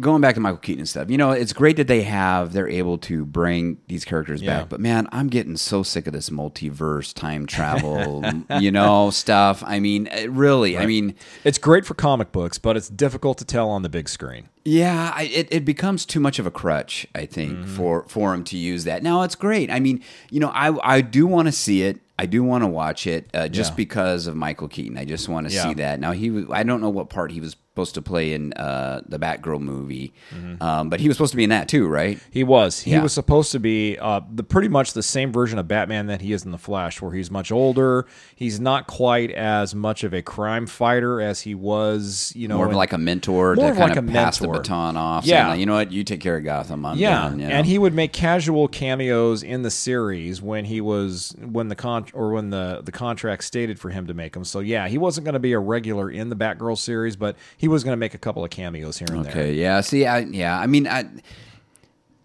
going 0.00 0.20
back 0.20 0.34
to 0.34 0.40
Michael 0.40 0.58
Keaton 0.58 0.80
and 0.80 0.88
stuff. 0.88 1.08
You 1.08 1.16
know, 1.16 1.30
it's 1.30 1.52
great 1.52 1.76
that 1.76 1.86
they 1.86 2.02
have 2.02 2.52
they're 2.52 2.68
able 2.68 2.98
to 2.98 3.24
bring 3.24 3.78
these 3.86 4.04
characters 4.04 4.42
Yeah. 4.42 4.58
back. 4.62 4.68
But 4.68 4.80
man, 4.80 5.06
I'm 5.12 5.28
getting 5.28 5.56
so 5.56 5.84
sick 5.84 6.08
of 6.08 6.12
this 6.12 6.28
multiverse, 6.28 7.14
time 7.14 7.46
travel, 7.46 8.24
you 8.60 8.72
know, 8.72 9.10
stuff. 9.10 9.62
I 9.64 9.78
mean, 9.78 10.08
it 10.08 10.28
really, 10.32 10.76
I 10.76 10.86
mean, 10.86 11.14
It's 11.44 11.58
great 11.58 11.86
for 11.86 11.94
comic 11.94 12.32
books, 12.32 12.58
but 12.58 12.76
it's 12.76 12.88
difficult 12.88 13.38
to 13.38 13.44
tell 13.44 13.70
on 13.70 13.82
the 13.82 13.88
big 13.88 14.08
screen. 14.08 14.48
Yeah, 14.64 15.12
I, 15.14 15.24
it, 15.24 15.46
it 15.52 15.64
becomes 15.64 16.04
too 16.04 16.18
much 16.18 16.40
of 16.40 16.46
a 16.46 16.50
crutch, 16.50 17.06
I 17.14 17.26
think, 17.26 17.52
Mm-hmm. 17.52 17.76
for 17.76 18.04
for 18.08 18.34
him 18.34 18.42
to 18.44 18.56
use 18.58 18.82
that. 18.84 19.04
Now 19.04 19.22
it's 19.22 19.36
great. 19.36 19.70
I 19.70 19.78
mean, 19.78 20.02
you 20.30 20.40
know, 20.40 20.48
I 20.52 20.96
I 20.96 21.00
do 21.00 21.28
want 21.28 21.46
to 21.46 21.52
see 21.52 21.82
it. 21.82 22.00
I 22.18 22.26
do 22.26 22.42
want 22.42 22.64
to 22.64 22.68
watch 22.68 23.06
it 23.06 23.28
uh, 23.34 23.48
just 23.48 23.72
Yeah. 23.72 23.76
because 23.76 24.26
of 24.26 24.36
Michael 24.36 24.68
Keaton. 24.68 24.96
I 24.96 25.04
just 25.04 25.28
want 25.28 25.48
to 25.48 25.54
Yeah. 25.54 25.62
see 25.64 25.74
that. 25.74 26.00
Now 26.00 26.12
he, 26.12 26.30
was- 26.30 26.46
I 26.50 26.62
don't 26.62 26.80
know 26.80 26.88
what 26.90 27.10
part 27.10 27.30
he 27.32 27.40
was 27.40 27.56
supposed 27.76 27.94
to 27.94 28.00
play 28.00 28.32
in 28.32 28.54
uh, 28.54 29.02
the 29.06 29.18
Batgirl 29.18 29.60
movie, 29.60 30.14
um, 30.62 30.88
but 30.88 30.98
he 30.98 31.08
was 31.08 31.18
supposed 31.18 31.32
to 31.32 31.36
be 31.36 31.44
in 31.44 31.50
that 31.50 31.68
too, 31.68 31.86
right? 31.86 32.18
He 32.30 32.42
was. 32.42 32.80
He 32.80 32.92
Yeah. 32.92 33.02
was 33.02 33.12
supposed 33.12 33.52
to 33.52 33.60
be 33.60 33.98
uh, 34.00 34.22
the 34.32 34.42
pretty 34.42 34.68
much 34.68 34.94
the 34.94 35.02
same 35.02 35.30
version 35.30 35.58
of 35.58 35.68
Batman 35.68 36.06
that 36.06 36.22
he 36.22 36.32
is 36.32 36.46
in 36.46 36.52
the 36.52 36.58
Flash, 36.58 37.02
where 37.02 37.12
he's 37.12 37.30
much 37.30 37.52
older. 37.52 38.06
He's 38.34 38.58
not 38.58 38.86
quite 38.86 39.30
as 39.30 39.74
much 39.74 40.04
of 40.04 40.14
a 40.14 40.22
crime 40.22 40.66
fighter 40.66 41.20
as 41.20 41.42
he 41.42 41.54
was. 41.54 42.32
You 42.34 42.48
know, 42.48 42.56
More 42.56 42.68
of 42.68 42.72
like 42.74 42.94
a 42.94 42.98
mentor 42.98 43.54
More 43.56 43.66
to 43.68 43.76
kind 43.76 43.90
like 43.90 43.98
of 43.98 44.08
a 44.08 44.12
pass 44.12 44.38
the 44.38 44.48
baton 44.48 44.96
off. 44.96 45.26
Yeah. 45.26 45.48
like, 45.48 45.60
you 45.60 45.66
know 45.66 45.74
what, 45.74 45.92
you 45.92 46.02
take 46.02 46.20
care 46.20 46.38
of 46.38 46.44
Gotham. 46.44 46.86
I'm 46.86 46.96
yeah, 46.96 47.28
done, 47.28 47.40
you 47.40 47.46
know? 47.46 47.52
and 47.52 47.66
he 47.66 47.76
would 47.76 47.92
make 47.92 48.14
casual 48.14 48.68
cameos 48.68 49.42
in 49.42 49.60
the 49.60 49.70
series 49.70 50.40
when 50.40 50.64
he 50.64 50.80
was 50.80 51.34
when 51.38 51.68
the 51.68 51.74
con 51.76 52.06
or 52.14 52.30
when 52.32 52.48
the 52.48 52.80
the 52.82 52.92
contract 52.92 53.44
stated 53.44 53.78
for 53.78 53.90
him 53.90 54.06
to 54.06 54.14
make 54.14 54.32
them. 54.32 54.44
So 54.44 54.60
yeah, 54.60 54.88
he 54.88 54.96
wasn't 54.96 55.26
going 55.26 55.34
to 55.34 55.38
be 55.38 55.52
a 55.52 55.58
regular 55.58 56.10
in 56.10 56.30
the 56.30 56.36
Batgirl 56.36 56.78
series, 56.78 57.16
but 57.16 57.36
he 57.58 57.65
was 57.68 57.84
going 57.84 57.92
to 57.92 57.98
make 57.98 58.14
a 58.14 58.18
couple 58.18 58.44
of 58.44 58.50
cameos 58.50 58.98
here 58.98 59.08
and 59.10 59.24
there. 59.24 59.32
Okay, 59.32 59.54
yeah. 59.54 59.80
See, 59.80 60.06
I 60.06 60.20
yeah, 60.20 60.58
I 60.58 60.66
mean, 60.66 60.86
I, 60.86 61.04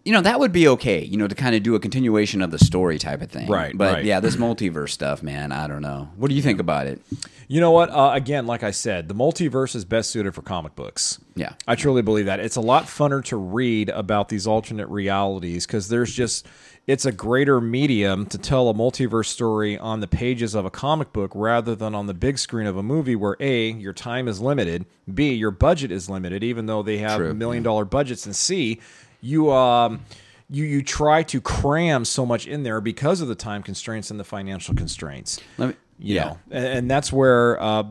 you 0.04 0.12
know, 0.14 0.22
that 0.22 0.40
would 0.40 0.52
be 0.52 0.68
okay. 0.68 1.04
You 1.04 1.18
know, 1.18 1.28
to 1.28 1.36
kind 1.36 1.56
of 1.56 1.64
do 1.64 1.76
a 1.76 1.80
continuation 1.80 2.42
of 2.42 2.52
the 2.52 2.60
story 2.60 2.98
type 2.98 3.22
of 3.22 3.30
thing. 3.30 3.48
Right, 3.48 3.78
But 3.78 3.94
right. 3.94 4.06
yeah, 4.06 4.20
this 4.20 4.36
multiverse 4.36 4.90
stuff, 4.90 5.22
man, 5.22 5.52
I 5.52 5.68
don't 5.68 5.82
know. 5.82 6.10
What 6.16 6.30
do 6.30 6.36
you 6.36 6.42
think 6.42 6.60
about 6.60 6.88
it? 6.88 7.02
You 7.48 7.60
know 7.60 7.72
what? 7.72 7.90
Uh, 7.90 8.12
again, 8.14 8.48
like 8.48 8.64
I 8.64 8.72
said, 8.72 9.10
the 9.10 9.14
multiverse 9.14 9.76
is 9.76 9.86
best 9.86 10.10
suited 10.10 10.34
for 10.34 10.42
comic 10.42 10.74
books. 10.76 11.20
Yeah. 11.36 11.54
I 11.68 11.76
truly 11.76 12.02
believe 12.02 12.26
that. 12.26 12.40
It's 12.40 12.56
a 12.56 12.62
lot 12.62 12.86
funner 12.86 13.24
to 13.26 13.36
read 13.38 13.90
about 13.90 14.30
these 14.30 14.48
alternate 14.48 14.88
realities 14.88 15.68
because 15.68 15.90
there's 15.90 16.14
just, 16.14 16.48
it's 16.88 17.06
a 17.06 17.12
greater 17.12 17.62
medium 17.62 18.26
to 18.26 18.38
tell 18.38 18.70
a 18.70 18.74
multiverse 18.74 19.28
story 19.28 19.78
on 19.78 20.00
the 20.00 20.08
pages 20.08 20.56
of 20.56 20.66
a 20.66 20.72
comic 20.72 21.14
book 21.14 21.32
rather 21.36 21.76
than 21.76 21.94
on 21.94 22.08
the 22.08 22.14
big 22.14 22.40
screen 22.40 22.66
of 22.68 22.76
a 22.76 22.84
movie 22.84 23.16
where 23.16 23.38
A, 23.40 23.72
your 23.72 23.94
time 23.94 24.28
is 24.28 24.42
limited, 24.42 24.86
B, 25.14 25.34
your 25.34 25.52
budget 25.52 25.92
is 25.92 26.10
limited, 26.10 26.44
even 26.44 26.66
though 26.66 26.82
they 26.82 26.98
have 26.98 27.18
True, 27.20 27.34
million 27.34 27.64
dollar 27.64 27.86
budgets, 27.86 28.26
and 28.26 28.36
C, 28.36 28.80
you, 29.22 29.52
um, 29.52 30.02
you, 30.50 30.66
you 30.66 30.82
try 30.82 31.24
to 31.24 31.40
cram 31.40 32.04
so 32.04 32.26
much 32.26 32.48
in 32.48 32.64
there 32.64 32.82
because 32.82 33.22
of 33.22 33.28
the 33.28 33.36
time 33.36 33.62
constraints 33.62 34.10
and 34.10 34.20
the 34.20 34.24
financial 34.24 34.74
constraints. 34.74 35.40
Let 35.58 35.70
me, 35.70 35.76
you 36.00 36.16
yeah. 36.16 36.24
know 36.24 36.40
and, 36.50 36.66
and 36.66 36.92
that's 36.92 37.14
where 37.14 37.62
uh, 37.62 37.84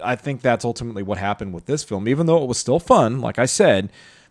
i 0.00 0.14
think 0.14 0.40
that's 0.40 0.64
ultimately 0.64 1.02
what 1.02 1.18
happened 1.18 1.52
with 1.52 1.66
this 1.66 1.82
film. 1.82 2.06
Even 2.06 2.26
though 2.26 2.40
it 2.40 2.46
was 2.46 2.58
still 2.58 2.78
fun 2.78 3.20
like 3.20 3.40
i 3.40 3.44
said 3.44 3.90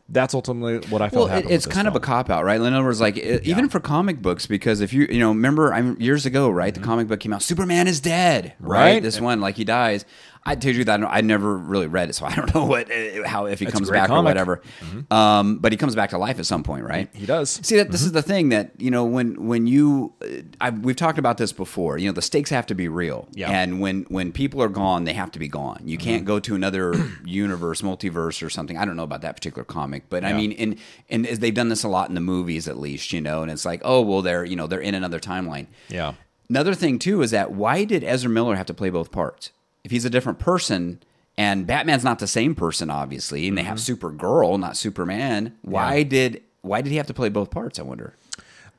that's 0.09 0.33
ultimately 0.33 0.87
what 0.89 1.01
i 1.01 1.09
felt 1.09 1.29
Well, 1.29 1.39
it, 1.39 1.49
it's 1.49 1.65
kind 1.65 1.87
of 1.87 1.95
a 1.95 1.99
cop 1.99 2.29
out, 2.29 2.43
right? 2.43 2.59
In 2.61 2.73
other 2.73 2.83
words, 2.85 3.01
like 3.01 3.17
it, 3.17 3.45
even 3.45 3.69
for 3.69 3.79
comic 3.79 4.21
books, 4.21 4.45
because 4.45 4.81
if 4.81 4.93
you 4.93 5.07
you 5.09 5.19
know 5.19 5.29
remember, 5.29 5.73
I'm 5.73 5.99
years 5.99 6.25
ago, 6.25 6.49
right? 6.49 6.73
The 6.73 6.79
comic 6.79 7.07
book 7.07 7.19
came 7.19 7.33
out. 7.33 7.41
Superman 7.41 7.87
is 7.87 7.99
dead, 7.99 8.43
right? 8.43 8.51
Mm-hmm. 8.59 8.69
Right. 8.69 9.03
This 9.03 9.19
one, 9.19 9.41
like 9.41 9.55
he 9.55 9.63
dies. 9.63 10.05
I 10.47 10.53
tell 10.55 10.73
you 10.73 10.83
that 10.85 11.01
I 11.03 11.21
never 11.21 11.57
really 11.57 11.87
read 11.87 12.09
it, 12.09 12.13
so 12.13 12.25
I 12.25 12.35
don't 12.35 12.53
know 12.55 12.65
what 12.65 12.91
uh, 12.91 13.27
how 13.27 13.45
if 13.47 13.59
he 13.59 13.65
comes 13.65 13.89
back 13.89 14.05
or 14.09 14.13
comic. 14.13 14.29
whatever. 14.29 14.61
Um, 15.09 15.57
but 15.57 15.71
he 15.71 15.77
comes 15.77 15.95
back 15.95 16.11
to 16.11 16.17
life 16.17 16.37
at 16.39 16.45
some 16.45 16.63
point, 16.63 16.83
right? 16.85 17.09
he 17.13 17.25
does. 17.25 17.49
See 17.63 17.77
that 17.77 17.91
this 17.91 18.01
is 18.03 18.11
the 18.11 18.21
thing 18.21 18.49
that 18.49 18.71
you 18.77 18.91
know 18.91 19.05
when 19.05 19.47
when 19.47 19.65
you 19.67 20.13
uh, 20.21 20.27
I, 20.61 20.69
we've 20.69 20.95
talked 20.95 21.17
about 21.17 21.37
this 21.37 21.51
before. 21.51 21.97
You 21.97 22.07
know 22.09 22.13
the 22.13 22.21
stakes 22.21 22.49
have 22.51 22.65
to 22.67 22.75
be 22.75 22.87
real, 22.87 23.27
Yeah. 23.33 23.49
and 23.49 23.79
when 23.81 24.03
when 24.09 24.31
people 24.31 24.61
are 24.61 24.69
gone, 24.69 25.03
they 25.05 25.13
have 25.13 25.31
to 25.31 25.39
be 25.39 25.47
gone. 25.47 25.81
You 25.85 25.97
can't 25.97 26.25
go 26.25 26.39
to 26.39 26.55
another 26.55 26.93
universe, 27.25 27.81
multiverse, 27.81 28.45
or 28.45 28.49
something. 28.49 28.77
I 28.77 28.85
don't 28.85 28.95
know 28.95 29.03
about 29.03 29.21
that 29.21 29.35
particular 29.35 29.63
comic, 29.65 30.09
but 30.09 30.23
I 30.23 30.33
mean, 30.33 30.51
and 30.53 30.77
and 31.09 31.25
as 31.27 31.39
they've 31.39 31.53
done 31.53 31.69
this 31.69 31.83
a 31.83 31.87
lot 31.89 32.09
in 32.09 32.15
the 32.15 32.21
movies, 32.21 32.67
at 32.67 32.77
least 32.77 33.13
you 33.13 33.21
know, 33.21 33.41
and 33.41 33.51
it's 33.51 33.65
like, 33.65 33.81
oh 33.83 34.01
well, 34.01 34.21
they're 34.21 34.45
you 34.45 34.55
know 34.55 34.67
they're 34.67 34.79
in 34.79 34.95
another 34.95 35.19
timeline. 35.19 35.67
yeah 35.89 36.13
Another 36.47 36.75
thing 36.75 36.99
too 36.99 37.23
is 37.23 37.31
that 37.31 37.53
why 37.53 37.85
did 37.85 38.03
Ezra 38.03 38.29
Miller 38.29 38.55
have 38.55 38.67
to 38.67 38.73
play 38.75 38.91
both 38.91 39.11
parts? 39.11 39.51
If 39.85 39.91
he's 39.91 40.03
a 40.03 40.09
different 40.09 40.39
person. 40.39 40.99
And 41.37 41.67
Batman's 41.67 42.03
not 42.05 42.19
the 42.19 42.27
same 42.27 42.55
person, 42.55 42.89
obviously, 42.89 43.47
and 43.49 43.57
they 43.57 43.63
have 43.63 43.77
Supergirl, 43.77 44.57
not 44.57 44.75
Superman. 44.77 45.53
Why 45.63 46.03
did 46.03 46.41
why 46.61 46.81
did 46.81 46.91
he 46.91 46.95
have 46.97 47.07
to 47.07 47.13
play 47.13 47.27
both 47.29 47.51
parts? 47.51 47.77
I 47.77 47.83
wonder. 47.83 48.13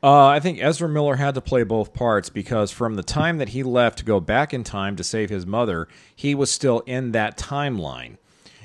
uh, 0.02 0.26
i 0.26 0.40
think 0.40 0.58
ezra 0.62 0.88
miller 0.88 1.16
had 1.16 1.34
to 1.34 1.40
play 1.40 1.62
both 1.62 1.92
parts 1.94 2.28
because 2.28 2.70
from 2.70 2.96
the 2.96 3.02
time 3.02 3.38
that 3.38 3.50
he 3.50 3.62
left 3.62 3.98
to 3.98 4.04
go 4.04 4.20
back 4.20 4.52
in 4.52 4.62
time 4.62 4.94
to 4.96 5.02
save 5.02 5.30
his 5.30 5.46
mother 5.46 5.88
he 6.14 6.34
was 6.34 6.50
still 6.50 6.80
in 6.80 7.12
that 7.12 7.38
timeline 7.38 8.16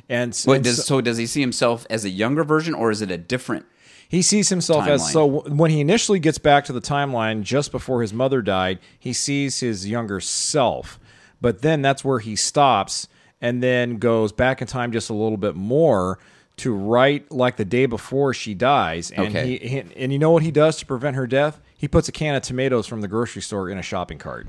and, 0.09 0.37
Wait, 0.45 0.55
and 0.57 0.63
does, 0.65 0.77
so- 0.77 0.83
so 0.83 1.01
does 1.01 1.17
he 1.17 1.25
see 1.25 1.39
himself 1.41 1.85
as 1.89 2.03
a 2.03 2.09
younger 2.09 2.43
version, 2.43 2.73
or 2.73 2.91
is 2.91 3.01
it 3.01 3.09
a 3.11 3.17
different? 3.17 3.65
He 4.09 4.21
sees 4.21 4.49
himself 4.49 4.85
as 4.87 5.03
Timeline. 5.03 5.11
so 5.13 5.25
when 5.47 5.71
he 5.71 5.79
initially 5.79 6.19
gets 6.19 6.37
back 6.37 6.65
to 6.65 6.73
the 6.73 6.81
timeline 6.81 7.43
just 7.43 7.71
before 7.71 8.01
his 8.01 8.11
mother 8.11 8.41
died, 8.41 8.79
he 8.99 9.13
sees 9.13 9.61
his 9.61 9.87
younger 9.87 10.19
self. 10.19 10.99
But 11.41 11.61
then 11.63 11.81
that's 11.81 12.05
where 12.05 12.19
he 12.19 12.35
stops 12.35 13.07
and 13.41 13.61
then 13.63 13.97
goes 13.97 14.31
back 14.31 14.61
in 14.61 14.67
time 14.67 14.91
just 14.91 15.09
a 15.09 15.13
little 15.13 15.37
bit 15.37 15.55
more 15.55 16.19
to 16.57 16.73
right 16.73 17.29
like 17.31 17.57
the 17.57 17.65
day 17.65 17.87
before 17.87 18.33
she 18.33 18.53
dies. 18.53 19.09
And 19.11 19.29
Okay. 19.29 19.57
he, 19.57 19.67
he 19.67 19.77
and 19.95 20.13
you 20.13 20.19
know 20.19 20.29
what 20.31 20.43
he 20.43 20.51
does 20.51 20.77
to 20.77 20.85
prevent 20.85 21.15
her 21.15 21.25
death? 21.25 21.59
He 21.75 21.87
puts 21.87 22.07
a 22.07 22.11
can 22.11 22.35
of 22.35 22.43
tomatoes 22.43 22.85
from 22.85 23.01
the 23.01 23.07
grocery 23.07 23.41
store 23.41 23.69
in 23.69 23.79
a 23.79 23.81
shopping 23.81 24.19
cart. 24.19 24.47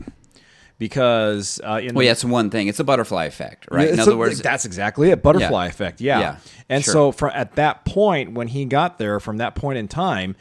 because 0.78 1.60
uh, 1.64 1.74
in 1.82 1.94
Well, 1.94 2.00
the, 2.00 2.04
yeah, 2.06 2.10
it's 2.12 2.24
one 2.24 2.50
thing. 2.50 2.66
It's 2.68 2.80
a 2.80 2.84
butterfly 2.84 3.26
effect, 3.26 3.68
right? 3.70 3.88
In 3.88 4.00
other 4.00 4.12
a- 4.12 4.16
words, 4.16 4.40
that's 4.42 4.64
exactly 4.64 5.10
it. 5.10 5.22
Butterfly 5.22 5.64
Yeah. 5.64 5.68
effect. 5.70 6.00
Yeah. 6.00 6.20
Yeah, 6.20 6.36
And 6.68 6.84
sure. 6.84 6.92
so 6.92 7.12
from 7.12 7.30
at 7.34 7.54
that 7.54 7.84
point, 7.84 8.32
when 8.32 8.48
he 8.48 8.64
got 8.64 8.98
there, 8.98 9.20
from 9.20 9.36
that 9.38 9.54
point 9.54 9.78
in 9.78 9.88
time, 9.88 10.34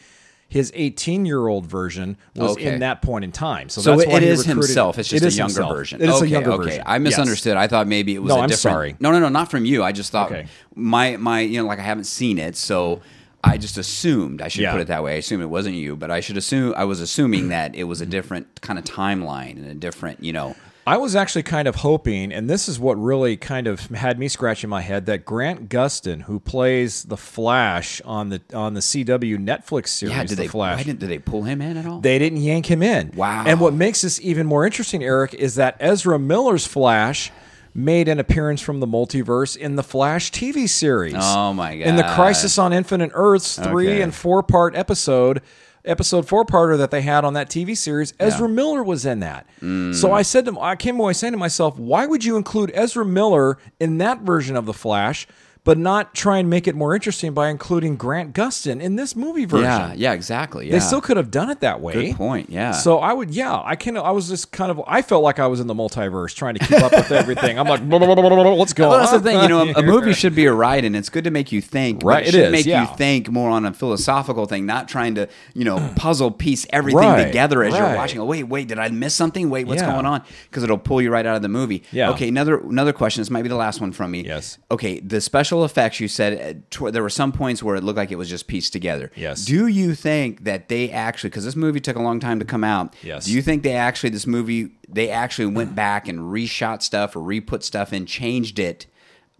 his 0.52 0.70
18 0.76 1.26
year 1.26 1.47
old 1.47 1.66
version 1.66 2.18
was 2.36 2.52
Okay. 2.52 2.74
in 2.74 2.82
that 2.82 3.02
point 3.02 3.24
in 3.24 3.32
time. 3.32 3.70
So, 3.70 3.80
so 3.80 3.95
that's 3.95 4.06
why 4.06 4.18
it 4.18 4.24
is 4.24 4.39
recruited- 4.39 4.68
himself. 4.68 4.99
It's 4.99 5.08
just 5.08 5.24
it 5.24 5.34
a 5.34 5.38
younger 5.38 5.54
himself. 5.62 5.74
version. 5.78 6.02
It 6.02 6.10
is 6.10 6.16
okay, 6.16 6.26
a 6.26 6.30
younger 6.30 6.52
okay. 6.52 6.64
version. 6.66 6.84
I 6.86 6.95
Yes. 6.95 7.04
misunderstood. 7.04 7.56
I 7.56 7.68
thought 7.68 7.88
maybe 7.88 8.14
it 8.16 8.20
was 8.22 8.28
No, 8.32 8.36
a 8.36 8.41
I'm 8.41 8.49
different. 8.49 8.60
sorry. 8.62 8.95
No, 8.99 9.14
no, 9.14 9.20
no, 9.20 9.30
not 9.30 9.49
from 9.49 9.64
you. 9.64 9.82
I 9.82 9.93
just 9.93 10.12
thought 10.12 10.34
my 10.76 11.16
my 11.16 11.39
you 11.39 11.62
know 11.62 11.68
like 11.68 11.80
I 11.80 11.84
haven't 11.84 12.04
seen 12.04 12.38
it, 12.38 12.58
so 12.58 12.99
I 13.41 13.58
just 13.58 13.78
assumed 13.78 14.41
I 14.41 14.49
should 14.49 14.64
Yeah. 14.64 14.74
put 14.74 14.82
it 14.82 14.88
that 14.89 15.04
way. 15.06 15.14
I 15.14 15.18
assumed 15.20 15.41
it 15.41 15.49
wasn't 15.49 15.76
you, 15.76 15.95
but 15.95 16.12
I 16.12 16.20
should 16.20 16.36
assume 16.36 16.74
I 16.76 16.84
was 16.84 16.99
assuming 16.99 17.47
that 17.47 17.74
it 17.74 17.86
was 17.86 18.02
a 18.02 18.06
different 18.06 18.60
kind 18.60 18.78
of 18.78 18.84
timeline 18.84 19.54
and 19.56 19.68
a 19.68 19.74
different 19.74 20.22
you 20.22 20.34
know. 20.34 20.58
I 20.92 20.98
was 20.98 21.16
actually 21.16 21.44
kind 21.44 21.68
of 21.70 21.76
hoping, 21.76 22.34
and 22.34 22.50
this 22.50 22.68
is 22.68 22.78
what 22.80 22.96
really 23.02 23.38
kind 23.38 23.66
of 23.68 23.80
had 23.92 24.20
me 24.20 24.28
scratching 24.28 24.70
my 24.70 24.82
head, 24.82 25.06
that 25.06 25.24
Grant 25.24 25.70
Gustin, 25.70 26.24
who 26.24 26.39
plays 26.39 27.04
the 27.04 27.16
Flash 27.18 28.02
on 28.04 28.28
the 28.30 28.42
on 28.54 28.74
the 28.74 28.82
CW 28.82 29.38
Netflix 29.38 29.88
series, 29.88 30.14
Yeah, 30.16 30.22
did 30.24 30.30
The 30.32 30.36
they 30.36 30.48
Flash, 30.48 30.78
why 30.80 30.84
didn't 30.84 31.00
did 31.00 31.10
they 31.10 31.20
pull 31.20 31.44
him 31.44 31.62
in 31.62 31.78
at 31.78 31.86
all? 31.86 32.02
they 32.02 32.20
didn't 32.20 32.39
yank 32.39 32.66
him 32.70 32.84
in. 32.84 33.12
Wow. 33.16 33.46
And 33.48 33.60
what 33.62 33.74
makes 33.74 34.02
this 34.02 34.20
even 34.22 34.46
more 34.48 34.66
interesting, 34.66 35.02
Eric, 35.04 35.34
is 35.34 35.56
that 35.56 35.78
Ezra 35.80 36.20
Miller's 36.20 36.68
Flash 36.68 37.32
made 37.74 38.10
an 38.10 38.20
appearance 38.20 38.60
from 38.60 38.82
the 38.82 38.88
multiverse 38.88 39.56
in 39.56 39.78
the 39.78 39.84
Flash 39.84 40.30
TV 40.32 40.68
series. 40.68 41.16
Oh, 41.18 41.54
my 41.54 41.78
god! 41.78 41.88
In 41.88 41.96
the 41.96 42.04
Crisis 42.04 42.58
on 42.58 42.74
Infinite 42.74 43.12
Earths 43.14 43.56
three 43.58 43.88
Okay. 43.88 44.02
and 44.02 44.14
four 44.14 44.44
part 44.44 44.76
episode. 44.76 45.42
Episode 45.84 46.28
four 46.28 46.46
parter 46.46 46.78
that 46.78 46.92
they 46.92 47.02
had 47.02 47.26
on 47.26 47.34
that 47.34 47.50
TV 47.50 47.76
series, 47.76 48.14
Ezra 48.20 48.48
Miller 48.48 48.84
was 48.84 49.06
in 49.06 49.20
that. 49.22 49.48
Mm. 49.62 49.96
So 49.96 50.12
I 50.12 50.22
said 50.22 50.46
to 50.46 50.60
I 50.60 50.76
came 50.76 51.00
away 51.00 51.14
saying 51.14 51.34
to 51.34 51.40
myself, 51.40 51.78
why 51.80 52.06
would 52.06 52.24
you 52.24 52.38
include 52.38 52.72
Ezra 52.74 53.06
Miller 53.06 53.58
in 53.80 53.98
that 53.98 54.22
version 54.22 54.56
of 54.56 54.66
the 54.66 54.74
Flash, 54.74 55.28
but 55.64 55.78
not 55.78 56.16
try 56.16 56.39
and 56.39 56.49
make 56.49 56.68
it 56.68 56.76
more 56.76 56.95
interesting 56.95 57.34
by 57.34 57.49
including 57.49 57.95
Grant 57.95 58.34
Gustin 58.34 58.82
in 58.82 58.95
this 58.95 59.16
movie 59.16 59.45
version? 59.45 59.66
yeah, 59.66 59.93
yeah, 59.93 60.14
exactly. 60.14 60.66
Yeah. 60.66 60.74
They 60.74 60.80
still 60.80 61.01
could 61.01 61.18
have 61.18 61.30
done 61.30 61.49
it 61.51 61.59
that 61.59 61.82
way. 61.82 61.93
Good 61.93 62.16
point. 62.16 62.49
Yeah. 62.49 62.72
So 62.72 62.97
I 62.97 63.14
would, 63.14 63.30
yeah, 63.30 63.62
I 63.64 63.76
can. 63.76 63.95
I 63.95 64.09
was 64.12 64.28
just 64.28 64.51
kind 64.51 64.72
of, 64.72 64.82
I 64.88 65.01
felt 65.03 65.24
like 65.24 65.38
I 65.38 65.45
was 65.47 65.59
in 65.59 65.68
the 65.68 65.76
multiverse 65.76 66.34
trying 66.36 66.55
to 66.55 66.66
keep 66.66 66.80
up 66.80 66.91
with 66.91 67.12
everything. 67.12 67.59
I'm 67.59 67.68
like, 67.68 67.88
blah, 67.88 67.99
blah, 67.99 68.16
blah, 68.16 68.53
what's 68.55 68.74
going 68.74 68.89
Well, 68.89 68.99
that's 68.99 69.12
the 69.12 69.18
on? 69.18 69.24
thing, 69.24 69.41
you 69.41 69.47
know, 69.49 69.72
a, 69.76 69.84
movie 69.84 70.14
should 70.14 70.34
be 70.34 70.45
a 70.45 70.53
ride, 70.53 70.84
and 70.84 70.95
it's 70.95 71.09
good 71.09 71.26
to 71.26 71.32
make 71.32 71.51
you 71.51 71.62
think. 71.62 72.01
Right, 72.03 72.24
it 72.24 72.30
it 72.30 72.32
should 72.32 72.51
make 72.51 72.66
yeah. 72.66 72.89
you 72.89 72.97
think 72.97 73.30
more 73.30 73.49
on 73.51 73.66
a 73.66 73.74
philosophical 73.74 74.47
thing, 74.47 74.66
not 74.66 74.88
trying 74.88 75.14
to, 75.16 75.30
you 75.53 75.64
know, 75.64 75.93
puzzle 75.95 76.32
piece 76.32 76.66
everything 76.72 77.01
Right, 77.01 77.26
together 77.26 77.64
as 77.64 77.76
you're 77.76 77.95
watching. 77.95 78.20
Oh, 78.20 78.26
wait, 78.26 78.43
wait, 78.43 78.68
did 78.68 78.80
I 78.80 78.89
miss 78.89 79.14
something? 79.14 79.49
Wait, 79.49 79.68
what's 79.68 79.82
Yeah. 79.82 79.91
going 79.91 80.05
on? 80.07 80.24
Because 80.49 80.64
it'll 80.64 80.78
pull 80.80 81.01
you 81.03 81.12
right 81.12 81.26
out 81.26 81.36
of 81.36 81.41
the 81.43 81.49
movie. 81.49 81.84
Yeah. 81.91 82.09
Okay, 82.12 82.28
another 82.28 82.57
another 82.57 82.93
question. 82.93 83.22
This 83.22 83.30
might 83.30 83.43
be 83.43 83.49
the 83.49 83.55
last 83.55 83.80
one 83.80 83.91
from 83.91 84.09
me. 84.12 84.26
Yes. 84.26 84.57
Okay, 84.72 84.99
the 84.99 85.22
special 85.22 85.51
effects 85.64 85.99
you 85.99 86.08
said 86.08 86.34
uh, 86.34 86.60
tw- 86.70 86.91
there 86.91 87.04
were 87.04 87.10
some 87.10 87.32
points 87.32 87.62
where 87.62 87.76
it 87.76 87.84
looked 87.84 87.97
like 87.97 88.12
it 88.12 88.18
was 88.18 88.30
just 88.30 88.47
pieced 88.47 88.74
together. 88.74 89.12
Yes. 89.16 89.45
Do 89.45 89.68
you 89.68 89.93
think 89.95 90.43
that 90.45 90.70
they 90.70 90.89
actually, 90.89 91.30
because 91.30 91.45
this 91.45 91.56
movie 91.56 91.80
took 91.80 91.95
a 91.95 92.02
long 92.02 92.20
time 92.20 92.39
to 92.39 92.45
come 92.45 92.64
out. 92.64 92.95
Yes. 93.04 93.26
Do 93.26 93.34
you 93.34 93.41
think 93.41 93.64
they 93.64 93.74
actually 93.74 94.10
this 94.10 94.28
movie 94.28 94.72
they 94.88 95.10
actually 95.10 95.47
went 95.47 95.76
back 95.76 96.08
and 96.08 96.20
reshot 96.20 96.82
stuff 96.82 97.16
or 97.16 97.20
re-put 97.20 97.64
stuff 97.64 97.93
in, 97.93 98.06
changed 98.06 98.60
it 98.60 98.88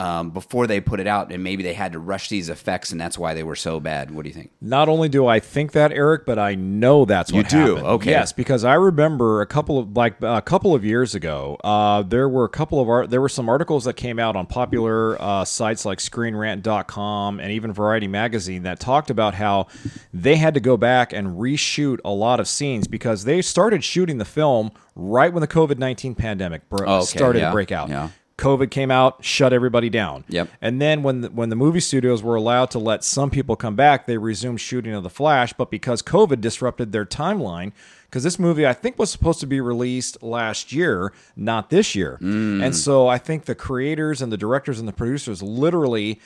um, 0.02 0.32
before 0.32 0.66
they 0.68 0.82
put 0.82 0.99
it 0.99 1.08
out, 1.08 1.32
and 1.32 1.43
maybe 1.43 1.64
they 1.64 1.74
had 1.74 1.91
to 1.93 1.99
rush 1.99 2.30
these 2.30 2.49
effects, 2.49 2.91
and 2.91 2.99
that's 2.99 3.18
why 3.18 3.34
they 3.34 3.43
were 3.43 3.56
so 3.56 3.80
bad. 3.80 4.10
What 4.12 4.24
do 4.24 4.30
you 4.30 4.34
think? 4.36 4.52
Not 4.60 4.89
only 4.89 5.10
do 5.10 5.28
I 5.28 5.39
think 5.39 5.74
that, 5.74 5.91
Eric, 5.91 6.26
but 6.26 6.39
I 6.39 6.56
know 6.56 7.06
that's 7.06 7.32
what 7.32 7.52
You 7.52 7.60
do? 7.60 7.70
happened. 7.76 7.88
Okay. 7.88 8.10
Yes, 8.12 8.34
because 8.34 8.64
I 8.64 8.74
remember 8.76 9.41
a 9.41 9.45
couple 9.45 9.78
of 9.78 9.95
like 9.95 10.16
a 10.22 10.41
couple 10.41 10.74
of 10.74 10.84
years 10.84 11.14
ago, 11.16 11.58
uh, 11.64 12.02
there 12.02 12.28
were 12.28 12.45
a 12.45 12.49
couple 12.49 12.80
of 12.82 12.89
art, 12.89 13.10
there 13.10 13.22
were 13.22 13.30
some 13.30 13.47
articles 13.49 13.84
that 13.86 13.93
came 13.93 14.18
out 14.20 14.36
on 14.36 14.45
popular 14.47 15.22
uh, 15.22 15.45
sites 15.45 15.86
like 15.86 15.99
ScreenRant.com 15.99 17.39
and 17.39 17.52
even 17.52 17.72
Variety 17.72 18.08
Magazine 18.08 18.64
that 18.64 18.80
talked 18.80 19.10
about 19.10 19.36
how 19.36 19.68
they 20.14 20.36
had 20.36 20.54
to 20.54 20.60
go 20.60 20.78
back 20.78 21.14
and 21.14 21.38
reshoot 21.39 21.99
a 22.04 22.12
lot 22.12 22.39
of 22.39 22.47
scenes 22.47 22.88
because 22.88 23.24
they 23.24 23.41
started 23.41 23.84
shooting 23.84 24.18
the 24.18 24.26
film 24.26 24.72
right 24.95 25.32
when 25.32 25.41
the 25.41 25.47
COVID 25.47 25.78
nineteen 25.78 26.16
pandemic 26.16 26.68
bro- 26.70 26.86
Oh, 26.88 26.95
okay, 26.97 27.06
started 27.06 27.39
yeah, 27.39 27.45
to 27.47 27.52
break 27.52 27.72
out. 27.72 27.89
yeah. 27.89 28.10
COVID 28.42 28.72
came 28.72 28.89
out, 28.89 29.24
shut 29.24 29.54
everybody 29.54 29.89
down. 29.89 30.24
Yep. 30.28 30.50
And 30.62 30.82
then 30.82 31.04
when 31.04 31.22
the, 31.22 31.30
when 31.30 31.50
the 31.50 31.56
movie 31.56 31.80
studios 31.80 32.24
were 32.24 32.36
allowed 32.36 32.72
to 32.72 32.80
let 32.80 33.04
some 33.04 33.30
people 33.30 33.56
come 33.56 33.76
back, 33.76 34.08
they 34.08 34.18
resumed 34.18 34.60
shooting 34.60 34.94
of 34.94 35.04
The 35.04 35.10
Flash. 35.10 35.54
But 35.54 35.70
because 35.70 36.02
COVID 36.02 36.42
disrupted 36.42 36.92
their 36.92 37.06
timeline, 37.06 37.72
because 38.06 38.24
this 38.24 38.39
movie 38.39 38.66
I 38.66 38.74
think 38.74 38.98
was 38.98 39.12
supposed 39.12 39.39
to 39.42 39.48
be 39.48 39.62
released 39.62 40.22
last 40.24 40.74
year, 40.74 41.14
not 41.36 41.70
this 41.70 41.96
year. 41.96 42.18
Mm. 42.22 42.64
And 42.66 42.76
so 42.76 43.08
I 43.08 43.20
think 43.20 43.46
the 43.46 43.56
creators 43.56 44.22
and 44.22 44.32
the 44.32 44.38
directors 44.38 44.80
and 44.80 44.88
the 44.88 44.94
producers 44.94 45.42
literally 45.44 46.20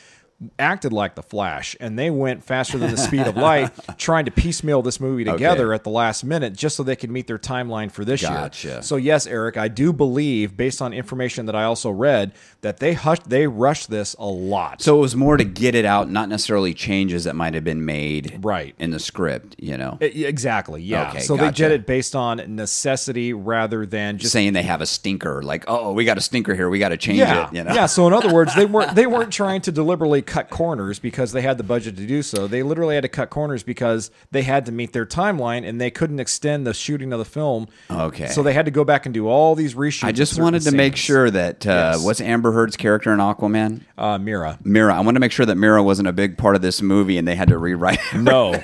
acted 0.60 0.92
like 0.92 1.16
the 1.16 1.24
flash 1.24 1.78
and 1.80 1.98
they 1.98 2.10
went 2.10 2.44
faster 2.44 2.78
than 2.78 2.92
the 2.92 2.98
speed 2.98 3.26
of 3.26 3.38
light 3.38 3.72
trying 3.98 4.26
to 4.26 4.32
piecemeal 4.32 4.82
this 4.82 5.00
movie 5.00 5.24
together 5.24 5.74
at 5.74 5.86
the 5.86 5.90
last 5.90 6.26
minute 6.26 6.54
just 6.54 6.76
so 6.76 6.84
they 6.84 6.96
could 6.96 7.10
meet 7.10 7.26
their 7.26 7.40
timeline 7.40 7.90
for 7.90 8.04
this 8.04 8.22
Gotcha. 8.22 8.68
year 8.68 8.82
so 8.82 8.98
yes 8.98 9.28
eric 9.28 9.56
i 9.56 9.70
do 9.70 9.94
believe 9.94 10.58
based 10.58 10.82
on 10.82 10.92
information 10.92 11.46
that 11.46 11.56
i 11.56 11.64
also 11.64 11.90
read 11.90 12.34
that 12.62 12.80
they 12.80 12.94
hushed 12.94 13.30
they 13.30 13.48
rushed 13.48 13.90
this 13.90 14.14
a 14.20 14.26
lot 14.26 14.82
So 14.82 14.98
it 14.98 15.02
was 15.02 15.16
more 15.16 15.38
to 15.38 15.46
get 15.46 15.74
it 15.74 15.86
out, 15.86 16.10
not 16.10 16.28
necessarily 16.28 16.74
changes 16.74 17.24
that 17.24 17.36
might 17.36 17.54
have 17.54 17.64
been 17.64 17.86
made 17.86 18.40
Right. 18.44 18.76
in 18.78 18.92
the 18.92 19.00
script. 19.00 19.56
You 19.58 19.78
know, 19.78 19.98
I- 20.02 20.06
exactly 20.06 20.82
yeah 20.82 21.10
Okay, 21.10 21.20
so 21.22 21.38
gotcha. 21.38 21.46
they 21.64 21.70
did 21.70 21.72
it 21.80 21.86
based 21.88 22.16
on 22.16 22.42
necessity 22.56 23.34
rather 23.34 23.86
than 23.86 24.18
just 24.18 24.34
saying 24.34 24.54
they 24.54 24.64
have 24.64 24.82
a 24.82 24.86
stinker, 24.86 25.42
like, 25.44 25.64
oh, 25.68 25.94
we 25.94 26.04
got 26.06 26.18
a 26.18 26.22
stinker 26.22 26.56
here, 26.56 26.70
we 26.70 26.80
got 26.80 26.90
to 26.90 26.98
change 26.98 27.20
yeah, 27.20 27.48
it. 27.48 27.54
You 27.54 27.64
know, 27.64 27.74
yeah. 27.74 27.86
So 27.86 28.06
in 28.08 28.14
other 28.14 28.34
words, 28.34 28.54
they 28.56 28.66
weren't 28.66 28.96
they 28.96 29.06
weren't 29.16 29.32
trying 29.32 29.62
to 29.62 29.72
deliberately 29.72 30.22
cut 30.26 30.50
corners 30.50 31.00
because 31.00 31.32
they 31.32 31.42
had 31.42 31.58
the 31.58 31.64
budget 31.64 31.96
to 31.98 32.06
do 32.06 32.22
so. 32.22 32.48
They 32.48 32.64
literally 32.64 32.96
had 32.96 33.02
to 33.04 33.08
cut 33.10 33.30
corners 33.30 33.64
because 33.64 34.12
they 34.32 34.42
had 34.44 34.66
to 34.66 34.72
meet 34.72 34.94
their 34.94 35.06
timeline 35.06 35.68
and 35.68 35.80
they 35.80 35.92
couldn't 35.92 36.20
extend 36.20 36.66
the 36.68 36.74
shooting 36.74 37.14
of 37.14 37.20
the 37.20 37.26
film. 37.26 37.68
Okay. 37.90 38.28
So 38.28 38.44
they 38.44 38.54
had 38.54 38.66
to 38.66 38.72
go 38.72 38.84
back 38.84 39.06
and 39.06 39.14
do 39.14 39.28
all 39.28 39.56
these 39.56 39.76
reshoots. 39.76 40.04
I 40.04 40.12
just 40.12 40.40
wanted 40.40 40.64
to 40.64 40.72
make 40.72 40.96
sure 40.96 41.30
that 41.32 41.66
uh, 41.66 41.92
Yes. 41.96 42.04
what's 42.04 42.22
Amber 42.22 42.52
Heard's 42.52 42.78
character 42.78 43.14
in 43.14 43.20
Aquaman? 43.20 43.82
Uh, 43.98 44.18
Mera. 44.18 44.60
Mera. 44.64 44.94
I 44.96 45.00
want 45.02 45.16
to 45.16 45.20
make 45.20 45.32
sure 45.32 45.46
that 45.46 45.56
Mera 45.56 45.82
wasn't 45.84 46.08
a 46.08 46.14
big 46.14 46.38
part 46.38 46.56
of 46.56 46.62
this 46.62 46.82
movie, 46.82 47.18
and 47.18 47.28
they 47.28 47.36
had 47.36 47.48
to 47.50 47.58
rewrite. 47.58 48.00
it. 48.14 48.18
No. 48.22 48.62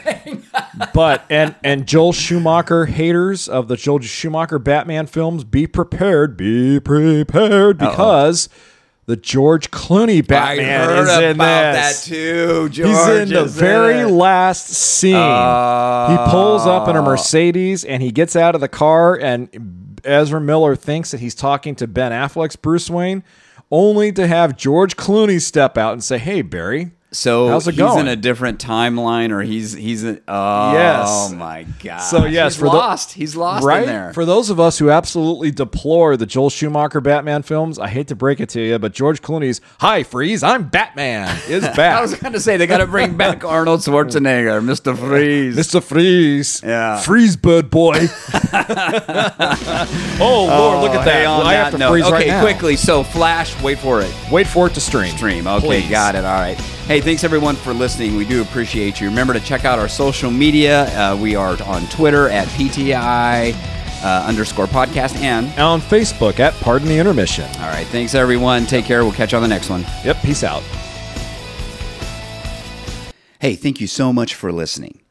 but 0.94 1.26
and 1.30 1.56
and 1.64 1.88
Joel 1.88 2.14
Schumacher 2.14 2.86
haters 2.86 3.48
of 3.48 3.68
the 3.68 3.76
Joel 3.76 4.00
Schumacher 4.02 4.60
Batman 4.60 5.08
films, 5.08 5.44
be 5.44 5.68
prepared, 5.68 6.36
be 6.38 6.80
prepared 6.80 7.78
because 7.78 8.50
the 9.08 9.16
George 9.16 9.72
Clooney 9.72 10.26
Batman 10.26 10.82
I 10.82 10.86
heard 10.86 11.04
is 11.08 11.18
in 11.18 11.32
about 11.36 11.74
this. 11.74 12.06
that 12.06 12.14
too. 12.14 12.70
George 12.70 12.88
He's 12.90 13.08
in 13.08 13.30
the 13.30 13.44
is 13.46 13.56
very 13.56 14.00
it. 14.02 14.08
last 14.08 14.68
scene. 14.68 15.12
he 15.16 16.32
pulls 16.32 16.66
up 16.66 16.88
in 16.88 16.96
a 16.96 17.02
oh. 17.02 17.06
Mercedes 17.06 17.84
and 17.84 18.02
he 18.04 18.12
gets 18.12 18.36
out 18.36 18.56
of 18.56 18.62
the 18.62 18.68
car, 18.68 19.16
and 19.18 20.00
Ezra 20.04 20.40
Miller 20.40 20.76
thinks 20.76 21.12
that 21.12 21.20
he's 21.20 21.36
talking 21.36 21.76
to 21.76 21.88
Ben 21.88 22.12
Affleck's 22.12 22.56
Bruce 22.56 22.90
Wayne, 22.90 23.24
only 23.72 24.12
to 24.12 24.28
have 24.28 24.56
George 24.58 24.96
Clooney 24.96 25.42
step 25.42 25.78
out 25.78 25.94
and 25.94 26.04
say, 26.04 26.18
"Hey, 26.18 26.42
Barry." 26.42 26.92
So 27.14 27.50
How's 27.50 27.68
it 27.68 27.72
he's 27.72 27.80
going? 27.80 28.00
in 28.00 28.08
a 28.08 28.16
different 28.16 28.58
timeline, 28.64 29.32
or 29.32 29.42
he's 29.42 29.74
he's 29.74 30.06
in, 30.06 30.22
oh 30.30 30.72
Yes. 30.72 31.32
my 31.34 31.66
god. 31.84 31.98
So, 31.98 32.24
yes, 32.24 32.54
he's 32.54 32.60
for 32.62 32.70
the- 32.70 32.78
lost. 32.78 33.12
he's 33.12 33.36
lost 33.36 33.66
right? 33.66 33.82
in 33.84 33.90
there. 33.90 34.14
For 34.14 34.24
those 34.24 34.50
of 34.50 34.62
us 34.62 34.78
who 34.80 34.90
absolutely 34.90 35.52
deplore 35.52 36.16
the 36.16 36.26
Joel 36.26 36.50
Schumacher 36.50 37.02
Batman 37.02 37.42
films, 37.42 37.78
I 37.78 37.90
hate 37.90 38.08
to 38.08 38.16
break 38.16 38.40
it 38.40 38.48
to 38.50 38.62
you, 38.62 38.80
but 38.80 38.94
George 38.94 39.22
Clooney's 39.22 39.60
"Hi, 39.82 40.04
Freeze, 40.04 40.42
I'm 40.42 40.70
Batman" 40.70 41.38
is 41.50 41.64
back. 41.76 41.98
I 41.98 42.02
was 42.02 42.16
going 42.16 42.32
to 42.32 42.40
say 42.40 42.56
they 42.56 42.66
got 42.66 42.78
to 42.78 42.88
bring 42.88 43.18
back 43.18 43.44
Arnold 43.52 43.82
Schwarzenegger, 43.82 44.64
Mister 44.64 44.96
Freeze. 44.96 45.58
Mr. 45.58 45.84
Freeze. 45.84 46.62
Yeah. 46.64 46.98
Freeze, 47.02 47.36
bird 47.36 47.70
boy. 47.70 47.98
oh, 50.22 50.46
Lord, 50.48 50.82
look 50.82 50.92
at 50.92 51.02
oh, 51.02 51.04
that. 51.04 51.12
Hey, 51.12 51.26
on 51.26 51.46
I 51.46 51.54
have 51.56 51.66
that 51.66 51.72
to 51.72 51.78
note- 51.78 51.92
freeze 51.92 52.06
okay, 52.06 52.14
right 52.14 52.28
now. 52.28 52.42
quickly. 52.42 52.78
So 52.78 53.04
Flash, 53.04 53.62
wait 53.62 53.80
for 53.80 54.02
it. 54.02 54.14
Wait 54.32 54.48
for 54.48 54.68
it 54.68 54.74
to 54.76 54.80
stream. 54.82 55.14
Stream. 55.18 55.46
Okay, 55.48 55.66
Please. 55.82 55.90
got 55.90 56.16
it. 56.16 56.24
All 56.24 56.32
right. 56.40 56.58
Hey, 56.92 57.00
thanks 57.00 57.24
everyone 57.24 57.56
for 57.56 57.74
listening. 57.74 58.18
We 58.18 58.26
do 58.26 58.42
appreciate 58.42 59.00
you. 59.00 59.08
Remember 59.08 59.32
to 59.32 59.40
check 59.40 59.64
out 59.64 59.80
our 59.80 59.88
social 59.88 60.30
media. 60.30 60.88
Uh, 60.88 61.16
we 61.16 61.38
are 61.38 61.56
on 61.64 61.88
Twitter 61.88 62.28
at 62.28 62.50
PTI 62.50 63.54
uh, 64.04 64.26
underscore 64.28 64.66
podcast. 64.66 65.16
And 65.16 65.48
And 65.52 65.60
on 65.62 65.80
Facebook 65.80 66.42
at 66.42 66.54
Pardon 66.56 66.90
the 66.90 66.98
Intermission. 66.98 67.46
all 67.62 67.70
right, 67.70 67.88
thanks 67.88 68.14
everyone. 68.14 68.66
Take 68.66 68.84
care. 68.84 69.06
We'll 69.06 69.14
catch 69.14 69.32
you 69.32 69.38
on 69.38 69.42
the 69.42 69.48
next 69.48 69.70
one. 69.70 69.84
Yep, 70.04 70.18
peace 70.18 70.44
out. 70.44 70.64
Hey, 73.40 73.56
thank 73.56 73.80
you 73.80 73.88
so 73.88 74.12
much 74.12 74.36
for 74.36 74.52
listening. 74.52 75.02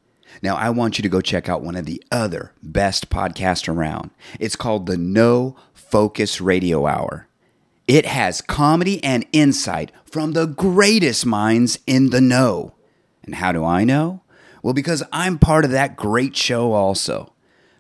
Now, 0.43 0.57
I 0.57 0.69
want 0.69 0.99
you 0.99 1.03
to 1.03 1.09
go 1.09 1.23
check 1.23 1.49
out 1.49 1.63
one 1.63 1.77
of 1.77 1.87
the 1.87 2.05
other 2.13 2.53
best 2.63 3.09
podcasts 3.09 3.75
around. 3.75 4.11
It's 4.39 4.55
called 4.55 4.85
the 4.85 4.99
No 4.99 5.57
Focus 5.73 6.43
Radio 6.43 6.87
Hour. 6.87 7.27
It 7.91 8.07
has 8.07 8.41
comedy 8.41 9.03
and 9.03 9.27
insight 9.33 9.91
from 10.05 10.31
the 10.31 10.47
greatest 10.47 11.27
minds 11.27 11.81
in 11.89 12.11
the 12.11 12.21
know. 12.21 12.77
And 13.25 13.35
how 13.35 13.51
do 13.51 13.65
I 13.65 13.83
know? 13.83 14.23
Well, 14.63 14.75
because 14.75 15.03
I'm 15.13 15.41
part 15.41 15.65
of 15.65 15.73
that 15.73 15.97
great 15.97 16.37
show 16.37 16.73
also. 16.73 17.33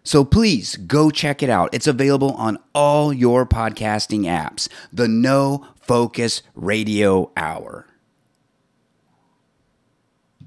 So 0.02 0.24
please 0.24 0.74
go 0.74 1.12
check 1.12 1.44
it 1.44 1.48
out. 1.48 1.72
It's 1.72 1.86
available 1.86 2.32
on 2.32 2.58
all 2.74 3.12
your 3.12 3.46
podcasting 3.46 4.22
apps. 4.22 4.68
The 4.92 5.06
No 5.06 5.68
Focus 5.80 6.42
Radio 6.56 7.30
Hour. 7.36 7.86